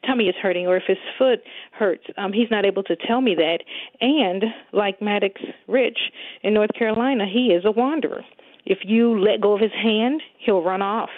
tummy 0.07 0.25
is 0.25 0.35
hurting 0.41 0.67
or 0.67 0.77
if 0.77 0.85
his 0.87 0.99
foot 1.19 1.43
hurts. 1.73 2.05
Um, 2.17 2.33
he's 2.33 2.51
not 2.51 2.65
able 2.65 2.83
to 2.85 2.97
tell 2.97 3.21
me 3.21 3.35
that. 3.37 3.59
And 4.01 4.45
like 4.73 5.01
Maddox 5.01 5.41
Ritch 5.69 5.99
in 6.43 6.55
North 6.55 6.73
Carolina, 6.77 7.25
he 7.33 7.49
is 7.49 7.65
a 7.65 7.71
wanderer. 7.71 8.25
If 8.65 8.79
you 8.85 9.19
let 9.19 9.41
go 9.41 9.55
of 9.55 9.61
his 9.61 9.73
hand, 9.73 10.23
he'll 10.39 10.63
run 10.63 10.83
off. 10.83 11.11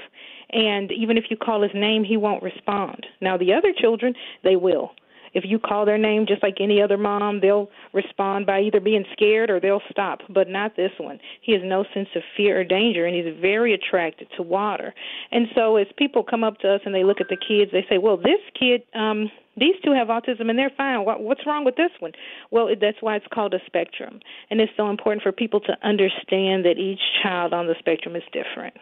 And 0.51 0.91
even 0.93 1.17
if 1.17 1.25
you 1.31 1.37
call 1.37 1.63
his 1.63 1.73
name, 1.75 2.05
he 2.05 2.17
won't 2.17 2.43
respond. 2.43 3.07
Now, 3.21 3.37
the 3.37 3.53
other 3.53 3.73
children, 3.77 4.15
they 4.43 4.57
will. 4.57 4.93
If 5.35 5.43
you 5.45 5.59
call 5.59 5.85
their 5.85 5.99
name 5.99 6.27
just 6.27 6.43
like 6.43 6.59
any 6.61 6.81
other 6.81 6.97
mom, 6.97 7.41
they'll 7.41 7.69
respond 7.93 8.47
by 8.47 8.61
either 8.61 8.81
being 8.81 9.05
scared 9.13 9.51
or 9.51 9.59
they'll 9.59 9.83
stop, 9.91 10.21
but 10.31 10.49
not 10.49 10.77
this 10.77 10.93
one. 10.99 11.19
He 11.43 11.53
has 11.53 11.61
no 11.65 11.85
sense 11.93 12.09
of 12.15 12.23
fear 12.37 12.61
or 12.61 12.65
danger, 12.65 13.05
and 13.05 13.15
he's 13.15 13.35
very 13.41 13.75
attracted 13.75 14.29
to 14.37 14.43
water. 14.43 14.95
And 15.33 15.49
so, 15.55 15.77
as 15.77 15.89
people 15.99 16.23
come 16.23 16.45
up 16.45 16.59
to 16.59 16.73
us 16.75 16.81
and 16.87 16.95
they 16.95 17.03
look 17.03 17.21
at 17.21 17.29
the 17.29 17.37
kids, 17.37 17.73
they 17.73 17.85
say, 17.91 17.99
Well, 17.99 18.17
this 18.17 18.41
kid, 18.59 18.83
um, 18.95 19.31
these 19.57 19.75
two 19.85 19.93
have 19.93 20.09
autism 20.09 20.51
and 20.51 20.59
they're 20.59 20.73
fine. 20.77 21.05
What, 21.05 21.21
what's 21.21 21.47
wrong 21.47 21.65
with 21.65 21.77
this 21.77 21.91
one? 21.99 22.13
Well, 22.51 22.69
that's 22.81 22.99
why 23.01 23.17
it's 23.17 23.27
called 23.33 23.55
a 23.55 23.61
spectrum. 23.67 24.21
And 24.51 24.61
it's 24.61 24.73
so 24.77 24.89
important 24.89 25.23
for 25.23 25.33
people 25.33 25.61
to 25.61 25.77
understand 25.83 26.65
that 26.65 26.77
each 26.79 27.01
child 27.23 27.53
on 27.53 27.67
the 27.67 27.75
spectrum 27.79 28.17
is 28.17 28.23
different. 28.33 28.75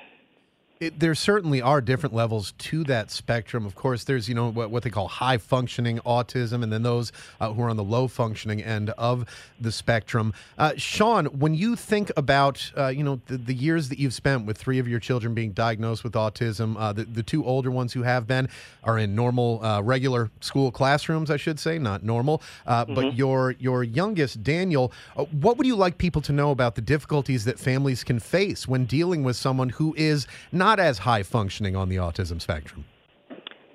It, 0.83 0.99
there 0.99 1.15
certainly 1.15 1.63
are 1.63 1.81
different 1.81 2.13
levels 2.13 2.55
to 2.59 2.83
that 2.85 3.13
spectrum. 3.13 3.67
Of 3.67 3.77
course, 3.77 4.03
there's 4.03 4.29
you 4.29 4.35
know 4.35 4.51
what, 4.51 4.73
what 4.73 4.83
they 4.83 4.91
call 4.91 5.07
high 5.07 5.39
functioning 5.39 6.01
autism, 6.01 6.65
and 6.65 6.73
then 6.73 6.83
those 6.83 7.13
uh, 7.41 7.53
who 7.53 7.63
are 7.63 7.71
on 7.71 7.77
the 7.77 7.85
low 7.85 8.09
functioning 8.09 8.61
end 8.61 8.91
of 8.99 9.25
the 9.61 9.71
spectrum. 9.71 10.35
Uh, 10.59 10.73
Sean, 10.77 11.27
when 11.27 11.55
you 11.55 11.77
think 11.77 12.11
about 12.17 12.73
uh, 12.77 12.89
you 12.89 13.05
know 13.05 13.21
the, 13.29 13.37
the, 13.37 13.55
years 13.55 13.91
that 13.91 14.01
you've 14.01 14.13
spent 14.13 14.45
with 14.45 14.59
three 14.59 14.81
of 14.81 14.89
your 14.89 14.99
children 14.99 15.35
being 15.35 15.53
diagnosed 15.53 16.03
with 16.03 16.15
autism, 16.15 16.77
uh, 16.77 16.93
the, 16.93 17.05
the 17.05 17.23
two 17.23 17.45
older 17.45 17.71
ones 17.71 17.93
who 17.93 18.03
have 18.03 18.27
been 18.27 18.49
are 18.83 18.99
in 18.99 19.15
normal, 19.15 19.65
uh, 19.65 19.81
regular 19.83 20.33
school 20.41 20.73
classrooms, 20.73 21.31
I 21.31 21.37
should 21.37 21.61
say, 21.61 21.79
not 21.79 22.03
normal. 22.03 22.43
Uh, 22.67 22.85
mm-hmm. 22.85 22.95
But 22.95 23.15
your 23.15 23.53
your 23.61 23.85
youngest, 23.85 24.43
Daniel, 24.43 24.93
what 25.31 25.59
would 25.59 25.67
you 25.69 25.77
like 25.77 25.99
people 25.99 26.23
to 26.23 26.33
know 26.33 26.51
about 26.51 26.75
the 26.75 26.83
difficulties 26.83 27.45
that 27.45 27.61
families 27.61 28.03
can 28.03 28.19
face 28.19 28.67
when 28.67 28.85
dealing 28.85 29.23
with 29.23 29.37
someone 29.37 29.69
who 29.69 29.95
is 29.97 30.27
not 30.51 30.72
not 30.73 30.81
as 30.81 30.99
high 30.99 31.23
functioning 31.23 31.77
on 31.77 31.89
the 31.91 31.97
autism 31.97 32.41
spectrum? 32.41 32.85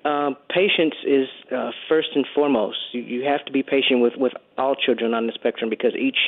Um, 0.04 0.36
patience 0.48 0.94
is 1.06 1.28
uh, 1.54 1.70
first 1.88 2.08
and 2.14 2.26
foremost. 2.34 2.78
You, 2.92 3.02
you, 3.02 3.24
have 3.24 3.44
to 3.44 3.52
be 3.52 3.62
patient 3.62 4.00
with, 4.00 4.14
with 4.16 4.32
all 4.56 4.74
children 4.74 5.14
on 5.14 5.26
the 5.26 5.32
spectrum 5.32 5.70
because 5.70 5.92
each 5.94 6.18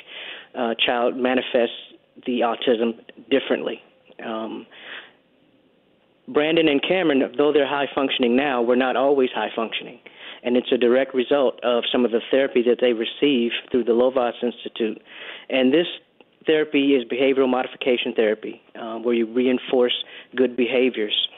uh, 0.55 0.75
child 0.85 1.17
manifests 1.17 1.81
the 2.27 2.41
autism 2.41 3.01
differently. 3.31 3.81
Um, 4.25 4.67
Brandon 6.29 6.69
and 6.69 6.81
Cameron, 6.87 7.23
though 7.37 7.53
they're 7.53 7.67
high 7.67 7.89
functioning 7.93 8.37
now, 8.37 8.63
were 8.63 8.77
not 8.77 8.97
always 8.97 9.31
high 9.35 9.51
functioning. 9.57 9.99
And 10.43 10.57
it's 10.57 10.71
a 10.73 10.79
direct 10.79 11.15
result 11.15 11.59
of 11.65 11.85
some 11.91 12.05
of 12.05 12.13
the 12.13 12.21
therapy 12.31 12.63
that 12.69 12.79
they 12.81 12.93
receive 12.93 13.51
through 13.71 13.85
the 13.85 13.93
Lovaas 13.93 14.41
Institute. 14.43 15.03
And 15.49 15.73
this 15.73 15.87
therapy 16.47 16.95
is 16.95 17.05
behavioral 17.05 17.49
modification 17.49 18.15
therapy, 18.15 18.61
uh, 18.75 18.97
where 18.99 19.15
you 19.15 19.27
reinforce 19.27 20.05
good 20.37 20.57
behaviors. 20.57 21.29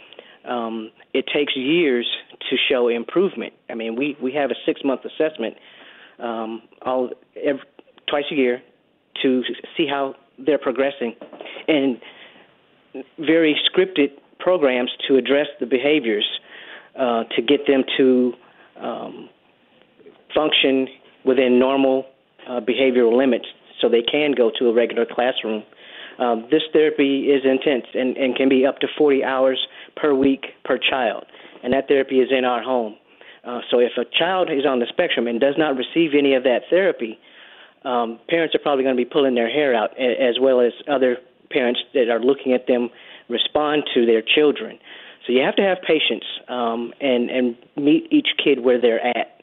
Um, 0.44 0.90
it 1.14 1.26
takes 1.32 1.56
years 1.56 2.06
to 2.50 2.56
show 2.68 2.88
improvement. 2.88 3.52
I 3.70 3.74
mean, 3.74 3.96
we, 3.96 4.16
we 4.20 4.32
have 4.32 4.50
a 4.50 4.56
six 4.66 4.80
month 4.84 5.02
assessment 5.04 5.56
um, 6.18 6.62
all 6.82 7.10
every, 7.36 7.62
twice 8.08 8.24
a 8.30 8.34
year 8.34 8.62
to 9.22 9.42
see 9.76 9.86
how 9.86 10.14
they're 10.38 10.58
progressing, 10.58 11.14
and 11.68 12.00
very 13.18 13.58
scripted 13.70 14.10
programs 14.38 14.90
to 15.08 15.16
address 15.16 15.46
the 15.60 15.66
behaviors 15.66 16.26
uh, 16.98 17.24
to 17.24 17.42
get 17.42 17.66
them 17.66 17.84
to 17.96 18.32
um, 18.80 19.28
function 20.34 20.88
within 21.24 21.58
normal 21.58 22.06
uh, 22.48 22.60
behavioral 22.60 23.16
limits 23.16 23.46
so 23.82 23.88
they 23.88 24.02
can 24.02 24.32
go 24.32 24.50
to 24.58 24.68
a 24.68 24.72
regular 24.72 25.04
classroom. 25.04 25.64
Um, 26.18 26.46
this 26.50 26.62
therapy 26.72 27.24
is 27.24 27.42
intense 27.44 27.86
and, 27.94 28.16
and 28.16 28.36
can 28.36 28.48
be 28.48 28.64
up 28.64 28.78
to 28.78 28.86
40 28.96 29.24
hours 29.24 29.58
per 29.96 30.14
week 30.14 30.46
per 30.64 30.78
child, 30.78 31.26
and 31.62 31.72
that 31.72 31.88
therapy 31.88 32.20
is 32.20 32.28
in 32.30 32.44
our 32.44 32.62
home. 32.62 32.96
Uh, 33.44 33.60
so 33.70 33.80
if 33.80 33.92
a 33.98 34.04
child 34.16 34.50
is 34.50 34.64
on 34.64 34.78
the 34.78 34.86
spectrum 34.88 35.26
and 35.26 35.40
does 35.40 35.56
not 35.58 35.76
receive 35.76 36.12
any 36.16 36.34
of 36.34 36.44
that 36.44 36.62
therapy, 36.70 37.18
um, 37.84 38.20
parents 38.28 38.54
are 38.54 38.60
probably 38.60 38.84
going 38.84 38.96
to 38.96 39.04
be 39.04 39.08
pulling 39.08 39.34
their 39.34 39.50
hair 39.50 39.74
out, 39.74 39.90
as 39.98 40.38
well 40.40 40.60
as 40.60 40.72
other 40.88 41.16
parents 41.50 41.80
that 41.94 42.08
are 42.08 42.20
looking 42.20 42.52
at 42.52 42.66
them 42.68 42.88
respond 43.28 43.82
to 43.94 44.06
their 44.06 44.22
children. 44.22 44.78
So 45.26 45.32
you 45.32 45.42
have 45.42 45.56
to 45.56 45.62
have 45.62 45.78
patience 45.82 46.24
um, 46.48 46.92
and 47.00 47.30
and 47.30 47.56
meet 47.76 48.08
each 48.10 48.28
kid 48.42 48.60
where 48.60 48.80
they're 48.80 49.04
at. 49.04 49.42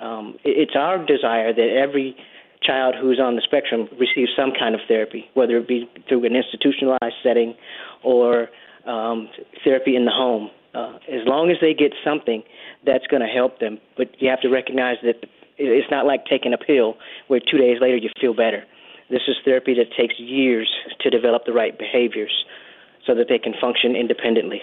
Um, 0.00 0.36
it's 0.44 0.76
our 0.76 1.04
desire 1.04 1.52
that 1.52 1.68
every 1.76 2.16
child 2.62 2.94
who's 3.00 3.20
on 3.20 3.36
the 3.36 3.42
spectrum 3.42 3.88
receives 3.98 4.30
some 4.36 4.52
kind 4.58 4.74
of 4.74 4.80
therapy, 4.88 5.28
whether 5.34 5.56
it 5.56 5.68
be 5.68 5.88
through 6.08 6.24
an 6.24 6.34
institutionalized 6.36 7.16
setting 7.22 7.54
or 8.02 8.48
um, 8.86 9.28
therapy 9.64 9.96
in 9.96 10.04
the 10.04 10.10
home. 10.10 10.50
Uh, 10.74 10.98
as 11.08 11.26
long 11.26 11.50
as 11.50 11.56
they 11.60 11.72
get 11.72 11.92
something, 12.04 12.42
that's 12.84 13.06
going 13.06 13.22
to 13.22 13.28
help 13.28 13.60
them. 13.60 13.78
But 13.96 14.20
you 14.20 14.28
have 14.28 14.40
to 14.42 14.48
recognize 14.48 14.96
that 15.02 15.24
it's 15.58 15.90
not 15.90 16.04
like 16.06 16.26
taking 16.26 16.52
a 16.52 16.58
pill 16.58 16.96
where 17.28 17.40
two 17.40 17.56
days 17.56 17.78
later 17.80 17.96
you 17.96 18.10
feel 18.20 18.34
better. 18.34 18.64
This 19.08 19.22
is 19.28 19.36
therapy 19.44 19.74
that 19.74 19.96
takes 19.96 20.18
years 20.18 20.68
to 21.00 21.10
develop 21.10 21.44
the 21.46 21.52
right 21.52 21.78
behaviors 21.78 22.44
so 23.06 23.14
that 23.14 23.26
they 23.28 23.38
can 23.38 23.54
function 23.60 23.96
independently. 23.96 24.62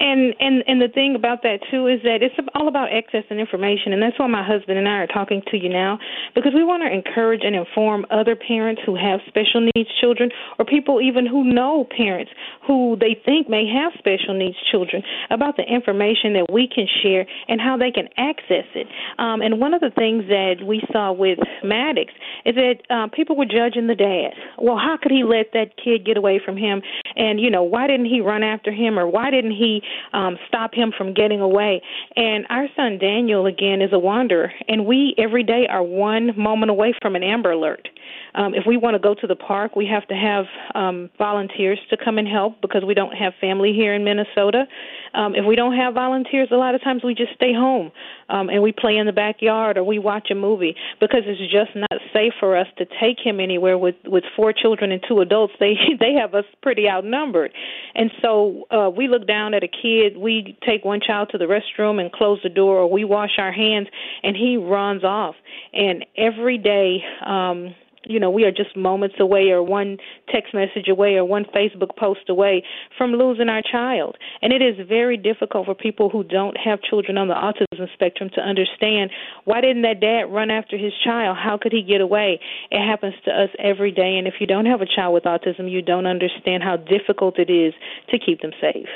And 0.00 0.34
and 0.40 0.64
and 0.66 0.80
the 0.80 0.88
thing 0.88 1.14
about 1.14 1.42
that 1.42 1.60
too 1.70 1.86
is 1.86 2.00
that 2.04 2.22
it's 2.22 2.34
all 2.54 2.68
about 2.68 2.88
access 2.90 3.24
and 3.28 3.38
information, 3.38 3.92
and 3.92 4.02
that's 4.02 4.18
why 4.18 4.26
my 4.26 4.42
husband 4.42 4.78
and 4.78 4.88
I 4.88 5.04
are 5.04 5.06
talking 5.06 5.42
to 5.50 5.58
you 5.58 5.68
now 5.68 5.98
because 6.34 6.52
we 6.54 6.64
want 6.64 6.82
to 6.82 6.90
encourage 6.90 7.42
and 7.44 7.54
inform 7.54 8.06
other 8.10 8.34
parents 8.34 8.80
who 8.86 8.96
have 8.96 9.20
special 9.28 9.60
needs 9.76 9.90
children, 10.00 10.30
or 10.58 10.64
people 10.64 11.02
even 11.02 11.26
who 11.26 11.44
know 11.44 11.84
parents 11.84 12.32
who 12.66 12.96
they 12.98 13.14
think 13.24 13.48
may 13.48 13.68
have 13.68 13.92
special 13.98 14.32
needs 14.32 14.56
children 14.72 15.02
about 15.28 15.56
the 15.56 15.64
information 15.64 16.32
that 16.32 16.46
we 16.50 16.66
can 16.66 16.86
share 17.02 17.26
and 17.48 17.60
how 17.60 17.76
they 17.76 17.90
can 17.90 18.08
access 18.16 18.64
it. 18.74 18.86
Um, 19.18 19.42
and 19.42 19.60
one 19.60 19.74
of 19.74 19.80
the 19.80 19.90
things 19.90 20.24
that 20.28 20.64
we 20.64 20.80
saw 20.92 21.12
with 21.12 21.38
Maddox 21.62 22.12
is 22.46 22.54
that 22.54 22.80
uh, 22.88 23.08
people 23.12 23.36
were 23.36 23.44
judging 23.44 23.86
the 23.86 23.94
dad. 23.94 24.32
Well, 24.56 24.78
how 24.78 24.96
could 25.00 25.12
he 25.12 25.24
let 25.24 25.52
that 25.52 25.76
kid 25.76 26.06
get 26.06 26.16
away 26.16 26.40
from 26.42 26.56
him? 26.56 26.80
And 27.16 27.38
you 27.38 27.50
know, 27.50 27.62
why 27.62 27.86
didn't 27.86 28.06
he 28.06 28.20
run 28.20 28.42
after 28.42 28.72
him, 28.72 28.98
or 28.98 29.06
why 29.06 29.30
didn't 29.30 29.52
he? 29.52 29.82
Um, 30.12 30.36
stop 30.48 30.74
him 30.74 30.92
from 30.96 31.14
getting 31.14 31.40
away. 31.40 31.82
And 32.16 32.46
our 32.50 32.66
son 32.76 32.98
Daniel, 32.98 33.46
again, 33.46 33.82
is 33.82 33.92
a 33.92 33.98
wanderer, 33.98 34.52
and 34.68 34.86
we 34.86 35.14
every 35.18 35.42
day 35.42 35.66
are 35.68 35.82
one 35.82 36.36
moment 36.36 36.70
away 36.70 36.94
from 37.00 37.16
an 37.16 37.22
Amber 37.22 37.52
Alert. 37.52 37.88
Um, 38.34 38.54
if 38.54 38.64
we 38.66 38.76
want 38.76 38.94
to 38.94 38.98
go 38.98 39.14
to 39.14 39.26
the 39.26 39.36
park, 39.36 39.76
we 39.76 39.86
have 39.86 40.06
to 40.08 40.14
have 40.14 40.44
um, 40.74 41.10
volunteers 41.18 41.78
to 41.90 41.96
come 41.96 42.18
and 42.18 42.28
help 42.28 42.60
because 42.60 42.84
we 42.84 42.94
don't 42.94 43.12
have 43.12 43.32
family 43.40 43.72
here 43.72 43.94
in 43.94 44.04
Minnesota. 44.04 44.66
Um, 45.14 45.34
if 45.34 45.44
we 45.44 45.56
don't 45.56 45.76
have 45.76 45.94
volunteers, 45.94 46.48
a 46.52 46.56
lot 46.56 46.74
of 46.74 46.82
times 46.82 47.02
we 47.02 47.14
just 47.14 47.34
stay 47.34 47.52
home 47.52 47.90
um, 48.28 48.48
and 48.48 48.62
we 48.62 48.72
play 48.72 48.96
in 48.96 49.06
the 49.06 49.12
backyard 49.12 49.76
or 49.76 49.84
we 49.84 49.98
watch 49.98 50.30
a 50.30 50.34
movie 50.34 50.76
because 51.00 51.22
it's 51.26 51.40
just 51.52 51.74
not 51.74 52.00
safe 52.12 52.32
for 52.38 52.56
us 52.56 52.66
to 52.78 52.86
take 53.00 53.18
him 53.18 53.40
anywhere 53.40 53.76
with 53.76 53.96
with 54.04 54.24
four 54.36 54.52
children 54.52 54.92
and 54.92 55.02
two 55.08 55.20
adults. 55.20 55.52
They 55.58 55.74
they 56.00 56.14
have 56.14 56.34
us 56.34 56.44
pretty 56.62 56.88
outnumbered, 56.88 57.52
and 57.94 58.10
so 58.22 58.66
uh, 58.70 58.90
we 58.90 59.08
look 59.08 59.26
down 59.26 59.54
at 59.54 59.64
a 59.64 59.68
kid. 59.68 60.16
We 60.16 60.56
take 60.64 60.84
one 60.84 61.00
child 61.04 61.30
to 61.32 61.38
the 61.38 61.46
restroom 61.46 62.00
and 62.00 62.12
close 62.12 62.38
the 62.42 62.48
door, 62.48 62.78
or 62.78 62.90
we 62.90 63.04
wash 63.04 63.38
our 63.38 63.52
hands, 63.52 63.88
and 64.22 64.36
he 64.36 64.56
runs 64.56 65.04
off. 65.04 65.34
And 65.72 66.04
every 66.16 66.58
day. 66.58 67.02
um 67.24 67.74
you 68.04 68.18
know, 68.18 68.30
we 68.30 68.44
are 68.44 68.50
just 68.50 68.76
moments 68.76 69.16
away 69.20 69.50
or 69.50 69.62
one 69.62 69.98
text 70.32 70.54
message 70.54 70.88
away 70.88 71.14
or 71.16 71.24
one 71.24 71.44
Facebook 71.44 71.96
post 71.98 72.28
away 72.28 72.64
from 72.96 73.12
losing 73.12 73.48
our 73.48 73.62
child. 73.62 74.16
And 74.40 74.52
it 74.52 74.62
is 74.62 74.86
very 74.88 75.16
difficult 75.16 75.66
for 75.66 75.74
people 75.74 76.08
who 76.08 76.24
don't 76.24 76.56
have 76.56 76.80
children 76.82 77.18
on 77.18 77.28
the 77.28 77.34
autism 77.34 77.92
spectrum 77.92 78.30
to 78.34 78.40
understand 78.40 79.10
why 79.44 79.60
didn't 79.60 79.82
that 79.82 80.00
dad 80.00 80.32
run 80.32 80.50
after 80.50 80.78
his 80.78 80.92
child? 81.04 81.36
How 81.36 81.58
could 81.60 81.72
he 81.72 81.82
get 81.82 82.00
away? 82.00 82.40
It 82.70 82.86
happens 82.86 83.14
to 83.26 83.30
us 83.30 83.50
every 83.58 83.92
day. 83.92 84.16
And 84.16 84.26
if 84.26 84.34
you 84.40 84.46
don't 84.46 84.66
have 84.66 84.80
a 84.80 84.86
child 84.86 85.12
with 85.12 85.24
autism, 85.24 85.70
you 85.70 85.82
don't 85.82 86.06
understand 86.06 86.62
how 86.62 86.76
difficult 86.76 87.38
it 87.38 87.50
is 87.50 87.74
to 88.10 88.18
keep 88.18 88.40
them 88.40 88.52
safe 88.60 88.88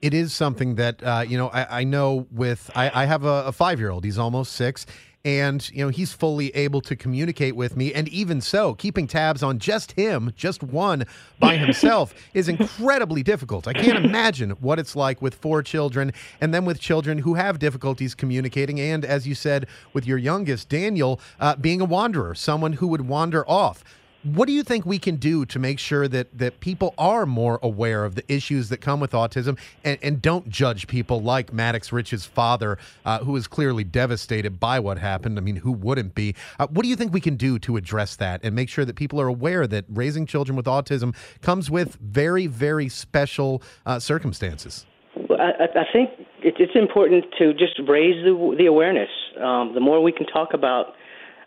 it 0.00 0.12
is 0.12 0.32
something 0.32 0.74
that 0.74 1.00
uh, 1.04 1.24
you 1.26 1.38
know 1.38 1.46
I, 1.48 1.80
I 1.80 1.84
know 1.84 2.26
with 2.32 2.70
I, 2.74 3.02
I 3.02 3.06
have 3.06 3.24
a, 3.24 3.44
a 3.46 3.52
five 3.52 3.78
year 3.78 3.90
old 3.90 4.04
he's 4.04 4.18
almost 4.18 4.54
six 4.54 4.84
and 5.24 5.70
you 5.70 5.84
know 5.84 5.88
he's 5.88 6.12
fully 6.12 6.48
able 6.56 6.80
to 6.82 6.96
communicate 6.96 7.56
with 7.56 7.76
me. 7.76 7.92
And 7.92 8.08
even 8.08 8.40
so 8.40 8.74
keeping 8.74 9.06
tabs 9.06 9.42
on 9.42 9.58
just 9.58 9.92
him 9.92 10.32
just 10.36 10.62
one 10.62 11.04
by 11.38 11.56
himself 11.56 12.14
is 12.34 12.48
incredibly 12.48 13.22
difficult. 13.22 13.68
I 13.68 13.72
can't 13.72 14.04
imagine 14.04 14.50
what 14.50 14.78
it's 14.78 14.96
like 14.96 15.22
with 15.22 15.34
four 15.34 15.62
children 15.62 16.12
and 16.40 16.52
then 16.52 16.64
with 16.64 16.80
children 16.80 17.18
who 17.18 17.34
have 17.34 17.58
difficulties 17.58 18.14
communicating 18.14 18.80
and 18.80 19.04
as 19.04 19.26
you 19.26 19.34
said 19.34 19.66
with 19.92 20.06
your 20.06 20.18
youngest 20.18 20.68
daniel 20.68 21.20
uh, 21.40 21.56
being 21.56 21.80
a 21.80 21.84
wanderer 21.84 22.34
someone 22.34 22.74
who 22.74 22.86
would 22.86 23.02
wander 23.02 23.48
off 23.48 23.84
What 24.24 24.46
do 24.46 24.52
you 24.52 24.62
think 24.62 24.86
we 24.86 25.00
can 25.00 25.16
do 25.16 25.44
to 25.46 25.58
make 25.58 25.80
sure 25.80 26.06
that, 26.06 26.38
that 26.38 26.60
people 26.60 26.94
are 26.96 27.26
more 27.26 27.58
aware 27.60 28.04
of 28.04 28.14
the 28.14 28.22
issues 28.32 28.68
that 28.68 28.76
come 28.80 29.00
with 29.00 29.10
autism 29.10 29.58
and, 29.82 29.98
and 30.00 30.22
don't 30.22 30.48
judge 30.48 30.86
people 30.86 31.20
like 31.20 31.52
Maddox 31.52 31.92
Ritch's 31.92 32.24
father, 32.24 32.78
uh, 33.04 33.18
who 33.18 33.34
is 33.34 33.48
clearly 33.48 33.82
devastated 33.82 34.60
by 34.60 34.78
what 34.78 34.96
happened? 34.98 35.38
I 35.38 35.40
mean, 35.40 35.56
who 35.56 35.72
wouldn't 35.72 36.14
be? 36.14 36.36
Uh, 36.60 36.68
what 36.68 36.84
do 36.84 36.88
you 36.88 36.94
think 36.94 37.12
we 37.12 37.20
can 37.20 37.34
do 37.34 37.58
to 37.60 37.76
address 37.76 38.14
that 38.16 38.44
and 38.44 38.54
make 38.54 38.68
sure 38.68 38.84
that 38.84 38.94
people 38.94 39.20
are 39.20 39.26
aware 39.26 39.66
that 39.66 39.86
raising 39.88 40.24
children 40.24 40.54
with 40.54 40.66
autism 40.66 41.16
comes 41.40 41.68
with 41.68 41.96
very, 41.96 42.46
very 42.46 42.88
special 42.88 43.60
uh, 43.86 43.98
circumstances? 43.98 44.86
Well, 45.28 45.40
I, 45.40 45.64
I 45.64 45.84
think 45.92 46.10
it's 46.44 46.76
important 46.76 47.24
to 47.38 47.52
just 47.54 47.80
raise 47.88 48.24
the, 48.24 48.54
the 48.56 48.66
awareness. 48.66 49.10
Um, 49.40 49.72
the 49.74 49.80
more 49.80 50.00
we 50.00 50.12
can 50.12 50.26
talk 50.26 50.54
about 50.54 50.94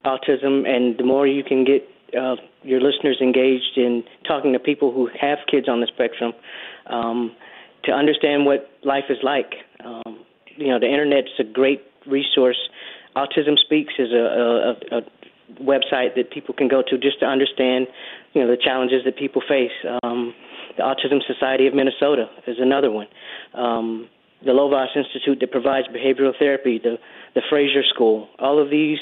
autism 0.03 0.67
and 0.67 0.97
the 0.97 1.05
more 1.05 1.25
you 1.25 1.43
can 1.43 1.63
get 1.63 1.87
uh, 2.17 2.35
your 2.63 2.81
listeners 2.81 3.17
engaged 3.21 3.77
in 3.77 4.03
talking 4.27 4.53
to 4.53 4.59
people 4.59 4.91
who 4.91 5.09
have 5.19 5.39
kids 5.49 5.67
on 5.67 5.81
the 5.81 5.87
spectrum 5.87 6.33
um, 6.87 7.35
to 7.83 7.91
understand 7.91 8.45
what 8.45 8.69
life 8.83 9.05
is 9.09 9.17
like. 9.23 9.53
Um, 9.83 10.19
you 10.55 10.67
know, 10.67 10.79
the 10.79 10.87
internet's 10.87 11.29
a 11.39 11.43
great 11.43 11.81
resource. 12.05 12.57
Autism 13.15 13.57
Speaks 13.57 13.93
is 13.97 14.11
a, 14.11 14.75
a, 14.91 14.97
a 14.97 15.01
website 15.61 16.15
that 16.15 16.31
people 16.31 16.53
can 16.53 16.67
go 16.67 16.81
to 16.81 16.97
just 16.97 17.19
to 17.19 17.25
understand, 17.25 17.87
you 18.33 18.41
know, 18.41 18.49
the 18.49 18.57
challenges 18.57 19.03
that 19.05 19.17
people 19.17 19.41
face. 19.47 19.71
Um, 20.03 20.33
the 20.77 20.83
Autism 20.83 21.19
Society 21.25 21.67
of 21.67 21.73
Minnesota 21.73 22.29
is 22.47 22.57
another 22.59 22.91
one. 22.91 23.07
Um, 23.53 24.09
the 24.43 24.51
Lovaas 24.51 24.95
Institute 24.95 25.39
that 25.39 25.51
provides 25.51 25.87
behavioral 25.87 26.33
therapy, 26.37 26.79
the 26.83 26.97
the 27.35 27.41
Fraser 27.49 27.83
School. 27.93 28.29
All 28.39 28.61
of 28.61 28.69
these 28.69 28.99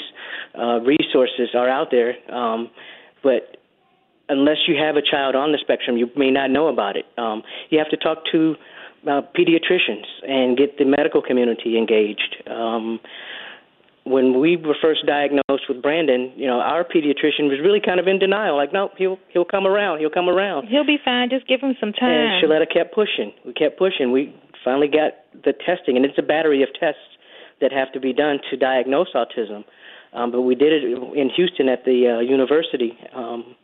uh, 0.57 0.79
resources 0.81 1.49
are 1.53 1.69
out 1.69 1.89
there, 1.91 2.15
um, 2.33 2.69
but 3.21 3.57
unless 4.29 4.57
you 4.67 4.75
have 4.75 4.95
a 4.95 5.01
child 5.01 5.35
on 5.35 5.51
the 5.51 5.59
spectrum, 5.61 5.97
you 5.97 6.09
may 6.15 6.31
not 6.31 6.49
know 6.49 6.67
about 6.67 6.95
it. 6.95 7.05
Um, 7.17 7.43
you 7.69 7.77
have 7.77 7.89
to 7.89 7.97
talk 7.97 8.23
to 8.31 8.55
uh, 9.07 9.21
pediatricians 9.37 10.05
and 10.27 10.57
get 10.57 10.77
the 10.77 10.85
medical 10.85 11.21
community 11.21 11.77
engaged. 11.77 12.37
Um, 12.49 12.99
when 14.05 14.39
we 14.39 14.57
were 14.57 14.75
first 14.81 15.05
diagnosed 15.05 15.63
with 15.69 15.81
Brandon, 15.81 16.31
you 16.35 16.45
know, 16.45 16.59
our 16.59 16.83
pediatrician 16.83 17.47
was 17.47 17.59
really 17.63 17.79
kind 17.79 17.99
of 17.99 18.07
in 18.07 18.19
denial, 18.19 18.57
like, 18.57 18.73
no, 18.73 18.89
he'll 18.97 19.17
he'll 19.29 19.45
come 19.45 19.65
around, 19.65 19.99
he'll 19.99 20.09
come 20.09 20.27
around. 20.27 20.67
He'll 20.67 20.85
be 20.85 20.97
fine. 21.03 21.29
Just 21.29 21.47
give 21.47 21.61
him 21.61 21.75
some 21.79 21.93
time. 21.93 22.11
And 22.11 22.43
Shaletta 22.43 22.71
kept 22.71 22.93
pushing. 22.93 23.31
We 23.45 23.53
kept 23.53 23.77
pushing. 23.77 24.11
We 24.11 24.35
finally 24.63 24.87
got 24.87 25.13
the 25.43 25.53
testing, 25.53 25.95
and 25.95 26.05
it's 26.05 26.17
a 26.17 26.23
battery 26.23 26.63
of 26.63 26.69
tests 26.79 27.01
that 27.61 27.71
have 27.71 27.91
to 27.93 27.99
be 27.99 28.13
done 28.13 28.39
to 28.49 28.57
diagnose 28.57 29.13
autism. 29.13 29.63
Um, 30.13 30.31
but 30.31 30.41
we 30.41 30.55
did 30.55 30.71
it 30.71 30.83
in 30.83 31.29
Houston 31.35 31.69
at 31.69 31.85
the 31.85 32.17
uh, 32.17 32.19
university, 32.19 32.97
um, 33.15 33.55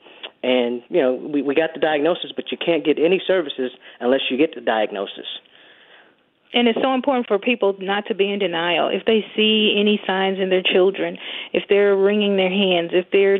and 0.41 0.81
you 0.89 1.01
know 1.01 1.13
we, 1.13 1.41
we 1.41 1.53
got 1.53 1.73
the 1.73 1.79
diagnosis, 1.79 2.31
but 2.35 2.51
you 2.51 2.57
can't 2.57 2.83
get 2.83 2.97
any 2.97 3.21
services 3.25 3.71
unless 3.99 4.21
you 4.31 4.37
get 4.37 4.55
the 4.55 4.61
diagnosis. 4.61 5.27
And 6.51 6.67
it's 6.67 6.79
so 6.81 6.95
important 6.95 7.27
for 7.27 7.37
people 7.37 7.75
not 7.79 8.07
to 8.07 8.15
be 8.15 8.31
in 8.31 8.39
denial. 8.39 8.89
If 8.89 9.05
they 9.05 9.23
see 9.35 9.75
any 9.77 10.01
signs 10.07 10.39
in 10.39 10.49
their 10.49 10.63
children, 10.63 11.19
if 11.53 11.63
they're 11.69 11.95
wringing 11.95 12.37
their 12.37 12.49
hands, 12.49 12.89
if 12.93 13.05
they're 13.11 13.39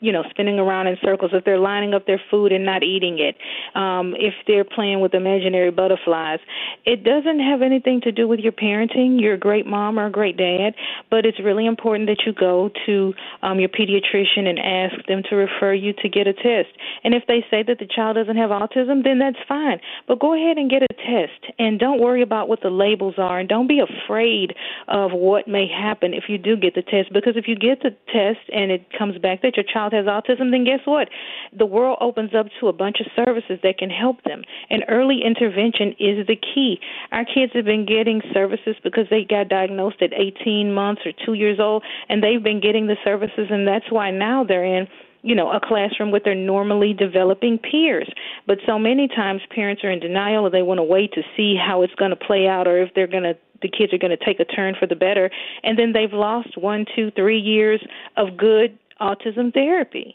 you 0.00 0.12
know, 0.12 0.22
spinning 0.30 0.58
around 0.58 0.86
in 0.86 0.96
circles, 1.02 1.32
if 1.34 1.44
they're 1.44 1.58
lining 1.58 1.94
up 1.94 2.06
their 2.06 2.20
food 2.30 2.52
and 2.52 2.64
not 2.64 2.82
eating 2.82 3.18
it, 3.18 3.36
um, 3.78 4.14
if 4.18 4.34
they're 4.46 4.64
playing 4.64 5.00
with 5.00 5.14
imaginary 5.14 5.70
butterflies. 5.70 6.38
It 6.84 7.04
doesn't 7.04 7.40
have 7.40 7.62
anything 7.62 8.00
to 8.02 8.12
do 8.12 8.28
with 8.28 8.40
your 8.40 8.52
parenting. 8.52 9.20
You're 9.20 9.34
a 9.34 9.38
great 9.38 9.66
mom 9.66 9.98
or 9.98 10.06
a 10.06 10.10
great 10.10 10.36
dad, 10.36 10.74
but 11.10 11.26
it's 11.26 11.38
really 11.40 11.66
important 11.66 12.08
that 12.08 12.22
you 12.26 12.32
go 12.32 12.70
to 12.86 13.14
um, 13.42 13.58
your 13.60 13.68
pediatrician 13.68 14.46
and 14.46 14.58
ask 14.58 15.06
them 15.06 15.22
to 15.30 15.36
refer 15.36 15.74
you 15.74 15.92
to 15.94 16.08
get 16.08 16.26
a 16.26 16.32
test. 16.32 16.70
And 17.04 17.14
if 17.14 17.24
they 17.26 17.44
say 17.50 17.62
that 17.66 17.78
the 17.78 17.86
child 17.86 18.16
doesn't 18.16 18.36
have 18.36 18.50
autism, 18.50 19.02
then 19.04 19.18
that's 19.18 19.38
fine. 19.48 19.80
But 20.06 20.20
go 20.20 20.34
ahead 20.34 20.58
and 20.58 20.70
get 20.70 20.82
a 20.82 20.94
test, 20.94 21.54
and 21.58 21.78
don't 21.78 22.00
worry 22.00 22.22
about 22.22 22.48
what 22.48 22.62
the 22.62 22.70
labels 22.70 23.14
are, 23.18 23.38
and 23.38 23.48
don't 23.48 23.68
be 23.68 23.80
afraid 23.80 24.54
of 24.86 25.12
what 25.12 25.48
may 25.48 25.66
happen 25.66 26.14
if 26.14 26.24
you 26.28 26.38
do 26.38 26.56
get 26.56 26.74
the 26.74 26.82
test, 26.82 27.12
because 27.12 27.34
if 27.36 27.48
you 27.48 27.56
get 27.56 27.82
the 27.82 27.90
test 28.12 28.48
and 28.52 28.70
it 28.70 28.86
comes 28.96 29.18
back 29.18 29.42
that 29.42 29.56
your 29.56 29.64
child 29.64 29.87
child 29.88 29.92
has 29.92 30.06
autism, 30.06 30.50
then 30.50 30.64
guess 30.64 30.80
what? 30.84 31.08
The 31.56 31.66
world 31.66 31.98
opens 32.00 32.34
up 32.34 32.46
to 32.60 32.68
a 32.68 32.72
bunch 32.72 32.98
of 33.00 33.06
services 33.14 33.58
that 33.62 33.78
can 33.78 33.90
help 33.90 34.22
them. 34.24 34.42
And 34.70 34.84
early 34.88 35.20
intervention 35.24 35.94
is 35.98 36.26
the 36.26 36.36
key. 36.36 36.80
Our 37.12 37.24
kids 37.24 37.52
have 37.54 37.64
been 37.64 37.86
getting 37.86 38.22
services 38.32 38.76
because 38.82 39.06
they 39.10 39.24
got 39.24 39.48
diagnosed 39.48 40.02
at 40.02 40.12
18 40.12 40.72
months 40.72 41.02
or 41.04 41.12
two 41.24 41.34
years 41.34 41.58
old, 41.60 41.82
and 42.08 42.22
they've 42.22 42.42
been 42.42 42.60
getting 42.60 42.86
the 42.86 42.96
services, 43.04 43.48
and 43.50 43.66
that's 43.66 43.90
why 43.90 44.10
now 44.10 44.44
they're 44.44 44.64
in 44.64 44.88
you 45.22 45.34
know, 45.34 45.50
a 45.50 45.58
classroom 45.60 46.12
with 46.12 46.22
their 46.22 46.36
normally 46.36 46.94
developing 46.94 47.58
peers. 47.58 48.08
But 48.46 48.58
so 48.64 48.78
many 48.78 49.08
times 49.08 49.40
parents 49.52 49.82
are 49.82 49.90
in 49.90 49.98
denial 49.98 50.46
or 50.46 50.50
they 50.50 50.62
want 50.62 50.78
to 50.78 50.84
wait 50.84 51.12
to 51.14 51.22
see 51.36 51.56
how 51.56 51.82
it's 51.82 51.94
going 51.96 52.10
to 52.10 52.16
play 52.16 52.46
out 52.46 52.68
or 52.68 52.80
if 52.80 52.94
they're 52.94 53.08
going 53.08 53.24
to 53.24 53.36
the 53.60 53.68
kids 53.68 53.92
are 53.92 53.98
going 53.98 54.16
to 54.16 54.24
take 54.24 54.38
a 54.38 54.44
turn 54.44 54.76
for 54.78 54.86
the 54.86 54.94
better 54.94 55.30
and 55.64 55.76
then 55.76 55.92
they've 55.92 56.12
lost 56.12 56.56
one 56.56 56.86
two 56.94 57.10
three 57.10 57.40
years 57.40 57.84
of 58.16 58.36
good 58.36 58.78
autism 59.00 59.52
therapy. 59.52 60.14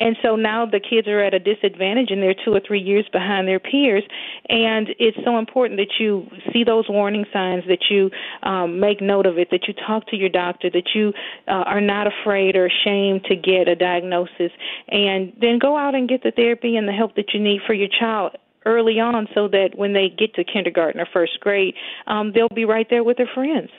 And 0.00 0.16
so 0.22 0.36
now 0.36 0.66
the 0.66 0.80
kids 0.80 1.08
are 1.08 1.20
at 1.20 1.34
a 1.34 1.38
disadvantage 1.38 2.10
and 2.10 2.22
they're 2.22 2.34
two 2.44 2.52
or 2.52 2.60
three 2.60 2.80
years 2.80 3.06
behind 3.12 3.48
their 3.48 3.58
peers. 3.58 4.02
And 4.48 4.88
it's 4.98 5.16
so 5.24 5.38
important 5.38 5.78
that 5.78 5.94
you 5.98 6.28
see 6.52 6.64
those 6.64 6.84
warning 6.88 7.24
signs, 7.32 7.64
that 7.68 7.86
you 7.90 8.10
um, 8.42 8.78
make 8.78 9.00
note 9.00 9.26
of 9.26 9.38
it, 9.38 9.48
that 9.50 9.66
you 9.66 9.74
talk 9.74 10.06
to 10.08 10.16
your 10.16 10.28
doctor, 10.28 10.70
that 10.70 10.90
you 10.94 11.12
uh, 11.48 11.64
are 11.64 11.80
not 11.80 12.06
afraid 12.06 12.56
or 12.56 12.66
ashamed 12.66 13.24
to 13.24 13.36
get 13.36 13.68
a 13.68 13.74
diagnosis. 13.74 14.52
And 14.88 15.32
then 15.40 15.58
go 15.58 15.76
out 15.76 15.94
and 15.94 16.08
get 16.08 16.22
the 16.22 16.30
therapy 16.30 16.76
and 16.76 16.86
the 16.86 16.92
help 16.92 17.16
that 17.16 17.32
you 17.32 17.40
need 17.40 17.60
for 17.66 17.74
your 17.74 17.88
child 17.88 18.36
early 18.64 18.98
on 18.98 19.28
so 19.32 19.48
that 19.48 19.70
when 19.76 19.92
they 19.92 20.08
get 20.08 20.34
to 20.34 20.44
kindergarten 20.44 21.00
or 21.00 21.06
first 21.12 21.38
grade, 21.40 21.74
um, 22.06 22.32
they'll 22.34 22.48
be 22.48 22.64
right 22.64 22.88
there 22.90 23.04
with 23.04 23.16
their 23.16 23.30
friends. 23.32 23.70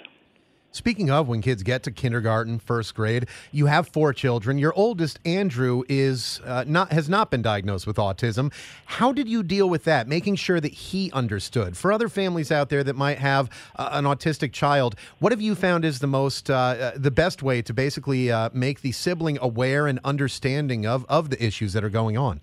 Speaking 0.77 1.09
of 1.09 1.27
when 1.27 1.41
kids 1.41 1.63
get 1.63 1.81
to 1.83 1.91
kindergarten, 1.91 2.59
first 2.59 2.93
grade, 2.93 3.27
you 3.51 3.65
have 3.65 3.87
four 3.87 4.13
children. 4.13 4.59
Your 4.59 4.73
oldest, 4.75 5.17
Andrew, 5.25 5.81
is 5.89 6.39
uh, 6.45 6.65
not 6.67 6.91
has 6.91 7.09
not 7.09 7.31
been 7.31 7.41
diagnosed 7.41 7.87
with 7.87 7.95
autism. 7.95 8.53
How 8.85 9.11
did 9.11 9.27
you 9.27 9.41
deal 9.41 9.67
with 9.67 9.85
that? 9.85 10.07
Making 10.07 10.35
sure 10.35 10.59
that 10.61 10.71
he 10.71 11.11
understood. 11.13 11.75
For 11.75 11.91
other 11.91 12.09
families 12.09 12.51
out 12.51 12.69
there 12.69 12.83
that 12.83 12.95
might 12.95 13.17
have 13.17 13.49
uh, 13.75 13.89
an 13.93 14.05
autistic 14.05 14.53
child, 14.53 14.95
what 15.17 15.31
have 15.31 15.41
you 15.41 15.55
found 15.55 15.83
is 15.83 15.97
the 15.97 16.05
most 16.05 16.51
uh, 16.51 16.53
uh 16.55 16.91
the 16.95 17.09
best 17.09 17.41
way 17.41 17.63
to 17.63 17.73
basically 17.73 18.31
uh, 18.31 18.51
make 18.53 18.81
the 18.81 18.91
sibling 18.91 19.39
aware 19.41 19.87
and 19.87 19.99
understanding 20.03 20.85
of 20.85 21.07
of 21.09 21.31
the 21.31 21.43
issues 21.43 21.73
that 21.73 21.83
are 21.83 21.89
going 21.89 22.17
on? 22.19 22.39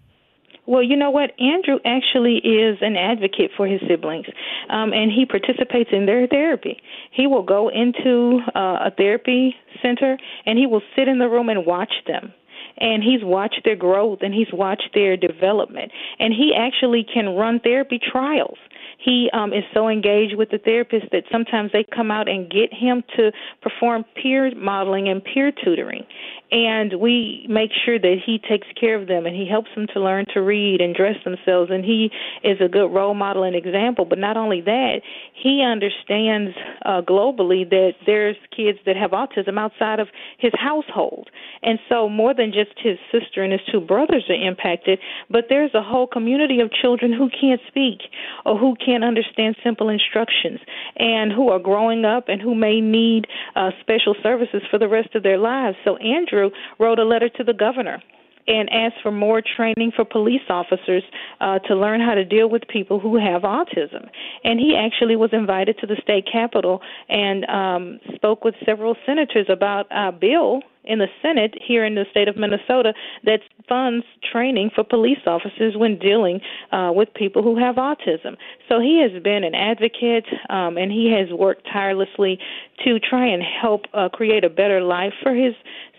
Well, 0.66 0.82
you 0.82 0.96
know 0.96 1.10
what? 1.10 1.38
Andrew 1.38 1.78
actually 1.84 2.36
is 2.36 2.78
an 2.80 2.96
advocate 2.96 3.50
for 3.56 3.66
his 3.66 3.80
siblings, 3.86 4.26
um, 4.70 4.92
and 4.92 5.12
he 5.12 5.26
participates 5.26 5.90
in 5.92 6.06
their 6.06 6.26
therapy. 6.26 6.80
He 7.10 7.26
will 7.26 7.42
go 7.42 7.68
into 7.68 8.40
uh, 8.54 8.86
a 8.86 8.92
therapy 8.96 9.54
center 9.82 10.16
and 10.46 10.58
he 10.58 10.66
will 10.66 10.82
sit 10.96 11.08
in 11.08 11.18
the 11.18 11.28
room 11.28 11.48
and 11.48 11.66
watch 11.66 11.92
them 12.06 12.32
and 12.78 13.02
he's 13.02 13.22
watched 13.22 13.60
their 13.64 13.76
growth 13.76 14.20
and 14.22 14.34
he's 14.34 14.52
watched 14.52 14.90
their 14.94 15.16
development 15.16 15.92
and 16.18 16.32
he 16.32 16.54
actually 16.56 17.04
can 17.04 17.36
run 17.36 17.60
therapy 17.60 17.98
trials 17.98 18.58
he 19.04 19.28
um, 19.32 19.52
is 19.52 19.64
so 19.72 19.88
engaged 19.88 20.36
with 20.36 20.50
the 20.50 20.58
therapist 20.58 21.06
that 21.12 21.24
sometimes 21.30 21.72
they 21.72 21.84
come 21.94 22.10
out 22.10 22.28
and 22.28 22.50
get 22.50 22.72
him 22.72 23.02
to 23.16 23.32
perform 23.62 24.04
peer 24.20 24.54
modeling 24.54 25.08
and 25.08 25.22
peer 25.22 25.52
tutoring. 25.52 26.04
And 26.50 27.00
we 27.00 27.46
make 27.48 27.70
sure 27.84 27.98
that 27.98 28.16
he 28.24 28.38
takes 28.38 28.66
care 28.78 29.00
of 29.00 29.08
them 29.08 29.26
and 29.26 29.34
he 29.34 29.48
helps 29.48 29.70
them 29.74 29.86
to 29.92 30.00
learn 30.00 30.26
to 30.34 30.40
read 30.40 30.80
and 30.80 30.94
dress 30.94 31.16
themselves. 31.24 31.70
And 31.70 31.84
he 31.84 32.10
is 32.44 32.58
a 32.60 32.68
good 32.68 32.88
role 32.88 33.14
model 33.14 33.42
and 33.42 33.56
example. 33.56 34.04
But 34.04 34.18
not 34.18 34.36
only 34.36 34.60
that 34.60 35.00
he 35.34 35.62
understands 35.62 36.56
uh, 36.84 37.02
globally 37.02 37.68
that 37.68 37.94
there's 38.06 38.36
kids 38.56 38.78
that 38.86 38.96
have 38.96 39.10
autism 39.10 39.58
outside 39.58 39.98
of 39.98 40.08
his 40.38 40.52
household. 40.54 41.28
And 41.62 41.78
so 41.88 42.08
more 42.08 42.34
than 42.34 42.52
just 42.52 42.78
his 42.78 42.98
sister 43.10 43.42
and 43.42 43.52
his 43.52 43.62
two 43.72 43.80
brothers 43.80 44.24
are 44.28 44.34
impacted 44.34 44.98
but 45.30 45.46
there's 45.48 45.74
a 45.74 45.82
whole 45.82 46.06
community 46.06 46.60
of 46.60 46.70
children 46.72 47.12
who 47.12 47.28
can't 47.28 47.60
speak 47.68 48.00
or 48.44 48.58
who 48.58 48.76
can't 48.76 48.93
understand 49.02 49.56
simple 49.64 49.88
instructions 49.88 50.60
and 50.96 51.32
who 51.32 51.48
are 51.48 51.58
growing 51.58 52.04
up 52.04 52.28
and 52.28 52.40
who 52.40 52.54
may 52.54 52.80
need 52.80 53.26
uh, 53.56 53.70
special 53.80 54.14
services 54.22 54.62
for 54.70 54.78
the 54.78 54.88
rest 54.88 55.14
of 55.14 55.22
their 55.22 55.38
lives 55.38 55.76
so 55.84 55.96
andrew 55.96 56.50
wrote 56.78 56.98
a 56.98 57.04
letter 57.04 57.28
to 57.28 57.42
the 57.42 57.54
governor 57.54 58.02
and 58.46 58.68
asked 58.70 58.96
for 59.02 59.10
more 59.10 59.42
training 59.56 59.92
for 59.94 60.04
police 60.04 60.42
officers 60.48 61.02
uh, 61.40 61.58
to 61.60 61.74
learn 61.74 62.00
how 62.00 62.14
to 62.14 62.24
deal 62.24 62.48
with 62.48 62.62
people 62.68 63.00
who 63.00 63.16
have 63.16 63.42
autism. 63.42 64.08
And 64.44 64.60
he 64.60 64.76
actually 64.76 65.16
was 65.16 65.30
invited 65.32 65.78
to 65.78 65.86
the 65.86 65.96
state 66.02 66.26
capitol 66.30 66.80
and 67.08 67.44
um, 67.46 68.00
spoke 68.14 68.44
with 68.44 68.54
several 68.66 68.96
senators 69.06 69.46
about 69.48 69.86
a 69.90 70.12
bill 70.12 70.60
in 70.84 70.98
the 70.98 71.08
Senate 71.22 71.54
here 71.66 71.84
in 71.84 71.94
the 71.94 72.04
state 72.10 72.28
of 72.28 72.36
Minnesota 72.36 72.94
that 73.24 73.40
funds 73.68 74.04
training 74.30 74.70
for 74.74 74.84
police 74.84 75.18
officers 75.26 75.74
when 75.76 75.98
dealing 75.98 76.40
uh, 76.72 76.90
with 76.94 77.12
people 77.14 77.42
who 77.42 77.58
have 77.58 77.76
autism. 77.76 78.36
So 78.68 78.80
he 78.80 79.00
has 79.00 79.22
been 79.22 79.44
an 79.44 79.54
advocate 79.54 80.26
um, 80.48 80.76
and 80.76 80.92
he 80.92 81.10
has 81.12 81.30
worked 81.30 81.66
tirelessly 81.72 82.38
to 82.84 82.98
try 82.98 83.26
and 83.26 83.42
help 83.42 83.86
uh, 83.94 84.08
create 84.08 84.44
a 84.44 84.50
better 84.50 84.80
life 84.80 85.14
for 85.22 85.34
his 85.34 85.54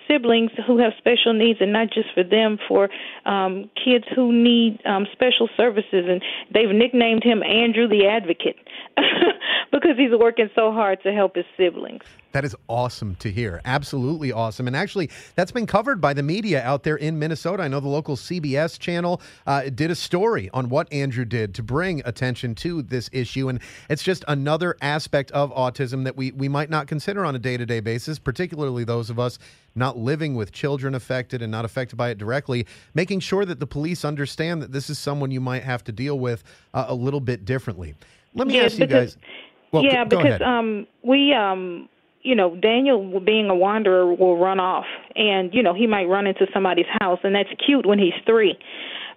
siblings 0.08 0.52
who 0.66 0.78
have 0.78 0.94
special 0.98 1.34
needs, 1.34 1.60
and 1.62 1.74
not 1.74 1.88
just 1.92 2.08
for 2.14 2.24
them, 2.24 2.58
for 2.68 2.90
um, 3.26 3.70
kids 3.84 4.06
who 4.16 4.32
need 4.32 4.80
um, 4.86 5.06
special 5.12 5.50
services. 5.58 6.06
And 6.08 6.22
they've 6.54 6.70
nicknamed 6.70 7.24
him 7.24 7.44
Andrew 7.44 7.88
the 7.88 8.08
Advocate 8.08 8.58
because 9.72 9.98
he's 9.98 10.12
working 10.12 10.50
so 10.56 10.72
hard 10.72 11.02
to 11.04 11.12
help 11.12 11.36
his 11.36 11.46
siblings. 11.58 12.04
That 12.36 12.44
is 12.44 12.54
awesome 12.68 13.16
to 13.20 13.32
hear. 13.32 13.62
Absolutely 13.64 14.34
awesome. 14.34 14.68
And 14.68 14.76
actually, 14.76 15.10
that's 15.36 15.54
been 15.54 15.66
covered 15.66 16.02
by 16.02 16.14
the 16.14 16.22
media 16.22 16.62
out 16.64 16.84
there 16.84 16.98
in 16.98 17.18
Minnesota. 17.18 17.64
I 17.64 17.70
know 17.70 17.80
the 17.80 17.88
local 17.88 18.18
CBS 18.18 18.78
channel 18.78 19.22
uh, 19.48 19.70
did 19.70 19.90
a 19.90 19.96
story 19.96 20.50
on 20.54 20.68
what 20.68 20.92
Andrew 20.92 21.24
did 21.24 21.56
to 21.56 21.64
bring 21.64 22.02
attention 22.04 22.54
to 22.56 22.82
this 22.82 23.10
issue. 23.14 23.48
And 23.48 23.62
it's 23.90 24.04
just 24.04 24.26
another 24.28 24.76
aspect 24.82 25.32
of 25.32 25.54
autism 25.56 26.04
that 26.04 26.18
we, 26.18 26.32
we 26.34 26.50
might 26.50 26.70
not 26.70 26.88
consider 26.88 27.24
on 27.24 27.36
a 27.36 27.40
day 27.40 27.56
to 27.56 27.66
day 27.66 27.80
basis, 27.80 28.20
particularly 28.20 28.84
those 28.84 29.10
of 29.10 29.18
us 29.18 29.40
not 29.76 29.98
living 29.98 30.36
with 30.36 30.52
children 30.52 30.96
affected 30.96 31.42
and 31.42 31.52
not 31.52 31.66
affected 31.66 31.96
by 31.98 32.10
it 32.10 32.18
directly, 32.18 32.66
making 32.94 33.20
sure 33.20 33.44
that 33.46 33.60
the 33.60 33.68
police 33.68 34.06
understand 34.06 34.62
that 34.62 34.72
this 34.72 34.90
is 34.90 34.98
someone 34.98 35.32
you 35.32 35.42
might 35.42 35.64
have 35.64 35.84
to 35.84 35.92
deal 35.92 36.18
with 36.20 36.44
uh, 36.74 36.86
a 36.88 36.96
little 36.96 37.20
bit 37.20 37.46
differently. 37.46 37.94
Let 38.34 38.48
me 38.48 38.56
Yeah, 38.58 38.64
ask 38.64 38.80
you 38.80 38.88
because- 38.88 39.16
guys. 39.16 39.24
Well, 39.72 39.84
yeah, 39.84 40.06
go 40.06 40.18
because 40.18 40.26
ahead. 40.26 40.42
um 40.42 40.88
we 41.04 41.34
um 41.34 41.90
you 42.22 42.34
know 42.34 42.56
Daniel 42.56 43.20
being 43.20 43.50
a 43.50 43.56
wanderer 43.56 44.14
will 44.14 44.38
run 44.38 44.58
off 44.60 44.86
and 45.18 45.54
you 45.54 45.62
know 45.62 45.74
he 45.74 45.86
might 45.86 46.06
run 46.06 46.28
into 46.28 46.48
somebody's 46.54 46.86
house 47.02 47.20
and 47.24 47.36
that's 47.36 47.50
cute 47.66 47.86
when 47.86 48.00
he's 48.00 48.14
3. 48.26 48.58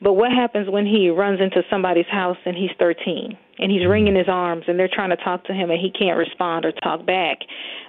But 0.01 0.15
what 0.15 0.31
happens 0.31 0.71
when 0.71 0.87
he 0.87 1.11
runs 1.11 1.41
into 1.41 1.63
somebody's 1.69 2.07
house 2.11 2.37
and 2.45 2.57
he's 2.57 2.71
13 2.79 3.37
and 3.59 3.73
he's 3.73 3.87
wringing 3.87 4.15
his 4.15 4.29
arms 4.29 4.65
and 4.69 4.79
they're 4.79 4.91
trying 4.93 5.11
to 5.11 5.17
talk 5.17 5.45
to 5.47 5.53
him 5.53 5.71
and 5.71 5.81
he 5.81 5.91
can't 5.91 6.17
respond 6.17 6.65
or 6.65 6.73
talk 6.73 7.05
back? 7.05 7.39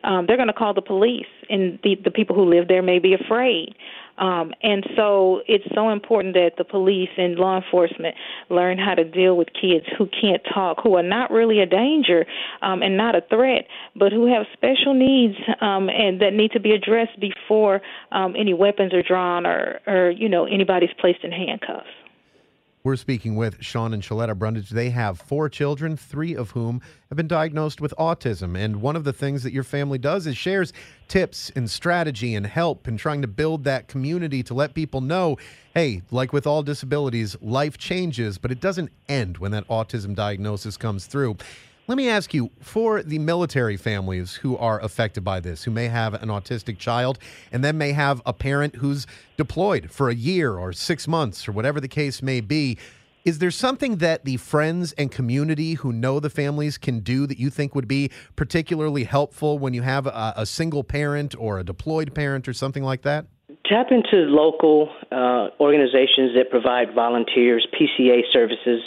Um 0.03 0.26
they're 0.26 0.38
going 0.38 0.47
to 0.47 0.53
call 0.53 0.74
the 0.74 0.82
police 0.82 1.28
and 1.49 1.80
the 1.84 1.95
the 2.03 2.12
people 2.12 2.36
who 2.36 2.49
live 2.49 2.68
there 2.68 2.82
may 2.82 2.99
be 2.99 3.14
afraid. 3.14 3.76
Um, 4.20 4.53
and 4.61 4.86
so 4.95 5.41
it's 5.47 5.65
so 5.74 5.89
important 5.89 6.34
that 6.36 6.51
the 6.57 6.63
police 6.63 7.09
and 7.17 7.36
law 7.36 7.57
enforcement 7.57 8.15
learn 8.49 8.78
how 8.78 8.95
to 8.95 9.03
deal 9.03 9.38
with 9.38 9.47
kids 9.53 9.86
who 9.97 10.07
can't 10.07 10.41
talk, 10.53 10.78
who 10.84 10.95
are 10.95 11.03
not 11.03 11.32
really 11.32 11.59
a 11.61 11.65
danger 11.65 12.26
um, 12.61 12.82
and 12.82 12.97
not 12.97 13.15
a 13.15 13.22
threat, 13.30 13.65
but 13.95 14.11
who 14.11 14.32
have 14.32 14.45
special 14.53 14.93
needs 14.93 15.36
um, 15.61 15.89
and 15.89 16.22
that 16.22 16.34
need 16.34 16.51
to 16.51 16.59
be 16.59 16.72
addressed 16.72 17.20
before 17.20 17.82
um, 18.11 18.36
any 18.38 18.53
weapons 18.53 18.93
are 18.93 19.03
drawn 19.03 19.45
or, 19.45 19.80
or 19.88 20.11
you 20.11 20.28
know 20.28 20.45
anybody's 20.45 20.93
placed 20.99 21.24
in 21.24 21.32
handcuffs. 21.32 21.88
We're 22.82 22.95
speaking 22.95 23.36
with 23.36 23.61
Sean 23.61 23.93
and 23.93 24.01
Shaletta 24.01 24.39
Brundage. 24.39 24.69
They 24.69 24.89
have 24.91 25.19
four 25.19 25.49
children, 25.49 25.97
three 25.97 26.34
of 26.34 26.51
whom 26.51 26.82
have 27.09 27.17
been 27.17 27.27
diagnosed 27.27 27.82
with 27.82 27.93
autism. 27.99 28.57
And 28.57 28.82
one 28.82 28.95
of 28.95 29.03
the 29.03 29.11
things 29.11 29.43
that 29.43 29.51
your 29.51 29.65
family 29.65 29.97
does 29.97 30.25
is 30.25 30.38
shares 30.38 30.71
tips 31.09 31.51
and 31.57 31.69
strategy 31.69 32.36
and 32.36 32.47
help 32.47 32.88
in 32.88 32.95
trying 32.95 33.21
to 33.21 33.27
build 33.27 33.65
that 33.65 33.89
community 33.89 34.43
to 34.43 34.53
let 34.53 34.73
people 34.73 35.01
know 35.01 35.38
hey, 35.75 36.01
like 36.09 36.34
with 36.34 36.47
all 36.47 36.63
disabilities, 36.63 37.38
life 37.41 37.77
changes, 37.77 38.38
but 38.38 38.51
it 38.51 38.59
doesn't 38.59 38.91
end 39.07 39.38
when 39.38 39.51
that 39.51 39.67
autism 39.67 40.15
diagnosis 40.15 40.75
comes 40.77 41.05
through. 41.05 41.38
Let 41.89 41.97
me 41.97 42.07
ask 42.07 42.35
you 42.35 42.51
for 42.59 43.01
the 43.01 43.17
military 43.17 43.75
families 43.75 44.35
who 44.35 44.55
are 44.57 44.79
affected 44.79 45.23
by 45.23 45.39
this, 45.39 45.63
who 45.63 45.71
may 45.71 45.87
have 45.87 46.13
an 46.13 46.29
autistic 46.29 46.77
child 46.77 47.17
and 47.51 47.63
then 47.63 47.79
may 47.79 47.93
have 47.93 48.21
a 48.27 48.31
parent 48.31 48.75
who's 48.75 49.07
deployed 49.37 49.89
for 49.89 50.07
a 50.07 50.13
year 50.13 50.55
or 50.55 50.71
six 50.71 51.07
months 51.07 51.47
or 51.47 51.51
whatever 51.51 51.81
the 51.81 51.87
case 51.87 52.21
may 52.21 52.41
be. 52.41 52.77
Is 53.25 53.39
there 53.39 53.49
something 53.49 53.95
that 53.97 54.23
the 54.23 54.37
friends 54.37 54.91
and 54.99 55.11
community 55.11 55.73
who 55.73 55.91
know 55.91 56.19
the 56.19 56.29
families 56.29 56.77
can 56.77 56.99
do 56.99 57.25
that 57.25 57.39
you 57.39 57.49
think 57.49 57.73
would 57.73 57.87
be 57.87 58.11
particularly 58.35 59.05
helpful 59.05 59.57
when 59.57 59.73
you 59.73 59.81
have 59.81 60.05
a, 60.05 60.33
a 60.37 60.45
single 60.45 60.83
parent 60.83 61.33
or 61.39 61.57
a 61.57 61.63
deployed 61.63 62.13
parent 62.13 62.47
or 62.47 62.53
something 62.53 62.83
like 62.83 63.01
that? 63.01 63.25
Tap 63.65 63.87
into 63.89 64.27
local 64.27 64.89
uh, 65.11 65.47
organizations 65.59 66.35
that 66.35 66.51
provide 66.51 66.93
volunteers, 66.93 67.65
PCA 67.73 68.21
services. 68.31 68.83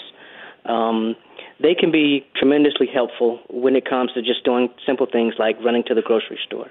Um, 0.66 1.16
they 1.62 1.74
can 1.74 1.92
be 1.92 2.26
tremendously 2.36 2.86
helpful 2.92 3.40
when 3.48 3.76
it 3.76 3.88
comes 3.88 4.12
to 4.14 4.22
just 4.22 4.44
doing 4.44 4.68
simple 4.86 5.06
things 5.10 5.34
like 5.38 5.56
running 5.64 5.84
to 5.86 5.94
the 5.94 6.02
grocery 6.02 6.38
store. 6.44 6.70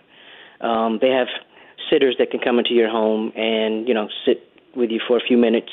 Um, 0.62 1.00
they 1.02 1.10
have 1.10 1.28
sitters 1.90 2.16
that 2.20 2.32
can 2.32 2.40
come 2.40 2.60
into 2.60 2.74
your 2.74 2.90
home 2.90 3.32
and 3.36 3.88
you 3.88 3.94
know 3.94 4.08
sit 4.26 4.44
with 4.76 4.90
you 4.90 5.00
for 5.08 5.18
a 5.18 5.22
few 5.22 5.38
minutes. 5.38 5.72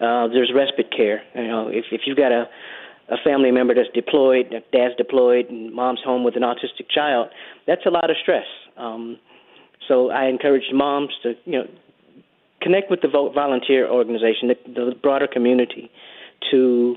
Uh, 0.00 0.28
there's 0.28 0.52
respite 0.54 0.90
care. 0.94 1.22
You 1.34 1.46
know, 1.46 1.68
if 1.68 1.86
if 1.92 2.02
you've 2.06 2.16
got 2.16 2.32
a 2.32 2.48
a 3.10 3.16
family 3.22 3.50
member 3.50 3.74
that's 3.74 3.90
deployed, 3.94 4.50
dad's 4.72 4.96
deployed, 4.96 5.50
and 5.50 5.72
mom's 5.74 6.00
home 6.02 6.24
with 6.24 6.36
an 6.36 6.42
autistic 6.42 6.88
child, 6.88 7.28
that's 7.66 7.84
a 7.84 7.90
lot 7.90 8.08
of 8.08 8.16
stress. 8.22 8.46
Um, 8.78 9.18
so 9.86 10.10
I 10.10 10.26
encourage 10.26 10.64
moms 10.72 11.10
to 11.22 11.34
you 11.44 11.52
know 11.52 11.68
connect 12.62 12.90
with 12.90 13.02
the 13.02 13.08
volunteer 13.08 13.88
organization, 13.88 14.48
the, 14.48 14.56
the 14.66 14.94
broader 15.02 15.26
community, 15.26 15.90
to 16.50 16.96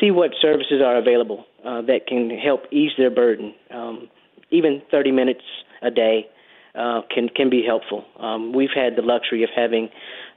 see 0.00 0.10
what 0.10 0.30
services 0.40 0.80
are 0.84 0.96
available 0.96 1.44
uh, 1.64 1.82
that 1.82 2.06
can 2.06 2.30
help 2.30 2.62
ease 2.70 2.92
their 2.96 3.10
burden. 3.10 3.54
Um, 3.70 4.08
even 4.50 4.82
30 4.90 5.12
minutes 5.12 5.42
a 5.82 5.90
day 5.90 6.26
uh, 6.74 7.02
can 7.12 7.28
can 7.28 7.50
be 7.50 7.64
helpful. 7.64 8.04
Um, 8.18 8.52
we've 8.52 8.74
had 8.74 8.96
the 8.96 9.02
luxury 9.02 9.42
of 9.42 9.50
having 9.54 9.88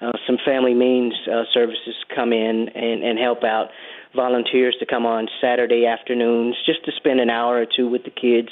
uh, 0.02 0.12
some 0.26 0.38
family 0.44 0.74
means 0.74 1.14
uh, 1.32 1.44
services 1.54 1.96
come 2.14 2.34
in 2.34 2.70
and, 2.74 3.04
and 3.04 3.20
help 3.20 3.44
out. 3.44 3.70
Volunteers 4.16 4.76
to 4.80 4.86
come 4.86 5.06
on 5.06 5.28
Saturday 5.40 5.86
afternoons 5.86 6.56
just 6.66 6.84
to 6.84 6.92
spend 6.98 7.22
an 7.22 7.30
hour 7.30 7.62
or 7.62 7.66
two 7.66 7.88
with 7.88 8.04
the 8.04 8.10
kids 8.10 8.50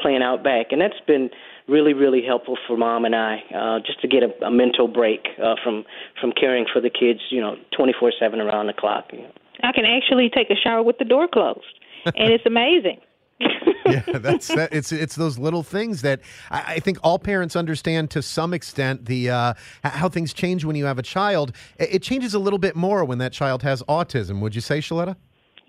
playing 0.00 0.22
out 0.22 0.44
back, 0.44 0.66
and 0.70 0.80
that's 0.80 1.00
been 1.06 1.30
really 1.68 1.94
really 1.94 2.22
helpful 2.24 2.58
for 2.66 2.76
mom 2.76 3.04
and 3.04 3.14
I 3.14 3.38
uh, 3.54 3.78
just 3.86 4.00
to 4.02 4.08
get 4.08 4.22
a, 4.22 4.44
a 4.44 4.50
mental 4.50 4.88
break 4.88 5.28
uh, 5.42 5.54
from 5.64 5.84
from 6.20 6.32
caring 6.32 6.66
for 6.72 6.80
the 6.80 6.90
kids, 6.90 7.20
you 7.30 7.40
know, 7.40 7.56
24/7 7.78 8.34
around 8.34 8.66
the 8.66 8.72
clock. 8.72 9.06
You 9.12 9.22
know. 9.22 9.32
I 9.62 9.72
can 9.72 9.84
actually 9.84 10.30
take 10.34 10.50
a 10.50 10.56
shower 10.56 10.82
with 10.82 10.98
the 10.98 11.04
door 11.04 11.28
closed, 11.28 11.60
and 12.04 12.32
it's 12.32 12.46
amazing. 12.46 13.00
yeah, 13.86 14.02
that's 14.18 14.48
that, 14.48 14.68
it's 14.72 14.92
it's 14.92 15.16
those 15.16 15.38
little 15.38 15.62
things 15.62 16.02
that 16.02 16.20
I, 16.50 16.74
I 16.74 16.78
think 16.80 16.98
all 17.02 17.18
parents 17.18 17.56
understand 17.56 18.10
to 18.10 18.22
some 18.22 18.52
extent. 18.52 19.06
The 19.06 19.30
uh, 19.30 19.54
how 19.82 20.08
things 20.08 20.34
change 20.34 20.64
when 20.64 20.76
you 20.76 20.84
have 20.84 20.98
a 20.98 21.02
child. 21.02 21.52
It, 21.78 21.94
it 21.94 22.02
changes 22.02 22.34
a 22.34 22.38
little 22.38 22.58
bit 22.58 22.76
more 22.76 23.04
when 23.04 23.18
that 23.18 23.32
child 23.32 23.62
has 23.62 23.82
autism. 23.84 24.40
Would 24.40 24.54
you 24.54 24.60
say, 24.60 24.78
Shaletta? 24.78 25.16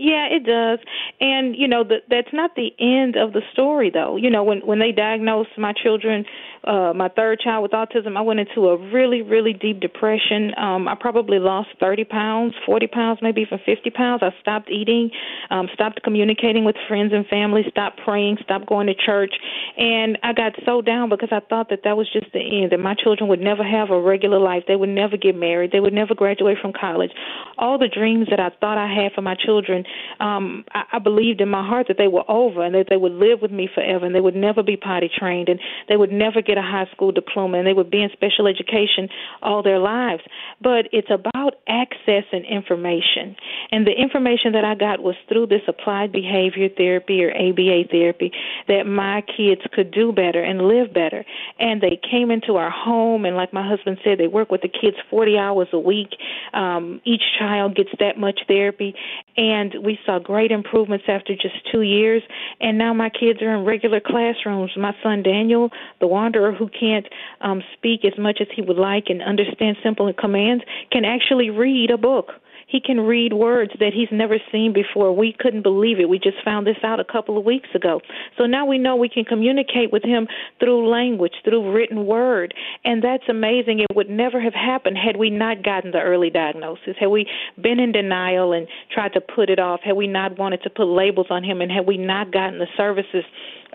Yeah, 0.02 0.26
it 0.32 0.48
does. 0.48 0.80
And 1.20 1.56
you 1.56 1.68
know, 1.68 1.84
the, 1.84 1.98
that's 2.10 2.34
not 2.34 2.56
the 2.56 2.74
end 2.80 3.18
of 3.18 3.34
the 3.34 3.42
story 3.54 3.92
though. 3.94 4.16
You 4.16 4.32
know, 4.32 4.44
when 4.44 4.62
when 4.66 4.80
they 4.80 4.92
diagnosed 4.92 5.52
my 5.60 5.74
children, 5.74 6.26
uh 6.64 6.92
my 6.96 7.08
third 7.10 7.40
child 7.40 7.62
with 7.62 7.72
autism, 7.74 8.18
I 8.18 8.22
went 8.22 8.40
into 8.40 8.70
a 8.70 8.78
really 8.92 9.22
really 9.22 9.54
deep 9.54 9.80
depression. 9.80 10.58
Um 10.58 10.88
I 10.88 10.96
probably 11.00 11.38
lost 11.38 11.70
30 11.80 12.06
pounds, 12.06 12.56
40 12.66 12.88
pounds, 12.88 13.20
maybe 13.22 13.42
even 13.42 13.60
50 13.64 13.92
pounds. 13.92 14.24
I 14.24 14.34
stopped 14.42 14.72
eating, 14.72 15.12
um 15.52 15.70
stopped 15.76 16.02
communicating 16.02 16.66
with 16.66 16.78
friends 16.88 17.14
and 17.14 17.28
family, 17.28 17.62
stopped 17.70 18.00
praying, 18.04 18.38
stopped 18.44 18.66
going 18.66 18.88
to 18.88 18.96
church, 18.96 19.36
and 19.78 20.18
I 20.24 20.34
got 20.34 20.54
so 20.66 20.82
down 20.82 21.10
because 21.10 21.30
I 21.32 21.42
thought 21.42 21.70
that 21.70 21.82
that 21.84 21.96
was 21.96 22.12
just 22.12 22.34
the 22.34 22.42
end 22.42 22.72
that 22.72 22.80
my 22.80 22.96
children 22.96 23.30
would 23.30 23.40
never 23.40 23.64
have 23.64 23.92
a 23.92 24.02
regular 24.02 24.40
life. 24.40 24.64
They 24.68 24.76
would 24.76 24.90
never 24.90 25.16
get 25.16 25.36
married. 25.36 25.72
They 25.72 25.80
would 25.80 25.94
never 25.94 26.16
graduate 26.16 26.58
from 26.60 26.74
college. 26.74 27.12
All 27.60 27.78
the 27.78 27.88
dreams 27.88 28.30
that 28.32 28.40
I 28.40 28.50
thought 28.60 28.80
I 28.80 28.92
had 28.92 29.12
for 29.14 29.22
my 29.22 29.36
children 29.36 29.86
um, 30.20 30.66
I, 30.74 30.84
I 30.94 31.00
believed 31.00 31.42
in 31.42 31.50
my 31.50 31.66
heart 31.66 31.88
that 31.88 31.98
they 31.98 32.08
were 32.08 32.30
over 32.30 32.64
and 32.64 32.76
that 32.76 32.88
they 32.90 32.98
would 32.98 33.14
live 33.14 33.42
with 33.42 33.52
me 33.52 33.70
forever 33.74 34.06
and 34.06 34.14
they 34.14 34.22
would 34.22 34.36
never 34.36 34.64
be 34.64 34.78
potty 34.78 35.10
trained 35.14 35.50
and 35.50 35.60
they 35.90 35.98
would 35.98 36.12
never 36.12 36.42
get 36.42 36.58
a 36.58 36.62
high 36.62 36.88
school 36.94 37.12
diploma 37.12 37.58
and 37.58 37.68
they 37.68 37.74
would 37.74 37.90
be 37.90 38.02
in 38.02 38.10
special 38.14 38.48
education 38.48 39.10
all 39.42 39.64
their 39.64 39.80
lives. 39.80 40.22
But 40.62 40.88
it's 40.92 41.10
about 41.10 41.56
access 41.68 42.24
and 42.32 42.46
information. 42.46 43.36
And 43.72 43.86
the 43.86 43.92
information 43.92 44.54
that 44.54 44.66
I 44.66 44.76
got 44.76 45.02
was 45.02 45.16
through 45.28 45.48
this 45.48 45.62
applied 45.68 46.12
behavior 46.12 46.70
therapy 46.70 47.24
or 47.24 47.32
ABA 47.32 47.90
therapy 47.90 48.32
that 48.68 48.86
my 48.86 49.22
kids 49.22 49.62
could 49.74 49.92
do 49.92 50.12
better 50.12 50.42
and 50.42 50.62
live 50.62 50.94
better. 50.94 51.26
And 51.60 51.82
they 51.82 52.00
came 52.10 52.32
into 52.32 52.56
our 52.56 52.72
home 52.72 53.26
and 53.26 53.36
like 53.36 53.54
my 53.54 53.68
husband 53.68 53.98
said, 54.04 54.20
they 54.20 54.28
work 54.28 54.52
with 54.52 54.62
the 54.62 54.70
kids 54.70 54.98
40 55.10 55.38
hours 55.38 55.68
a 55.74 55.80
week. 55.80 56.10
Um, 56.54 57.02
each 57.06 57.24
child 57.40 57.76
gets 57.76 57.90
that 58.00 58.18
much 58.18 58.42
therapy 58.48 58.96
and 59.38 59.76
we 59.84 59.98
saw 60.06 60.20
great 60.20 60.52
improvements 60.52 61.06
after 61.08 61.34
just 61.34 61.56
two 61.72 61.82
years. 61.82 62.22
And 62.60 62.78
now 62.78 62.94
my 62.94 63.10
kids 63.10 63.42
are 63.42 63.56
in 63.56 63.66
regular 63.66 64.00
classrooms. 64.00 64.72
My 64.78 64.96
son 65.02 65.24
Daniel, 65.24 65.70
the 66.00 66.08
wanderer 66.08 66.52
who 66.52 66.70
can't 66.70 67.08
um, 67.42 67.62
speak 67.74 68.06
as 68.06 68.18
much 68.18 68.40
as 68.42 68.48
he 68.56 68.62
would 68.62 68.78
like 68.78 69.06
and 69.10 69.22
understand 69.22 69.78
simple 69.84 70.12
commands, 70.14 70.64
can 70.92 71.06
actually 71.06 71.50
read 71.50 71.92
a 71.92 71.98
book. 71.98 72.32
He 72.72 72.80
can 72.80 73.02
read 73.02 73.34
words 73.34 73.72
that 73.80 73.92
he's 73.94 74.08
never 74.12 74.38
seen 74.52 74.72
before. 74.74 75.14
We 75.14 75.36
couldn't 75.38 75.64
believe 75.64 76.00
it. 76.00 76.08
We 76.08 76.20
just 76.20 76.38
found 76.44 76.66
this 76.66 76.78
out 76.84 77.00
a 77.00 77.04
couple 77.04 77.38
of 77.38 77.44
weeks 77.44 77.70
ago. 77.76 78.00
So 78.38 78.46
now 78.46 78.66
we 78.66 78.78
know 78.78 78.96
we 78.96 79.10
can 79.10 79.26
communicate 79.26 79.92
with 79.92 80.04
him 80.04 80.28
through 80.60 80.90
language, 80.90 81.34
through 81.44 81.74
written 81.74 82.06
word. 82.06 82.54
And 82.86 83.04
that's 83.04 83.24
amazing. 83.30 83.80
It 83.80 83.96
would 83.96 84.10
never 84.10 84.40
have 84.40 84.54
happened 84.54 84.98
had 84.98 85.18
we 85.18 85.30
not 85.30 85.64
gotten 85.64 85.92
the 85.92 86.00
early 86.00 86.30
diagnosis, 86.30 86.96
had 87.00 87.08
we 87.08 87.28
been 87.62 87.80
in 87.80 87.92
denial 87.92 88.54
and 88.54 88.68
tried 88.94 89.14
to 89.14 89.22
put 89.22 89.50
it 89.50 89.60
off, 89.60 89.82
had 89.84 89.98
we 89.98 90.08
not 90.08 90.40
wanted 90.40 90.64
to 90.64 90.70
put 90.70 90.86
labels 90.86 91.28
on 91.30 91.44
him, 91.44 91.62
and 91.62 91.72
had 91.72 91.86
we 91.86 91.98
not 91.98 92.32
gotten 92.32 92.60
the 92.60 92.68
services 92.78 93.26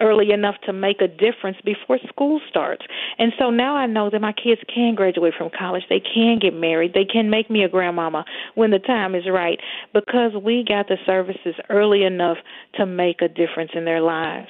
early 0.01 0.33
enough 0.33 0.57
to 0.67 0.73
make 0.73 1.01
a 1.01 1.09
difference 1.09 1.59
before 1.65 1.99
school 2.09 2.41
starts. 2.49 2.85
And 3.19 3.33
so 3.39 3.51
now 3.51 3.77
I 3.77 3.87
know 3.87 4.11
that 4.11 4.21
my 4.21 4.33
kids 4.33 4.61
can 4.73 4.95
graduate 4.95 5.35
from 5.37 5.51
college, 5.57 5.85
they 5.89 6.01
can 6.01 6.39
get 6.39 6.55
married, 6.55 6.93
they 6.95 7.05
can 7.05 7.31
make 7.31 7.51
me 7.51 7.65
a 7.65 7.69
grandmama 7.69 8.25
when 8.55 8.71
the 8.71 8.79
time 8.79 9.15
is 9.15 9.25
right 9.29 9.59
because 9.93 10.33
we 10.43 10.65
got 10.67 10.89
the 10.89 10.97
services 11.07 11.55
early 11.69 12.05
enough 12.05 12.39
to 12.75 12.87
make 12.87 13.23
a 13.23 13.29
difference 13.29 13.71
in 13.75 13.85
their 13.85 14.01
lives. 14.01 14.49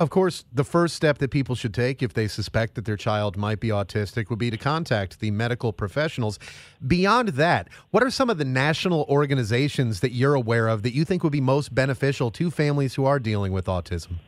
Of 0.00 0.10
course, 0.10 0.44
the 0.52 0.64
first 0.64 0.94
step 0.94 1.18
that 1.18 1.30
people 1.30 1.54
should 1.54 1.72
take 1.72 2.02
if 2.02 2.14
they 2.14 2.26
suspect 2.26 2.74
that 2.74 2.84
their 2.84 2.96
child 2.96 3.36
might 3.36 3.60
be 3.60 3.68
autistic 3.68 4.28
would 4.28 4.38
be 4.38 4.50
to 4.50 4.56
contact 4.56 5.20
the 5.20 5.30
medical 5.30 5.72
professionals. 5.72 6.38
Beyond 6.86 7.30
that, 7.30 7.68
what 7.90 8.02
are 8.02 8.10
some 8.10 8.28
of 8.28 8.38
the 8.38 8.44
national 8.44 9.06
organizations 9.08 10.00
that 10.00 10.12
you're 10.12 10.34
aware 10.34 10.68
of 10.68 10.82
that 10.82 10.94
you 10.94 11.04
think 11.04 11.22
would 11.22 11.32
be 11.32 11.40
most 11.40 11.74
beneficial 11.74 12.30
to 12.32 12.50
families 12.50 12.94
who 12.94 13.04
are 13.04 13.18
dealing 13.18 13.52
with 13.52 13.66
autism? 13.66 14.18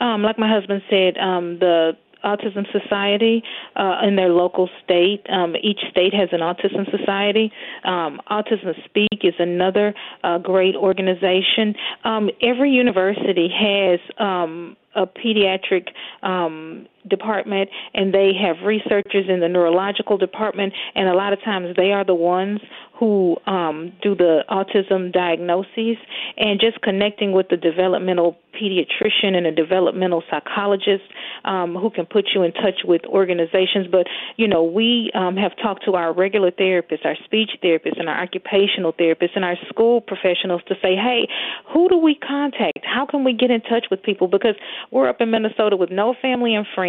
Um, 0.00 0.22
like 0.22 0.38
my 0.38 0.48
husband 0.48 0.82
said, 0.88 1.18
um, 1.18 1.58
the 1.58 1.92
Autism 2.24 2.66
Society 2.72 3.42
uh, 3.76 4.00
in 4.06 4.16
their 4.16 4.30
local 4.30 4.68
state. 4.84 5.24
Um, 5.30 5.54
each 5.62 5.80
state 5.90 6.14
has 6.14 6.28
an 6.32 6.40
Autism 6.40 6.90
Society. 6.96 7.52
Um, 7.84 8.20
Autism 8.30 8.74
Speak 8.84 9.20
is 9.22 9.34
another 9.38 9.94
uh, 10.24 10.38
great 10.38 10.74
organization. 10.74 11.74
Um, 12.04 12.30
every 12.42 12.70
university 12.70 13.48
has 13.48 14.00
um, 14.18 14.76
a 14.94 15.06
pediatric 15.06 15.88
um, 16.22 16.86
department 17.08 17.68
and 17.94 18.12
they 18.12 18.32
have 18.34 18.56
researchers 18.64 19.26
in 19.28 19.40
the 19.40 19.48
neurological 19.48 20.18
department 20.18 20.72
and 20.94 21.08
a 21.08 21.14
lot 21.14 21.32
of 21.32 21.42
times 21.42 21.74
they 21.76 21.92
are 21.92 22.04
the 22.04 22.14
ones 22.14 22.60
who 22.98 23.36
um, 23.46 23.92
do 24.02 24.14
the 24.14 24.42
autism 24.50 25.12
diagnoses 25.12 25.96
and 26.36 26.58
just 26.60 26.80
connecting 26.82 27.32
with 27.32 27.48
the 27.48 27.56
developmental 27.56 28.36
pediatrician 28.60 29.36
and 29.36 29.46
a 29.46 29.52
developmental 29.52 30.22
psychologist 30.28 31.04
um, 31.44 31.76
who 31.76 31.90
can 31.90 32.06
put 32.06 32.30
you 32.34 32.42
in 32.42 32.52
touch 32.52 32.82
with 32.84 33.02
organizations. 33.06 33.86
But, 33.90 34.06
you 34.36 34.48
know, 34.48 34.64
we 34.64 35.12
um, 35.14 35.36
have 35.36 35.52
talked 35.62 35.84
to 35.84 35.94
our 35.94 36.12
regular 36.12 36.50
therapists, 36.50 37.04
our 37.04 37.14
speech 37.24 37.50
therapists, 37.62 38.00
and 38.00 38.08
our 38.08 38.20
occupational 38.20 38.92
therapists, 38.92 39.36
and 39.36 39.44
our 39.44 39.56
school 39.68 40.00
professionals 40.00 40.62
to 40.66 40.74
say, 40.82 40.96
hey, 40.96 41.28
who 41.72 41.88
do 41.88 41.98
we 41.98 42.16
contact? 42.16 42.80
How 42.82 43.06
can 43.06 43.22
we 43.22 43.32
get 43.32 43.50
in 43.50 43.60
touch 43.60 43.86
with 43.90 44.02
people? 44.02 44.26
Because 44.26 44.56
we're 44.90 45.08
up 45.08 45.20
in 45.20 45.30
Minnesota 45.30 45.76
with 45.76 45.90
no 45.90 46.14
family 46.20 46.54
and 46.54 46.66
friends, 46.74 46.87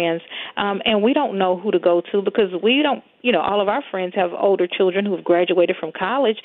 um, 0.56 0.80
and 0.84 1.02
we 1.02 1.12
don't 1.12 1.38
know 1.38 1.56
who 1.58 1.70
to 1.70 1.78
go 1.78 2.02
to 2.12 2.22
because 2.22 2.50
we 2.62 2.82
don't 2.82 3.02
you 3.22 3.32
know, 3.32 3.40
all 3.40 3.60
of 3.60 3.68
our 3.68 3.82
friends 3.90 4.14
have 4.14 4.30
older 4.32 4.66
children 4.66 5.04
who 5.04 5.14
have 5.14 5.24
graduated 5.24 5.76
from 5.78 5.92
college. 5.92 6.38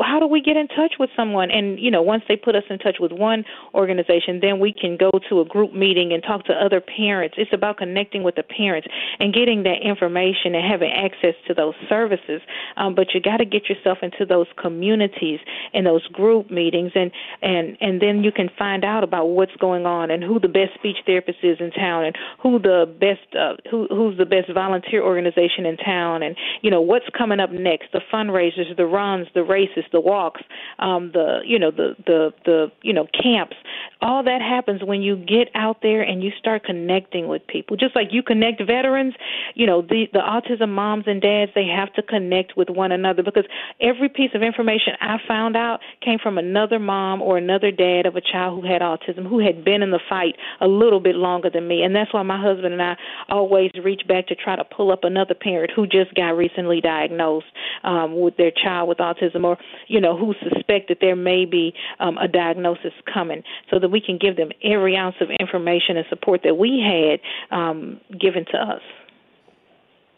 How 0.00 0.20
do 0.20 0.26
we 0.26 0.40
get 0.40 0.56
in 0.56 0.68
touch 0.68 0.94
with 0.98 1.10
someone? 1.16 1.50
And, 1.50 1.78
you 1.78 1.90
know, 1.90 2.02
once 2.02 2.22
they 2.28 2.36
put 2.36 2.54
us 2.54 2.64
in 2.68 2.78
touch 2.78 2.96
with 3.00 3.12
one 3.12 3.44
organization, 3.74 4.40
then 4.40 4.60
we 4.60 4.72
can 4.72 4.96
go 4.96 5.10
to 5.28 5.40
a 5.40 5.44
group 5.44 5.72
meeting 5.72 6.12
and 6.12 6.22
talk 6.22 6.44
to 6.46 6.52
other 6.52 6.80
parents. 6.80 7.36
It's 7.38 7.52
about 7.52 7.78
connecting 7.78 8.22
with 8.22 8.34
the 8.34 8.42
parents 8.42 8.88
and 9.18 9.32
getting 9.32 9.62
that 9.64 9.82
information 9.82 10.54
and 10.54 10.64
having 10.68 10.90
access 10.92 11.34
to 11.48 11.54
those 11.54 11.74
services. 11.88 12.40
Um, 12.76 12.94
but 12.94 13.14
you 13.14 13.20
got 13.20 13.38
to 13.38 13.46
get 13.46 13.68
yourself 13.68 13.98
into 14.02 14.26
those 14.26 14.46
communities 14.60 15.40
and 15.72 15.86
those 15.86 16.06
group 16.08 16.50
meetings, 16.50 16.92
and, 16.94 17.10
and, 17.42 17.76
and 17.80 18.00
then 18.02 18.22
you 18.24 18.32
can 18.32 18.50
find 18.58 18.84
out 18.84 19.04
about 19.04 19.26
what's 19.26 19.54
going 19.56 19.86
on 19.86 20.10
and 20.10 20.22
who 20.22 20.38
the 20.38 20.48
best 20.48 20.74
speech 20.74 20.96
therapist 21.06 21.38
is 21.42 21.58
in 21.60 21.70
town 21.70 22.04
and 22.04 22.16
who 22.42 22.58
the 22.58 22.84
best, 23.00 23.34
uh, 23.36 23.54
who, 23.70 23.86
who's 23.88 24.18
the 24.18 24.26
best 24.26 24.52
volunteer 24.52 25.02
organization 25.02 25.64
in 25.64 25.76
town 25.76 26.09
down 26.10 26.22
and 26.22 26.36
you 26.62 26.70
know 26.70 26.80
what's 26.80 27.06
coming 27.16 27.40
up 27.40 27.50
next 27.50 27.88
the 27.92 28.00
fundraisers 28.12 28.74
the 28.76 28.86
runs 28.86 29.26
the 29.34 29.42
races 29.42 29.84
the 29.92 30.00
walks 30.00 30.42
um 30.78 31.10
the 31.12 31.40
you 31.44 31.58
know 31.58 31.70
the 31.70 31.94
the 32.06 32.32
the 32.44 32.72
you 32.82 32.92
know 32.92 33.06
camps. 33.22 33.56
All 34.02 34.22
that 34.24 34.40
happens 34.40 34.82
when 34.82 35.02
you 35.02 35.16
get 35.16 35.48
out 35.54 35.78
there 35.82 36.02
and 36.02 36.22
you 36.22 36.30
start 36.38 36.64
connecting 36.64 37.28
with 37.28 37.46
people. 37.46 37.76
Just 37.76 37.94
like 37.94 38.08
you 38.12 38.22
connect 38.22 38.62
veterans 38.64 39.14
you 39.54 39.66
know 39.66 39.82
the 39.82 40.06
the 40.12 40.18
autism 40.18 40.70
moms 40.70 41.04
and 41.06 41.20
dads 41.20 41.52
they 41.54 41.66
have 41.66 41.92
to 41.94 42.02
connect 42.02 42.56
with 42.56 42.68
one 42.68 42.92
another 42.92 43.22
because 43.22 43.44
every 43.80 44.08
piece 44.08 44.30
of 44.34 44.42
information 44.42 44.94
i 45.00 45.16
found 45.26 45.56
out 45.56 45.80
came 46.04 46.18
from 46.22 46.38
another 46.38 46.78
mom 46.78 47.22
or 47.22 47.36
another 47.36 47.70
dad 47.70 48.06
of 48.06 48.16
a 48.16 48.20
child 48.20 48.62
who 48.62 48.66
had 48.66 48.80
autism 48.80 49.28
who 49.28 49.38
had 49.38 49.64
been 49.64 49.82
in 49.82 49.90
the 49.90 50.00
fight 50.08 50.34
a 50.60 50.66
little 50.66 51.00
bit 51.00 51.14
longer 51.14 51.50
than 51.50 51.66
me. 51.68 51.82
And 51.82 51.94
that's 51.94 52.12
why 52.12 52.22
my 52.22 52.40
husband 52.40 52.72
and 52.72 52.82
i 52.82 52.96
always 53.28 53.70
reach 53.84 54.02
back 54.08 54.26
to 54.28 54.34
try 54.34 54.56
to 54.56 54.64
pull 54.64 54.90
up 54.90 55.04
another 55.04 55.34
parent 55.34 55.72
who 55.74 55.86
just 55.86 55.99
just 56.02 56.14
got 56.14 56.30
recently 56.30 56.80
diagnosed 56.80 57.46
um, 57.84 58.20
with 58.20 58.36
their 58.36 58.50
child 58.50 58.88
with 58.88 58.98
autism, 58.98 59.44
or 59.44 59.58
you 59.88 60.00
know 60.00 60.16
who 60.16 60.34
suspect 60.42 60.88
that 60.88 60.98
there 61.00 61.16
may 61.16 61.44
be 61.44 61.72
um, 61.98 62.18
a 62.18 62.28
diagnosis 62.28 62.92
coming, 63.12 63.42
so 63.70 63.78
that 63.78 63.90
we 63.90 64.00
can 64.00 64.18
give 64.18 64.36
them 64.36 64.50
every 64.62 64.96
ounce 64.96 65.16
of 65.20 65.28
information 65.38 65.96
and 65.96 66.06
support 66.08 66.40
that 66.44 66.56
we 66.56 66.80
had 66.80 67.56
um, 67.56 68.00
given 68.18 68.44
to 68.46 68.58
us. 68.58 68.82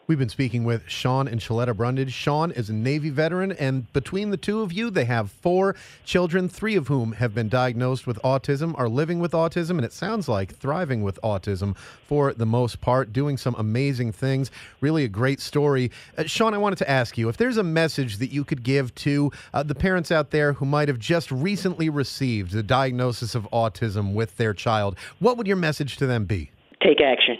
We've 0.05 0.19
been 0.19 0.27
speaking 0.27 0.65
with 0.65 0.89
Sean 0.89 1.29
and 1.29 1.39
Shaletta 1.39 1.73
Brundage. 1.73 2.11
Sean 2.11 2.51
is 2.51 2.69
a 2.69 2.73
Navy 2.73 3.09
veteran, 3.09 3.53
and 3.53 3.91
between 3.93 4.31
the 4.31 4.37
two 4.37 4.59
of 4.59 4.73
you, 4.73 4.89
they 4.89 5.05
have 5.05 5.31
four 5.31 5.77
children, 6.03 6.49
three 6.49 6.75
of 6.75 6.89
whom 6.89 7.13
have 7.13 7.33
been 7.33 7.47
diagnosed 7.47 8.05
with 8.05 8.21
autism, 8.21 8.77
are 8.77 8.89
living 8.89 9.21
with 9.21 9.31
autism, 9.31 9.71
and 9.71 9.85
it 9.85 9.93
sounds 9.93 10.27
like 10.27 10.57
thriving 10.57 11.03
with 11.03 11.21
autism 11.23 11.77
for 12.05 12.33
the 12.33 12.45
most 12.45 12.81
part, 12.81 13.13
doing 13.13 13.37
some 13.37 13.55
amazing 13.57 14.11
things. 14.11 14.51
Really 14.81 15.05
a 15.05 15.07
great 15.07 15.39
story. 15.39 15.89
Uh, 16.17 16.23
Sean, 16.25 16.53
I 16.53 16.57
wanted 16.57 16.79
to 16.79 16.89
ask 16.89 17.17
you 17.17 17.29
if 17.29 17.37
there's 17.37 17.55
a 17.55 17.63
message 17.63 18.17
that 18.17 18.29
you 18.29 18.43
could 18.43 18.61
give 18.61 18.93
to 18.95 19.31
uh, 19.53 19.63
the 19.63 19.75
parents 19.75 20.11
out 20.11 20.31
there 20.31 20.51
who 20.51 20.65
might 20.65 20.89
have 20.89 20.99
just 20.99 21.31
recently 21.31 21.87
received 21.87 22.51
the 22.51 22.63
diagnosis 22.63 23.35
of 23.35 23.47
autism 23.53 24.13
with 24.13 24.35
their 24.35 24.53
child, 24.53 24.97
what 25.19 25.37
would 25.37 25.47
your 25.47 25.55
message 25.55 25.95
to 25.95 26.05
them 26.05 26.25
be? 26.25 26.51
Take 26.81 26.99
action. 26.99 27.37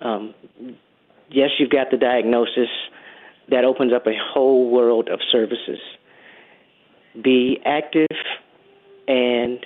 Um, 0.00 0.34
yes, 1.30 1.50
you've 1.58 1.70
got 1.70 1.90
the 1.90 1.96
diagnosis. 1.96 2.68
That 3.50 3.64
opens 3.64 3.92
up 3.92 4.06
a 4.06 4.14
whole 4.32 4.70
world 4.70 5.08
of 5.08 5.20
services. 5.32 5.78
Be 7.20 7.58
active 7.64 8.06
and 9.08 9.64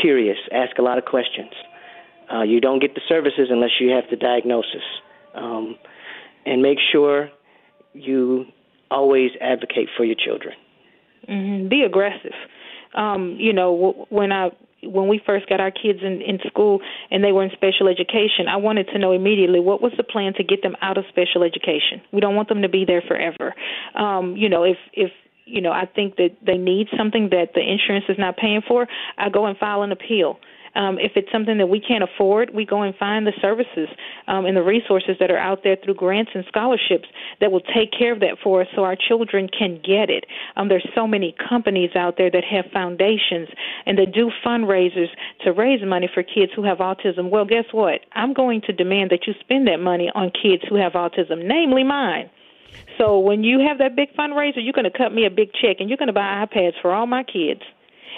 curious. 0.00 0.38
Ask 0.52 0.78
a 0.78 0.82
lot 0.82 0.98
of 0.98 1.04
questions. 1.04 1.50
Uh, 2.32 2.42
you 2.42 2.60
don't 2.60 2.78
get 2.78 2.94
the 2.94 3.00
services 3.08 3.48
unless 3.50 3.72
you 3.80 3.90
have 3.90 4.04
the 4.10 4.16
diagnosis. 4.16 4.84
Um, 5.34 5.76
and 6.46 6.62
make 6.62 6.78
sure 6.92 7.30
you 7.92 8.46
always 8.90 9.30
advocate 9.40 9.88
for 9.96 10.04
your 10.04 10.16
children. 10.16 10.54
Mm-hmm. 11.28 11.68
Be 11.68 11.82
aggressive. 11.82 12.34
Um, 12.94 13.36
you 13.38 13.52
know, 13.52 14.06
when 14.10 14.32
I 14.32 14.50
when 14.82 15.08
we 15.08 15.20
first 15.24 15.48
got 15.48 15.60
our 15.60 15.70
kids 15.70 16.00
in, 16.02 16.20
in 16.22 16.38
school 16.46 16.80
and 17.10 17.22
they 17.22 17.32
were 17.32 17.44
in 17.44 17.50
special 17.52 17.88
education, 17.88 18.48
I 18.48 18.56
wanted 18.56 18.88
to 18.88 18.98
know 18.98 19.12
immediately 19.12 19.60
what 19.60 19.80
was 19.80 19.92
the 19.96 20.02
plan 20.02 20.34
to 20.34 20.44
get 20.44 20.62
them 20.62 20.76
out 20.82 20.98
of 20.98 21.04
special 21.08 21.42
education. 21.42 22.02
We 22.12 22.20
don't 22.20 22.34
want 22.34 22.48
them 22.48 22.62
to 22.62 22.68
be 22.68 22.84
there 22.84 23.02
forever. 23.06 23.54
Um, 23.94 24.36
you 24.36 24.48
know, 24.48 24.64
if 24.64 24.78
if 24.92 25.10
you 25.44 25.60
know, 25.60 25.72
I 25.72 25.86
think 25.86 26.16
that 26.16 26.36
they 26.44 26.56
need 26.56 26.88
something 26.96 27.30
that 27.30 27.50
the 27.54 27.60
insurance 27.60 28.06
is 28.08 28.16
not 28.18 28.36
paying 28.36 28.62
for, 28.66 28.86
I 29.18 29.28
go 29.28 29.46
and 29.46 29.58
file 29.58 29.82
an 29.82 29.92
appeal. 29.92 30.38
Um, 30.74 30.98
if 30.98 31.12
it's 31.16 31.30
something 31.30 31.58
that 31.58 31.68
we 31.68 31.80
can't 31.80 32.02
afford, 32.02 32.54
we 32.54 32.64
go 32.64 32.82
and 32.82 32.94
find 32.96 33.26
the 33.26 33.32
services 33.40 33.88
um, 34.26 34.46
and 34.46 34.56
the 34.56 34.62
resources 34.62 35.16
that 35.20 35.30
are 35.30 35.38
out 35.38 35.60
there 35.64 35.76
through 35.82 35.94
grants 35.94 36.30
and 36.34 36.44
scholarships 36.48 37.08
that 37.40 37.52
will 37.52 37.60
take 37.60 37.90
care 37.96 38.12
of 38.12 38.20
that 38.20 38.38
for 38.42 38.62
us 38.62 38.68
so 38.74 38.84
our 38.84 38.96
children 38.96 39.48
can 39.48 39.80
get 39.84 40.08
it. 40.08 40.24
Um, 40.56 40.68
there's 40.68 40.86
so 40.94 41.06
many 41.06 41.34
companies 41.48 41.90
out 41.94 42.16
there 42.16 42.30
that 42.30 42.44
have 42.44 42.66
foundations 42.72 43.48
and 43.86 43.98
that 43.98 44.12
do 44.12 44.30
fundraisers 44.44 45.08
to 45.44 45.52
raise 45.52 45.84
money 45.84 46.08
for 46.12 46.22
kids 46.22 46.52
who 46.56 46.64
have 46.64 46.78
autism. 46.78 47.30
Well, 47.30 47.44
guess 47.44 47.66
what? 47.72 48.00
I'm 48.12 48.32
going 48.32 48.62
to 48.62 48.72
demand 48.72 49.10
that 49.10 49.26
you 49.26 49.34
spend 49.40 49.68
that 49.68 49.80
money 49.80 50.10
on 50.14 50.30
kids 50.30 50.62
who 50.68 50.76
have 50.76 50.92
autism, 50.92 51.44
namely 51.44 51.84
mine. 51.84 52.30
So 52.98 53.18
when 53.18 53.44
you 53.44 53.60
have 53.66 53.78
that 53.78 53.96
big 53.96 54.14
fundraiser, 54.16 54.56
you're 54.56 54.72
going 54.72 54.90
to 54.90 54.96
cut 54.96 55.12
me 55.12 55.26
a 55.26 55.30
big 55.30 55.50
check 55.52 55.76
and 55.80 55.88
you're 55.88 55.98
going 55.98 56.08
to 56.08 56.14
buy 56.14 56.46
iPads 56.46 56.80
for 56.80 56.92
all 56.92 57.06
my 57.06 57.22
kids 57.22 57.60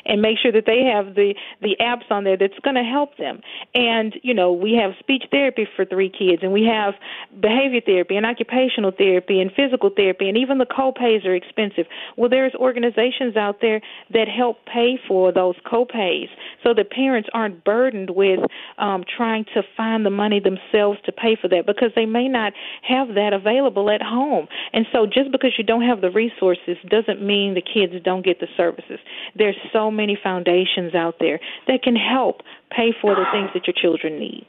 and 0.04 0.22
make 0.22 0.38
sure 0.38 0.52
that 0.52 0.66
they 0.66 0.84
have 0.84 1.14
the 1.14 1.34
the 1.60 1.76
apps 1.80 2.10
on 2.10 2.24
there 2.24 2.36
that's 2.36 2.58
going 2.62 2.76
to 2.76 2.82
help 2.82 3.16
them. 3.16 3.40
And 3.74 4.14
you 4.22 4.34
know, 4.34 4.52
we 4.52 4.74
have 4.74 4.92
speech 4.98 5.24
therapy 5.30 5.66
for 5.76 5.84
three 5.84 6.10
kids, 6.10 6.42
and 6.42 6.52
we 6.52 6.64
have 6.64 6.94
behavior 7.40 7.80
therapy 7.84 8.16
and 8.16 8.26
occupational 8.26 8.92
therapy 8.96 9.40
and 9.40 9.50
physical 9.52 9.90
therapy, 9.94 10.28
and 10.28 10.38
even 10.38 10.58
the 10.58 10.66
co-pays 10.66 11.24
are 11.24 11.34
expensive. 11.34 11.86
Well, 12.16 12.28
there's 12.28 12.54
organizations 12.54 13.36
out 13.36 13.60
there 13.60 13.80
that 14.12 14.28
help 14.28 14.64
pay 14.66 14.98
for 15.06 15.32
those 15.32 15.56
co-pays, 15.68 16.28
so 16.62 16.74
that 16.74 16.90
parents 16.90 17.28
aren't 17.32 17.64
burdened 17.64 18.10
with 18.10 18.40
um, 18.78 19.04
trying 19.16 19.44
to 19.54 19.62
find 19.76 20.04
the 20.04 20.10
money 20.10 20.40
themselves 20.40 20.98
to 21.04 21.12
pay 21.12 21.36
for 21.40 21.48
that 21.48 21.66
because 21.66 21.90
they 21.94 22.06
may 22.06 22.28
not 22.28 22.52
have 22.82 23.08
that 23.14 23.32
available 23.32 23.90
at 23.90 24.02
home. 24.02 24.48
And 24.72 24.86
so, 24.92 25.06
just 25.06 25.30
because 25.32 25.52
you 25.58 25.64
don't 25.64 25.82
have 25.82 26.00
the 26.00 26.10
resources 26.10 26.76
doesn't 26.88 27.22
mean 27.22 27.54
the 27.54 27.62
kids 27.62 27.92
don't 28.04 28.24
get 28.24 28.40
the 28.40 28.48
services. 28.56 28.98
There's 29.36 29.56
so 29.72 29.83
many 29.90 30.18
foundations 30.20 30.94
out 30.94 31.16
there 31.20 31.40
that 31.66 31.82
can 31.82 31.96
help 31.96 32.42
pay 32.70 32.92
for 33.00 33.14
the 33.14 33.24
things 33.32 33.50
that 33.54 33.66
your 33.66 33.74
children 33.74 34.18
need. 34.18 34.46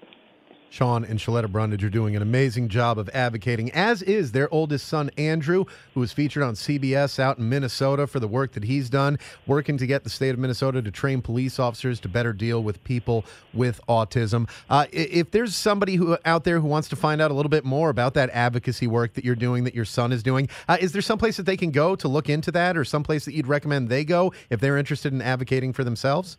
Sean 0.76 1.05
and 1.05 1.17
Shaletta 1.17 1.49
Brundage 1.49 1.86
are 1.86 1.89
doing 1.89 2.17
an 2.17 2.21
amazing 2.21 2.67
job 2.67 2.99
of 2.99 3.07
advocating, 3.13 3.71
as 3.71 4.01
is 4.01 4.34
their 4.34 4.53
oldest 4.53 4.86
son, 4.89 5.09
Andrew, 5.17 5.63
who 5.93 6.01
was 6.01 6.11
featured 6.11 6.43
on 6.43 6.53
CBS 6.53 7.17
out 7.17 7.38
in 7.38 7.47
Minnesota 7.47 8.05
for 8.07 8.19
the 8.19 8.28
work 8.28 8.51
that 8.51 8.65
he's 8.65 8.89
done, 8.89 9.17
working 9.47 9.78
to 9.78 9.88
get 9.88 10.03
the 10.03 10.09
state 10.09 10.32
of 10.32 10.39
Minnesota 10.39 10.82
to 10.82 10.91
train 10.91 11.21
police 11.21 11.59
officers 11.59 12.01
to 12.01 12.09
better 12.09 12.34
deal 12.34 12.61
with 12.61 12.84
people 12.84 13.23
with 13.53 13.80
autism. 13.88 14.49
Uh, 14.69 14.86
if 14.91 15.32
there's 15.32 15.55
somebody 15.55 15.95
who 15.95 16.17
out 16.26 16.43
there 16.43 16.59
who 16.59 16.67
wants 16.67 16.89
to 16.89 16.97
find 16.97 17.21
out 17.21 17.32
a 17.32 17.34
little 17.34 17.49
bit 17.49 17.63
more 17.63 17.89
about 17.89 18.13
that 18.15 18.30
advocacy 18.32 18.86
work 18.86 19.13
that 19.13 19.23
you're 19.23 19.34
doing, 19.34 19.63
that 19.63 19.76
your 19.76 19.86
son 19.86 20.11
is 20.11 20.23
doing, 20.23 20.49
uh, 20.67 20.76
is 20.82 20.91
there 20.91 21.01
some 21.01 21.17
place 21.17 21.38
that 21.38 21.45
they 21.45 21.55
can 21.55 21.71
go 21.71 21.95
to 21.95 22.09
look 22.09 22.28
into 22.28 22.51
that, 22.51 22.76
or 22.76 22.84
some 22.84 23.01
place 23.01 23.23
that 23.23 23.34
you'd 23.34 23.47
recommend 23.47 23.88
they 23.88 24.03
go 24.03 24.34
if 24.49 24.59
they're 24.59 24.78
interested 24.78 25.13
in 25.13 25.21
advocating 25.21 25.71
for 25.71 25.86
themselves? 25.86 26.36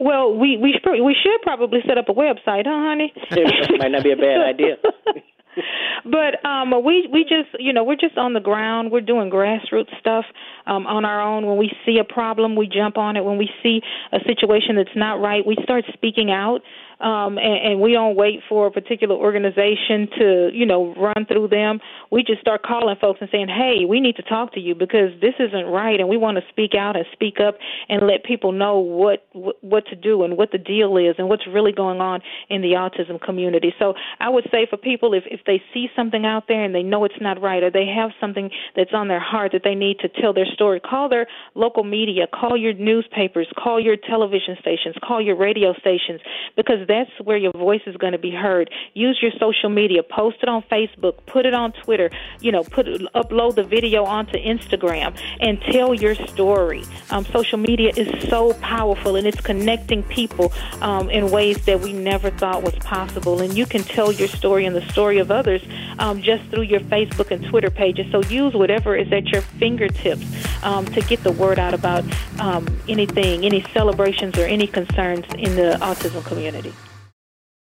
Well, 0.00 0.34
we 0.36 0.56
we 0.56 0.80
we 0.84 1.16
should 1.22 1.42
probably 1.42 1.80
set 1.86 1.98
up 1.98 2.08
a 2.08 2.14
website, 2.14 2.66
huh, 2.66 2.82
honey? 2.88 3.12
it 3.30 3.78
might 3.78 3.90
not 3.92 4.02
be 4.02 4.12
a 4.12 4.16
bad 4.16 4.40
idea. 4.54 4.76
but 6.04 6.44
um 6.44 6.72
we 6.84 7.08
we 7.12 7.22
just 7.22 7.48
you 7.58 7.72
know 7.72 7.84
we're 7.84 7.96
just 7.96 8.18
on 8.18 8.32
the 8.32 8.40
ground 8.40 8.90
we're 8.90 9.00
doing 9.00 9.30
grassroots 9.30 9.96
stuff 10.00 10.24
um 10.66 10.86
on 10.86 11.04
our 11.04 11.20
own 11.20 11.46
when 11.46 11.56
we 11.56 11.70
see 11.86 11.98
a 11.98 12.04
problem 12.04 12.56
we 12.56 12.66
jump 12.66 12.98
on 12.98 13.16
it 13.16 13.24
when 13.24 13.38
we 13.38 13.48
see 13.62 13.80
a 14.12 14.18
situation 14.26 14.76
that's 14.76 14.96
not 14.96 15.20
right 15.20 15.46
we 15.46 15.56
start 15.62 15.84
speaking 15.92 16.30
out 16.30 16.60
um, 17.00 17.38
and, 17.38 17.72
and 17.72 17.80
we 17.80 17.92
don't 17.92 18.16
wait 18.16 18.40
for 18.48 18.66
a 18.66 18.70
particular 18.70 19.14
organization 19.14 20.08
to, 20.18 20.50
you 20.52 20.66
know, 20.66 20.94
run 20.94 21.26
through 21.26 21.48
them. 21.48 21.80
We 22.10 22.22
just 22.22 22.40
start 22.40 22.62
calling 22.62 22.96
folks 23.00 23.20
and 23.20 23.28
saying, 23.30 23.48
"Hey, 23.48 23.84
we 23.84 24.00
need 24.00 24.16
to 24.16 24.22
talk 24.22 24.54
to 24.54 24.60
you 24.60 24.74
because 24.74 25.10
this 25.20 25.34
isn't 25.38 25.66
right, 25.66 25.98
and 25.98 26.08
we 26.08 26.16
want 26.16 26.38
to 26.38 26.44
speak 26.50 26.74
out 26.74 26.96
and 26.96 27.04
speak 27.12 27.40
up 27.40 27.58
and 27.88 28.06
let 28.06 28.24
people 28.24 28.52
know 28.52 28.78
what 28.78 29.26
what 29.60 29.86
to 29.86 29.96
do 29.96 30.22
and 30.22 30.36
what 30.36 30.52
the 30.52 30.58
deal 30.58 30.96
is 30.96 31.16
and 31.18 31.28
what's 31.28 31.46
really 31.46 31.72
going 31.72 32.00
on 32.00 32.20
in 32.48 32.62
the 32.62 32.72
autism 32.72 33.20
community." 33.20 33.74
So 33.78 33.94
I 34.20 34.28
would 34.28 34.44
say 34.50 34.66
for 34.68 34.76
people, 34.76 35.14
if 35.14 35.24
if 35.26 35.40
they 35.46 35.62
see 35.72 35.88
something 35.96 36.24
out 36.24 36.44
there 36.48 36.62
and 36.62 36.74
they 36.74 36.82
know 36.82 37.04
it's 37.04 37.20
not 37.20 37.40
right, 37.40 37.62
or 37.62 37.70
they 37.70 37.86
have 37.86 38.10
something 38.20 38.50
that's 38.76 38.92
on 38.92 39.08
their 39.08 39.20
heart 39.20 39.52
that 39.52 39.62
they 39.64 39.74
need 39.74 39.98
to 40.00 40.08
tell 40.08 40.32
their 40.32 40.46
story, 40.46 40.80
call 40.80 41.08
their 41.08 41.26
local 41.54 41.84
media, 41.84 42.26
call 42.32 42.56
your 42.56 42.72
newspapers, 42.74 43.48
call 43.56 43.80
your 43.80 43.96
television 43.96 44.56
stations, 44.60 44.94
call 45.02 45.20
your 45.20 45.36
radio 45.36 45.74
stations, 45.74 46.20
because 46.56 46.86
that's 46.94 47.10
where 47.24 47.36
your 47.36 47.52
voice 47.52 47.80
is 47.86 47.96
going 47.96 48.12
to 48.12 48.18
be 48.18 48.30
heard. 48.30 48.70
Use 48.94 49.18
your 49.20 49.32
social 49.40 49.68
media, 49.68 50.02
post 50.04 50.38
it 50.42 50.48
on 50.48 50.62
Facebook, 50.70 51.14
put 51.26 51.44
it 51.44 51.54
on 51.54 51.72
Twitter, 51.72 52.08
you 52.40 52.52
know, 52.52 52.62
put 52.62 52.86
upload 53.14 53.56
the 53.56 53.64
video 53.64 54.04
onto 54.04 54.38
Instagram 54.38 55.18
and 55.40 55.60
tell 55.72 55.92
your 55.92 56.14
story. 56.14 56.84
Um, 57.10 57.24
social 57.26 57.58
media 57.58 57.90
is 57.96 58.28
so 58.28 58.52
powerful 58.54 59.16
and 59.16 59.26
it's 59.26 59.40
connecting 59.40 60.04
people 60.04 60.52
um, 60.82 61.10
in 61.10 61.30
ways 61.30 61.64
that 61.66 61.80
we 61.80 61.92
never 61.92 62.30
thought 62.30 62.62
was 62.62 62.74
possible. 62.76 63.40
And 63.40 63.56
you 63.56 63.66
can 63.66 63.82
tell 63.82 64.12
your 64.12 64.28
story 64.28 64.64
and 64.64 64.76
the 64.76 64.86
story 64.92 65.18
of 65.18 65.32
others 65.32 65.62
um, 65.98 66.22
just 66.22 66.44
through 66.50 66.62
your 66.62 66.80
Facebook 66.80 67.30
and 67.32 67.44
Twitter 67.46 67.70
pages. 67.70 68.06
So 68.12 68.22
use 68.22 68.54
whatever 68.54 68.94
is 68.94 69.12
at 69.12 69.26
your 69.26 69.42
fingertips 69.42 70.24
um, 70.62 70.84
to 70.86 71.00
get 71.00 71.24
the 71.24 71.32
word 71.32 71.58
out 71.58 71.74
about 71.74 72.04
um, 72.38 72.64
anything, 72.88 73.44
any 73.44 73.62
celebrations 73.72 74.38
or 74.38 74.44
any 74.44 74.68
concerns 74.68 75.24
in 75.34 75.56
the 75.56 75.76
autism 75.80 76.24
community. 76.24 76.72